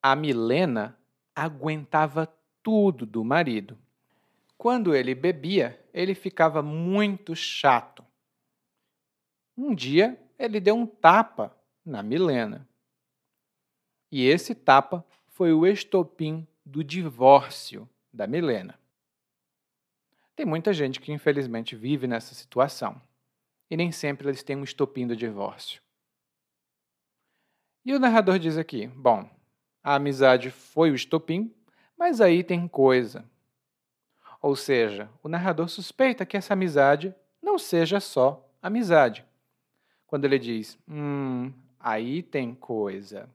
a 0.00 0.14
Milena 0.14 0.96
aguentava 1.34 2.32
tudo 2.62 3.04
do 3.04 3.24
marido. 3.24 3.76
Quando 4.56 4.94
ele 4.94 5.14
bebia, 5.14 5.78
ele 5.92 6.14
ficava 6.14 6.62
muito 6.62 7.34
chato. 7.36 8.04
Um 9.56 9.74
dia, 9.74 10.18
ele 10.38 10.60
deu 10.60 10.74
um 10.74 10.86
tapa 10.86 11.56
na 11.84 12.02
Milena. 12.02 12.68
E 14.10 14.24
esse 14.24 14.54
tapa 14.54 15.04
foi 15.26 15.52
o 15.52 15.66
estopim 15.66 16.46
do 16.64 16.82
divórcio 16.82 17.88
da 18.12 18.26
Milena. 18.26 18.78
Tem 20.34 20.44
muita 20.44 20.72
gente 20.72 21.00
que 21.00 21.12
infelizmente 21.12 21.74
vive 21.74 22.06
nessa 22.06 22.34
situação. 22.34 23.00
E 23.70 23.76
nem 23.76 23.90
sempre 23.90 24.28
eles 24.28 24.42
têm 24.42 24.56
um 24.56 24.64
estopim 24.64 25.06
do 25.06 25.16
divórcio. 25.16 25.82
E 27.84 27.94
o 27.94 27.98
narrador 27.98 28.38
diz 28.38 28.56
aqui: 28.56 28.86
bom, 28.86 29.28
a 29.82 29.94
amizade 29.94 30.50
foi 30.50 30.90
o 30.90 30.94
estopim, 30.94 31.54
mas 31.96 32.20
aí 32.20 32.44
tem 32.44 32.68
coisa. 32.68 33.24
Ou 34.46 34.54
seja, 34.54 35.10
o 35.24 35.28
narrador 35.28 35.68
suspeita 35.68 36.24
que 36.24 36.36
essa 36.36 36.52
amizade 36.52 37.12
não 37.42 37.58
seja 37.58 37.98
só 37.98 38.48
amizade. 38.62 39.26
Quando 40.06 40.24
ele 40.24 40.38
diz, 40.38 40.78
hum, 40.88 41.52
aí 41.80 42.22
tem 42.22 42.54
coisa. 42.54 43.28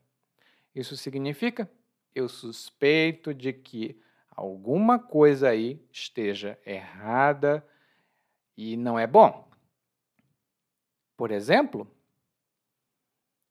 Isso 0.74 0.96
significa, 0.96 1.70
eu 2.16 2.30
suspeito 2.30 3.34
de 3.34 3.52
que 3.52 4.02
alguma 4.34 4.98
coisa 4.98 5.50
aí 5.50 5.86
esteja 5.92 6.58
errada 6.66 7.62
e 8.56 8.78
não 8.78 8.98
é 8.98 9.06
bom. 9.06 9.52
Por 11.18 11.30
exemplo, 11.30 11.86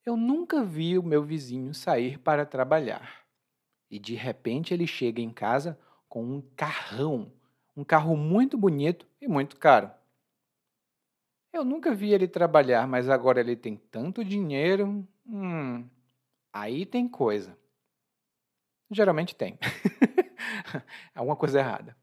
eu 0.06 0.16
nunca 0.16 0.64
vi 0.64 0.96
o 0.96 1.02
meu 1.02 1.22
vizinho 1.22 1.74
sair 1.74 2.18
para 2.18 2.46
trabalhar 2.46 3.22
e 3.90 3.98
de 3.98 4.14
repente 4.14 4.72
ele 4.72 4.86
chega 4.86 5.20
em 5.20 5.30
casa 5.30 5.78
com 6.08 6.24
um 6.24 6.40
carrão, 6.56 7.30
um 7.76 7.84
carro 7.84 8.16
muito 8.16 8.56
bonito 8.56 9.06
e 9.20 9.28
muito 9.28 9.56
caro. 9.56 9.90
Eu 11.52 11.64
nunca 11.64 11.94
vi 11.94 12.12
ele 12.12 12.28
trabalhar, 12.28 12.86
mas 12.86 13.08
agora 13.08 13.40
ele 13.40 13.56
tem 13.56 13.76
tanto 13.76 14.24
dinheiro. 14.24 15.06
Hum, 15.26 15.88
aí 16.52 16.86
tem 16.86 17.08
coisa. 17.08 17.56
Geralmente 18.90 19.34
tem. 19.34 19.58
Alguma 21.14 21.36
coisa 21.36 21.58
errada. 21.58 21.96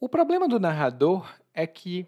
O 0.00 0.08
problema 0.08 0.48
do 0.48 0.58
narrador 0.58 1.32
é 1.54 1.66
que 1.66 2.06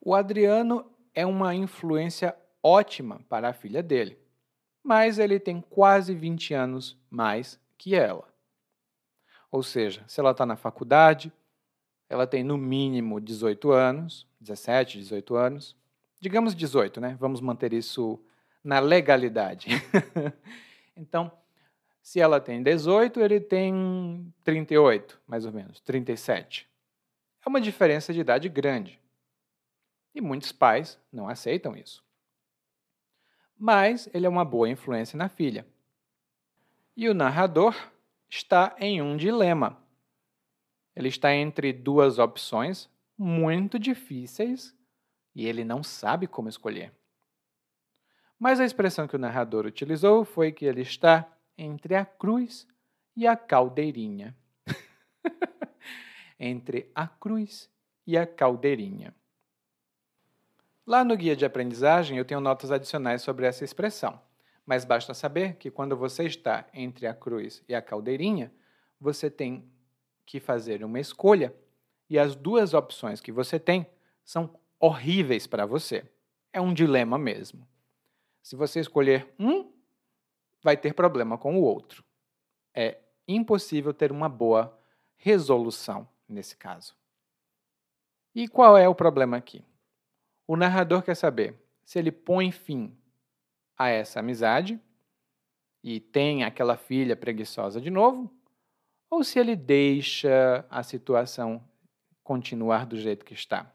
o 0.00 0.14
Adriano 0.14 0.90
é 1.14 1.24
uma 1.26 1.54
influência 1.54 2.36
ótima 2.62 3.20
para 3.28 3.50
a 3.50 3.52
filha 3.52 3.82
dele 3.82 4.22
mas 4.82 5.18
ele 5.18 5.38
tem 5.38 5.60
quase 5.60 6.14
20 6.14 6.54
anos 6.54 6.98
mais 7.08 7.60
que 7.78 7.94
ela. 7.94 8.31
Ou 9.52 9.62
seja, 9.62 10.02
se 10.08 10.18
ela 10.18 10.32
está 10.32 10.44
na 10.44 10.56
faculdade, 10.56 11.32
ela 12.08 12.26
tem 12.26 12.42
no 12.42 12.58
mínimo 12.58 13.20
18 13.20 13.70
anos, 13.70 14.26
17, 14.40 14.98
18 14.98 15.36
anos. 15.36 15.76
Digamos 16.20 16.56
18, 16.56 17.00
né? 17.00 17.16
Vamos 17.20 17.40
manter 17.40 17.72
isso 17.72 18.18
na 18.64 18.80
legalidade. 18.80 19.68
então, 20.96 21.30
se 22.02 22.18
ela 22.18 22.40
tem 22.40 22.62
18, 22.62 23.20
ele 23.20 23.38
tem 23.38 24.34
38, 24.42 25.20
mais 25.26 25.46
ou 25.46 25.52
menos, 25.52 25.78
37. 25.80 26.68
É 27.46 27.48
uma 27.48 27.60
diferença 27.60 28.12
de 28.12 28.20
idade 28.20 28.48
grande. 28.48 28.98
E 30.14 30.20
muitos 30.20 30.50
pais 30.50 30.98
não 31.12 31.28
aceitam 31.28 31.76
isso 31.76 32.02
mas 33.62 34.08
ele 34.12 34.26
é 34.26 34.28
uma 34.28 34.44
boa 34.44 34.68
influência 34.68 35.16
na 35.16 35.28
filha. 35.28 35.64
E 36.96 37.08
o 37.08 37.14
narrador 37.14 37.76
está 38.34 38.74
em 38.78 39.02
um 39.02 39.14
dilema. 39.14 39.78
Ele 40.96 41.08
está 41.08 41.34
entre 41.34 41.70
duas 41.70 42.18
opções 42.18 42.88
muito 43.16 43.78
difíceis 43.78 44.74
e 45.34 45.46
ele 45.46 45.64
não 45.64 45.82
sabe 45.82 46.26
como 46.26 46.48
escolher. 46.48 46.92
Mas 48.38 48.58
a 48.58 48.64
expressão 48.64 49.06
que 49.06 49.14
o 49.14 49.18
narrador 49.18 49.66
utilizou 49.66 50.24
foi 50.24 50.50
que 50.50 50.64
ele 50.64 50.80
está 50.80 51.30
entre 51.58 51.94
a 51.94 52.06
cruz 52.06 52.66
e 53.14 53.26
a 53.26 53.36
caldeirinha. 53.36 54.34
entre 56.40 56.90
a 56.94 57.06
cruz 57.06 57.70
e 58.06 58.16
a 58.16 58.26
caldeirinha. 58.26 59.14
Lá 60.86 61.04
no 61.04 61.16
guia 61.16 61.36
de 61.36 61.44
aprendizagem 61.44 62.16
eu 62.16 62.24
tenho 62.24 62.40
notas 62.40 62.72
adicionais 62.72 63.20
sobre 63.20 63.46
essa 63.46 63.62
expressão, 63.62 64.18
mas 64.64 64.84
basta 64.84 65.12
saber 65.12 65.56
que 65.56 65.70
quando 65.70 65.96
você 65.96 66.24
está 66.24 66.66
entre 66.72 67.06
a 67.06 67.14
cruz 67.14 67.62
e 67.68 67.74
a 67.74 67.82
caldeirinha, 67.82 68.52
você 69.00 69.28
tem 69.30 69.68
que 70.24 70.38
fazer 70.38 70.84
uma 70.84 71.00
escolha 71.00 71.54
e 72.08 72.18
as 72.18 72.34
duas 72.36 72.74
opções 72.74 73.20
que 73.20 73.32
você 73.32 73.58
tem 73.58 73.86
são 74.24 74.58
horríveis 74.78 75.46
para 75.46 75.66
você. 75.66 76.04
É 76.52 76.60
um 76.60 76.72
dilema 76.72 77.18
mesmo. 77.18 77.66
Se 78.42 78.54
você 78.54 78.80
escolher 78.80 79.32
um, 79.38 79.72
vai 80.62 80.76
ter 80.76 80.94
problema 80.94 81.36
com 81.36 81.56
o 81.58 81.62
outro. 81.62 82.04
É 82.74 82.98
impossível 83.26 83.92
ter 83.92 84.12
uma 84.12 84.28
boa 84.28 84.78
resolução 85.16 86.08
nesse 86.28 86.56
caso. 86.56 86.96
E 88.34 88.48
qual 88.48 88.76
é 88.76 88.88
o 88.88 88.94
problema 88.94 89.36
aqui? 89.36 89.64
O 90.46 90.56
narrador 90.56 91.02
quer 91.02 91.14
saber 91.14 91.60
se 91.84 91.98
ele 91.98 92.10
põe 92.10 92.50
fim 92.50 92.96
a 93.84 93.88
essa 93.88 94.20
amizade 94.20 94.80
e 95.82 96.00
tem 96.00 96.44
aquela 96.44 96.76
filha 96.76 97.16
preguiçosa 97.16 97.80
de 97.80 97.90
novo, 97.90 98.32
ou 99.10 99.24
se 99.24 99.38
ele 99.38 99.56
deixa 99.56 100.64
a 100.70 100.82
situação 100.82 101.62
continuar 102.22 102.86
do 102.86 102.96
jeito 102.96 103.24
que 103.24 103.34
está, 103.34 103.70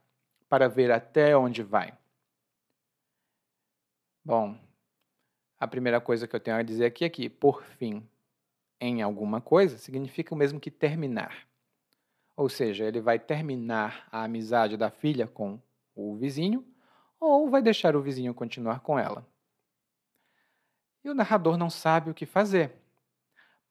para 0.49 0.67
ver 0.67 0.91
até 0.91 1.35
onde 1.35 1.61
vai. 1.61 1.93
Bom, 4.23 4.57
a 5.59 5.67
primeira 5.67 5.99
coisa 5.99 6.27
que 6.27 6.35
eu 6.35 6.39
tenho 6.39 6.57
a 6.57 6.63
dizer 6.63 6.85
aqui 6.85 7.05
é 7.05 7.09
que 7.09 7.29
por 7.29 7.63
fim 7.63 8.07
em 8.79 9.01
alguma 9.01 9.41
coisa 9.41 9.77
significa 9.77 10.33
o 10.33 10.37
mesmo 10.37 10.59
que 10.59 10.71
terminar. 10.71 11.47
Ou 12.35 12.47
seja, 12.47 12.85
ele 12.85 13.01
vai 13.01 13.17
terminar 13.17 14.07
a 14.11 14.23
amizade 14.23 14.77
da 14.77 14.91
filha 14.91 15.27
com 15.27 15.59
o 15.95 16.15
vizinho, 16.15 16.65
ou 17.19 17.49
vai 17.49 17.61
deixar 17.61 17.95
o 17.95 18.01
vizinho 18.01 18.33
continuar 18.33 18.81
com 18.81 18.99
ela. 18.99 19.25
E 21.07 21.09
o 21.09 21.13
narrador 21.13 21.55
não 21.55 21.69
sabe 21.69 22.11
o 22.11 22.13
que 22.13 22.25
fazer, 22.25 22.69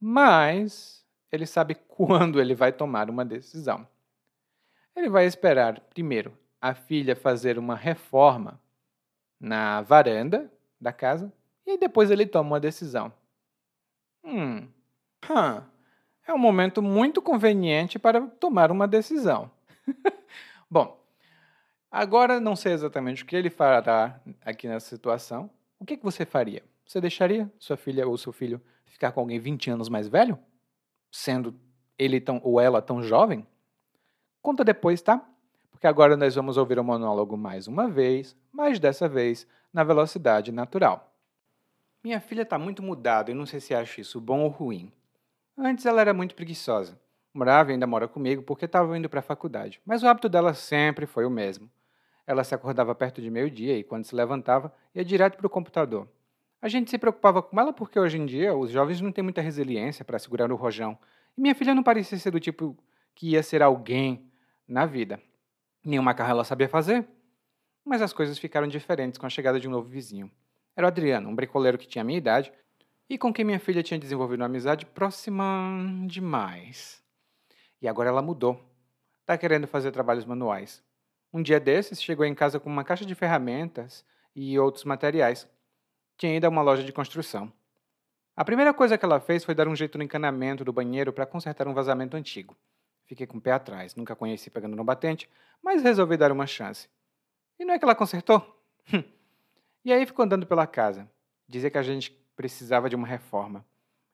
mas 0.01 1.05
ele 1.31 1.45
sabe 1.45 1.75
quando 1.87 2.41
ele 2.41 2.55
vai 2.55 2.73
tomar 2.73 3.11
uma 3.11 3.27
decisão. 3.27 3.87
Ele 4.97 5.11
vai 5.11 5.27
esperar, 5.27 5.79
primeiro, 5.81 6.33
a 6.59 6.73
filha 6.73 7.15
fazer 7.15 7.59
uma 7.59 7.77
reforma 7.77 8.59
na 9.39 9.83
varanda 9.83 10.51
da 10.81 10.95
casa 10.95 11.31
e 11.67 11.77
depois 11.77 12.11
ele 12.11 12.25
toma 12.25 12.53
uma 12.53 12.61
decisão. 12.61 13.13
Hum, 14.25 14.67
hum 15.29 15.63
é 16.27 16.33
um 16.33 16.39
momento 16.39 16.81
muito 16.81 17.21
conveniente 17.21 17.99
para 17.99 18.27
tomar 18.27 18.73
uma 18.73 18.89
decisão. 18.89 19.51
Bom, 20.71 20.99
Agora, 21.89 22.41
não 22.41 22.57
sei 22.57 22.73
exatamente 22.73 23.23
o 23.23 23.27
que 23.27 23.37
ele 23.37 23.49
fará 23.49 24.21
aqui 24.45 24.67
nessa 24.67 24.89
situação. 24.89 25.49
O 25.79 25.85
que, 25.85 25.97
que 25.97 26.03
você 26.03 26.27
faria? 26.27 26.63
Você 26.87 27.01
deixaria 27.01 27.53
sua 27.59 27.77
filha 27.77 28.07
ou 28.07 28.17
seu 28.17 28.33
filho 28.33 28.61
ficar 28.85 29.13
com 29.13 29.21
alguém 29.21 29.39
20 29.39 29.71
anos 29.71 29.89
mais 29.89 30.09
velho? 30.09 30.39
Sendo 31.11 31.55
ele 31.99 32.21
tão, 32.21 32.41
ou 32.43 32.61
ela 32.61 32.81
tão 32.81 33.03
jovem? 33.03 33.47
Conta 34.41 34.65
depois, 34.65 35.03
tá? 35.03 35.29
Porque 35.71 35.87
agora 35.87 36.17
nós 36.17 36.35
vamos 36.35 36.57
ouvir 36.57 36.79
o 36.79 36.85
monólogo 36.85 37.37
mais 37.37 37.67
uma 37.67 37.89
vez, 37.89 38.37
mas 38.53 38.79
dessa 38.79 39.09
vez 39.09 39.47
na 39.73 39.85
velocidade 39.85 40.53
natural. 40.53 41.13
Minha 42.03 42.21
filha 42.21 42.43
está 42.43 42.59
muito 42.59 42.83
mudada 42.83 43.31
e 43.31 43.35
não 43.35 43.45
sei 43.45 43.61
se 43.61 43.75
acho 43.75 44.01
isso 44.01 44.21
bom 44.21 44.43
ou 44.43 44.49
ruim. 44.49 44.93
Antes 45.59 45.85
ela 45.85 46.01
era 46.01 46.15
muito 46.15 46.35
preguiçosa. 46.35 46.99
Morava 47.35 47.71
e 47.71 47.75
ainda 47.75 47.87
mora 47.87 48.09
comigo 48.09 48.43
porque 48.43 48.65
estava 48.65 48.97
indo 48.97 49.11
para 49.11 49.21
a 49.21 49.23
faculdade, 49.23 49.81
mas 49.85 50.03
o 50.03 50.07
hábito 50.07 50.29
dela 50.29 50.55
sempre 50.55 51.05
foi 51.05 51.27
o 51.27 51.31
mesmo 51.31 51.69
ela 52.27 52.43
se 52.43 52.55
acordava 52.55 52.95
perto 52.95 53.23
de 53.23 53.31
meio-dia 53.31 53.79
e, 53.79 53.85
quando 53.85 54.05
se 54.05 54.15
levantava, 54.15 54.75
ia 54.95 55.05
direto 55.05 55.37
para 55.37 55.47
o 55.47 55.51
computador. 55.51 56.09
A 56.61 56.69
gente 56.69 56.91
se 56.91 56.99
preocupava 56.99 57.43
com 57.43 57.61
ela 57.61 57.73
porque 57.73 57.99
hoje 57.99 58.17
em 58.17 58.27
dia 58.27 58.55
os 58.55 58.71
jovens 58.71 59.01
não 59.01 59.13
têm 59.13 59.23
muita 59.23 59.41
resiliência 59.41 60.05
para 60.05 60.19
segurar 60.19 60.51
o 60.51 60.57
rojão. 60.57 60.99
E 61.37 61.41
minha 61.41 61.55
filha 61.55 61.75
não 61.75 61.83
parecia 61.83 62.19
ser 62.19 62.31
do 62.31 62.41
tipo 62.41 62.77
que 63.15 63.31
ia 63.31 63.43
ser 63.43 63.63
alguém 63.63 64.31
na 64.67 64.87
vida. 64.87 65.21
Nenhuma 65.85 66.15
carro 66.15 66.31
ela 66.31 66.45
sabia 66.45 66.69
fazer. 66.69 67.07
Mas 67.85 68.03
as 68.03 68.13
coisas 68.13 68.39
ficaram 68.39 68.67
diferentes 68.67 69.19
com 69.19 69.27
a 69.27 69.31
chegada 69.31 69.61
de 69.61 69.69
um 69.69 69.71
novo 69.71 69.89
vizinho. 69.89 70.31
Era 70.75 70.87
o 70.87 70.89
Adriano, 70.89 71.29
um 71.29 71.35
bricoleiro 71.35 71.79
que 71.79 71.87
tinha 71.87 72.03
a 72.03 72.05
minha 72.05 72.19
idade 72.19 72.53
e 73.09 73.17
com 73.17 73.33
quem 73.33 73.45
minha 73.45 73.61
filha 73.61 73.83
tinha 73.83 74.01
desenvolvido 74.01 74.41
uma 74.41 74.47
amizade 74.47 74.85
próxima 74.85 75.45
demais. 76.07 77.03
E 77.81 77.87
agora 77.87 78.09
ela 78.09 78.21
mudou. 78.21 78.61
Tá 79.25 79.39
querendo 79.39 79.67
fazer 79.67 79.93
trabalhos 79.93 80.25
manuais. 80.25 80.83
Um 81.33 81.43
dia 81.43 81.61
desses, 81.61 82.03
chegou 82.03 82.25
em 82.25 82.35
casa 82.35 82.59
com 82.59 82.69
uma 82.69 82.83
caixa 82.83 83.05
de 83.05 83.15
ferramentas 83.15 84.05
e 84.35 84.59
outros 84.59 84.85
materiais. 84.85 85.49
Tinha 86.17 86.35
ido 86.35 86.47
a 86.47 86.49
uma 86.49 86.63
loja 86.63 86.83
de 86.83 86.93
construção. 86.93 87.53
A 88.35 88.45
primeira 88.45 88.73
coisa 88.73 88.97
que 88.97 89.05
ela 89.05 89.21
fez 89.21 89.45
foi 89.45 89.55
dar 89.55 89.69
um 89.69 89.77
jeito 89.77 89.99
no 89.99 90.05
encanamento 90.05 90.65
do 90.65 90.73
banheiro 90.73 91.13
para 91.13 91.27
consertar 91.27 91.69
um 91.69 91.75
vazamento 91.75 92.17
antigo. 92.17 92.57
Fiquei 93.05 93.27
com 93.27 93.39
o 93.39 93.41
pé 93.41 93.53
atrás, 93.53 93.95
nunca 93.95 94.17
conheci 94.17 94.51
pegando 94.51 94.77
no 94.77 94.85
batente, 94.85 95.29
mas 95.63 95.83
resolvi 95.83 96.17
dar 96.17 96.33
uma 96.33 96.47
chance. 96.47 96.89
E 97.59 97.65
não 97.65 97.75
é 97.75 97.79
que 97.79 97.85
ela 97.85 97.95
consertou? 97.95 98.55
Hum. 98.93 99.03
e 99.85 99.93
aí 99.93 100.05
ficou 100.07 100.25
andando 100.25 100.47
pela 100.47 100.67
casa. 100.67 101.11
Dizia 101.49 101.71
que 101.71 101.79
a 101.79 101.83
gente 101.83 102.11
precisava 102.35 102.89
de 102.89 102.97
uma 102.97 103.07
reforma. 103.07 103.65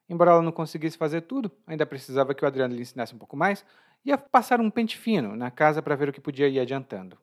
Embora 0.08 0.32
ela 0.32 0.42
não 0.42 0.52
conseguisse 0.52 0.96
fazer 0.96 1.22
tudo, 1.22 1.50
ainda 1.66 1.86
precisava 1.86 2.34
que 2.34 2.44
o 2.44 2.46
Adriano 2.46 2.74
lhe 2.74 2.82
ensinasse 2.82 3.14
um 3.14 3.18
pouco 3.18 3.36
mais, 3.36 3.64
ia 4.04 4.18
passar 4.18 4.60
um 4.60 4.70
pente 4.70 4.98
fino 4.98 5.34
na 5.34 5.50
casa 5.50 5.82
para 5.82 5.96
ver 5.96 6.08
o 6.08 6.12
que 6.12 6.20
podia 6.20 6.48
ir 6.48 6.60
adiantando. 6.60 7.18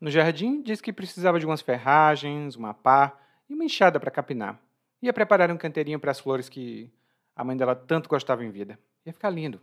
No 0.00 0.10
jardim, 0.10 0.62
disse 0.62 0.82
que 0.82 0.92
precisava 0.92 1.40
de 1.40 1.46
umas 1.46 1.60
ferragens, 1.60 2.54
uma 2.54 2.72
pá 2.72 3.18
e 3.48 3.54
uma 3.54 3.64
enxada 3.64 3.98
para 3.98 4.10
capinar. 4.10 4.60
Ia 5.02 5.12
preparar 5.12 5.50
um 5.50 5.56
canteirinho 5.56 5.98
para 5.98 6.10
as 6.10 6.20
flores 6.20 6.48
que 6.48 6.92
a 7.34 7.42
mãe 7.42 7.56
dela 7.56 7.74
tanto 7.74 8.08
gostava 8.08 8.44
em 8.44 8.50
vida. 8.50 8.78
Ia 9.04 9.12
ficar 9.12 9.30
lindo. 9.30 9.60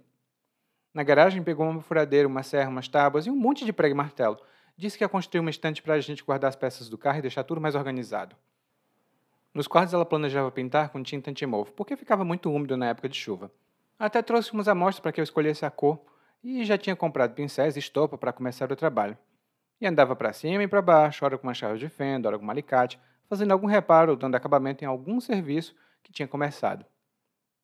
Na 0.93 1.03
garagem, 1.03 1.43
pegou 1.43 1.67
uma 1.67 1.81
furadeira, 1.81 2.27
uma 2.27 2.43
serra, 2.43 2.69
umas 2.69 2.87
tábuas 2.87 3.27
e 3.27 3.29
um 3.29 3.35
monte 3.35 3.65
de 3.65 3.73
prego 3.73 3.93
e 3.93 3.97
martelo. 3.97 4.37
Disse 4.77 4.97
que 4.97 5.03
ia 5.03 5.09
construir 5.09 5.39
uma 5.39 5.49
estante 5.49 5.81
para 5.81 5.93
a 5.93 5.99
gente 5.99 6.23
guardar 6.23 6.49
as 6.49 6.55
peças 6.55 6.89
do 6.89 6.97
carro 6.97 7.19
e 7.19 7.21
deixar 7.21 7.43
tudo 7.43 7.61
mais 7.61 7.75
organizado. 7.75 8.35
Nos 9.53 9.67
quartos 9.67 9.93
ela 9.93 10.05
planejava 10.05 10.51
pintar 10.51 10.89
com 10.89 11.01
tinta 11.01 11.31
antimofo, 11.31 11.71
porque 11.71 11.95
ficava 11.95 12.25
muito 12.25 12.51
úmido 12.51 12.75
na 12.75 12.87
época 12.87 13.07
de 13.07 13.17
chuva. 13.17 13.49
Até 13.97 14.21
trouxe 14.21 14.51
umas 14.51 14.67
amostras 14.67 14.99
para 14.99 15.13
que 15.13 15.21
eu 15.21 15.23
escolhesse 15.23 15.65
a 15.65 15.71
cor 15.71 16.01
e 16.43 16.65
já 16.65 16.77
tinha 16.77 16.95
comprado 16.95 17.33
pincéis 17.33 17.77
e 17.77 17.79
estopa 17.79 18.17
para 18.17 18.33
começar 18.33 18.69
o 18.69 18.75
trabalho. 18.75 19.17
E 19.79 19.85
andava 19.85 20.15
para 20.15 20.31
cima 20.33 20.63
e 20.63 20.67
para 20.67 20.81
baixo, 20.81 21.25
ora 21.25 21.37
com 21.37 21.47
uma 21.47 21.53
chave 21.53 21.77
de 21.77 21.89
fenda, 21.89 22.29
ora 22.29 22.39
com 22.39 22.45
um 22.45 22.51
alicate, 22.51 22.99
fazendo 23.27 23.51
algum 23.51 23.67
reparo 23.67 24.11
ou 24.11 24.17
dando 24.17 24.35
acabamento 24.35 24.83
em 24.83 24.87
algum 24.87 25.19
serviço 25.19 25.75
que 26.01 26.11
tinha 26.11 26.27
começado. 26.27 26.85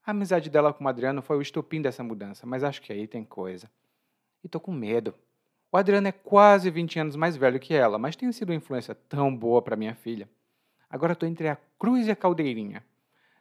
A 0.06 0.12
amizade 0.12 0.50
dela 0.50 0.74
com 0.74 0.84
o 0.84 0.88
Adriano 0.88 1.22
foi 1.22 1.38
o 1.38 1.42
estupim 1.42 1.82
dessa 1.82 2.04
mudança, 2.04 2.46
mas 2.46 2.64
acho 2.64 2.82
que 2.82 2.92
aí 2.92 3.08
tem 3.08 3.24
coisa. 3.24 3.70
E 4.44 4.50
tô 4.50 4.60
com 4.60 4.72
medo. 4.72 5.14
O 5.72 5.78
Adriano 5.78 6.08
é 6.08 6.12
quase 6.12 6.70
20 6.70 7.00
anos 7.00 7.16
mais 7.16 7.38
velho 7.38 7.60
que 7.60 7.74
ela, 7.74 7.98
mas 7.98 8.16
tem 8.16 8.30
sido 8.32 8.50
uma 8.50 8.56
influência 8.56 8.94
tão 8.94 9.36
boa 9.36 9.62
para 9.62 9.76
minha 9.76 9.96
filha. 9.96 10.28
Agora 10.90 11.14
estou 11.14 11.30
entre 11.30 11.48
a 11.48 11.58
cruz 11.80 12.08
e 12.08 12.12
a 12.12 12.16
caldeirinha. 12.16 12.84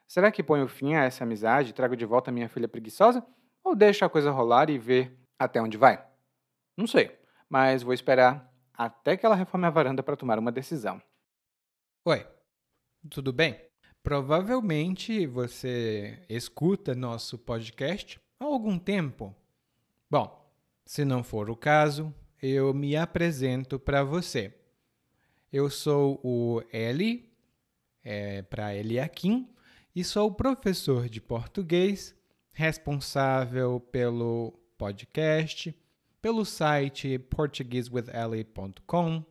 Será 0.06 0.30
que 0.30 0.42
ponho 0.42 0.68
fim 0.68 0.94
a 0.94 1.04
essa 1.04 1.24
amizade 1.24 1.70
e 1.70 1.72
trago 1.72 1.96
de 1.96 2.04
volta 2.04 2.30
minha 2.30 2.48
filha 2.48 2.68
preguiçosa? 2.68 3.24
Ou 3.64 3.74
deixo 3.74 4.04
a 4.04 4.10
coisa 4.10 4.30
rolar 4.30 4.70
e 4.70 4.78
ver 4.78 5.16
até 5.38 5.60
onde 5.60 5.76
vai? 5.76 6.04
Não 6.76 6.86
sei, 6.86 7.18
mas 7.48 7.82
vou 7.82 7.94
esperar 7.94 8.49
até 8.80 9.14
que 9.14 9.26
ela 9.26 9.34
reforme 9.34 9.66
a 9.66 9.70
varanda 9.70 10.02
para 10.02 10.16
tomar 10.16 10.38
uma 10.38 10.50
decisão. 10.50 11.02
Oi, 12.02 12.26
tudo 13.10 13.30
bem? 13.30 13.60
Provavelmente 14.02 15.26
você 15.26 16.24
escuta 16.30 16.94
nosso 16.94 17.36
podcast 17.36 18.18
há 18.38 18.44
algum 18.46 18.78
tempo. 18.78 19.36
Bom, 20.10 20.50
se 20.86 21.04
não 21.04 21.22
for 21.22 21.50
o 21.50 21.56
caso, 21.56 22.14
eu 22.40 22.72
me 22.72 22.96
apresento 22.96 23.78
para 23.78 24.02
você. 24.02 24.58
Eu 25.52 25.68
sou 25.68 26.18
o 26.24 26.62
Eli 26.72 27.30
é, 28.02 28.40
para 28.40 28.74
Eliakim 28.74 29.54
e 29.94 30.02
sou 30.02 30.32
professor 30.32 31.06
de 31.06 31.20
português, 31.20 32.14
responsável 32.50 33.78
pelo 33.78 34.58
podcast, 34.78 35.78
pelo 36.20 36.44
site 36.44 37.18
portuguesewitheli.com, 37.18 39.24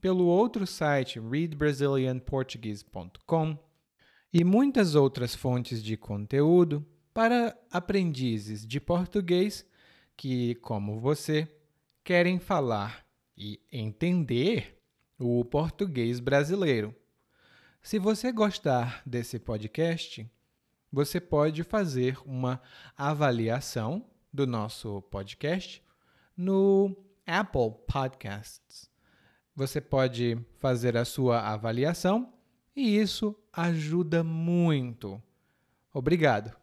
pelo 0.00 0.26
outro 0.26 0.66
site 0.66 1.20
readbrazilianportuguese.com 1.20 3.58
e 4.32 4.44
muitas 4.44 4.94
outras 4.94 5.34
fontes 5.34 5.82
de 5.82 5.96
conteúdo 5.96 6.86
para 7.12 7.56
aprendizes 7.70 8.66
de 8.66 8.80
português 8.80 9.66
que, 10.16 10.54
como 10.56 11.00
você, 11.00 11.48
querem 12.04 12.38
falar 12.38 13.04
e 13.36 13.60
entender 13.72 14.78
o 15.18 15.44
português 15.44 16.20
brasileiro. 16.20 16.94
Se 17.82 17.98
você 17.98 18.30
gostar 18.30 19.02
desse 19.04 19.38
podcast, 19.38 20.30
você 20.92 21.20
pode 21.20 21.62
fazer 21.62 22.18
uma 22.24 22.60
avaliação 22.96 24.06
do 24.32 24.46
nosso 24.46 25.02
podcast 25.02 25.82
no 26.36 26.96
Apple 27.26 27.72
Podcasts. 27.86 28.90
Você 29.54 29.80
pode 29.80 30.38
fazer 30.58 30.96
a 30.96 31.04
sua 31.04 31.40
avaliação 31.40 32.32
e 32.74 32.96
isso 32.96 33.36
ajuda 33.52 34.24
muito. 34.24 35.22
Obrigado. 35.92 36.59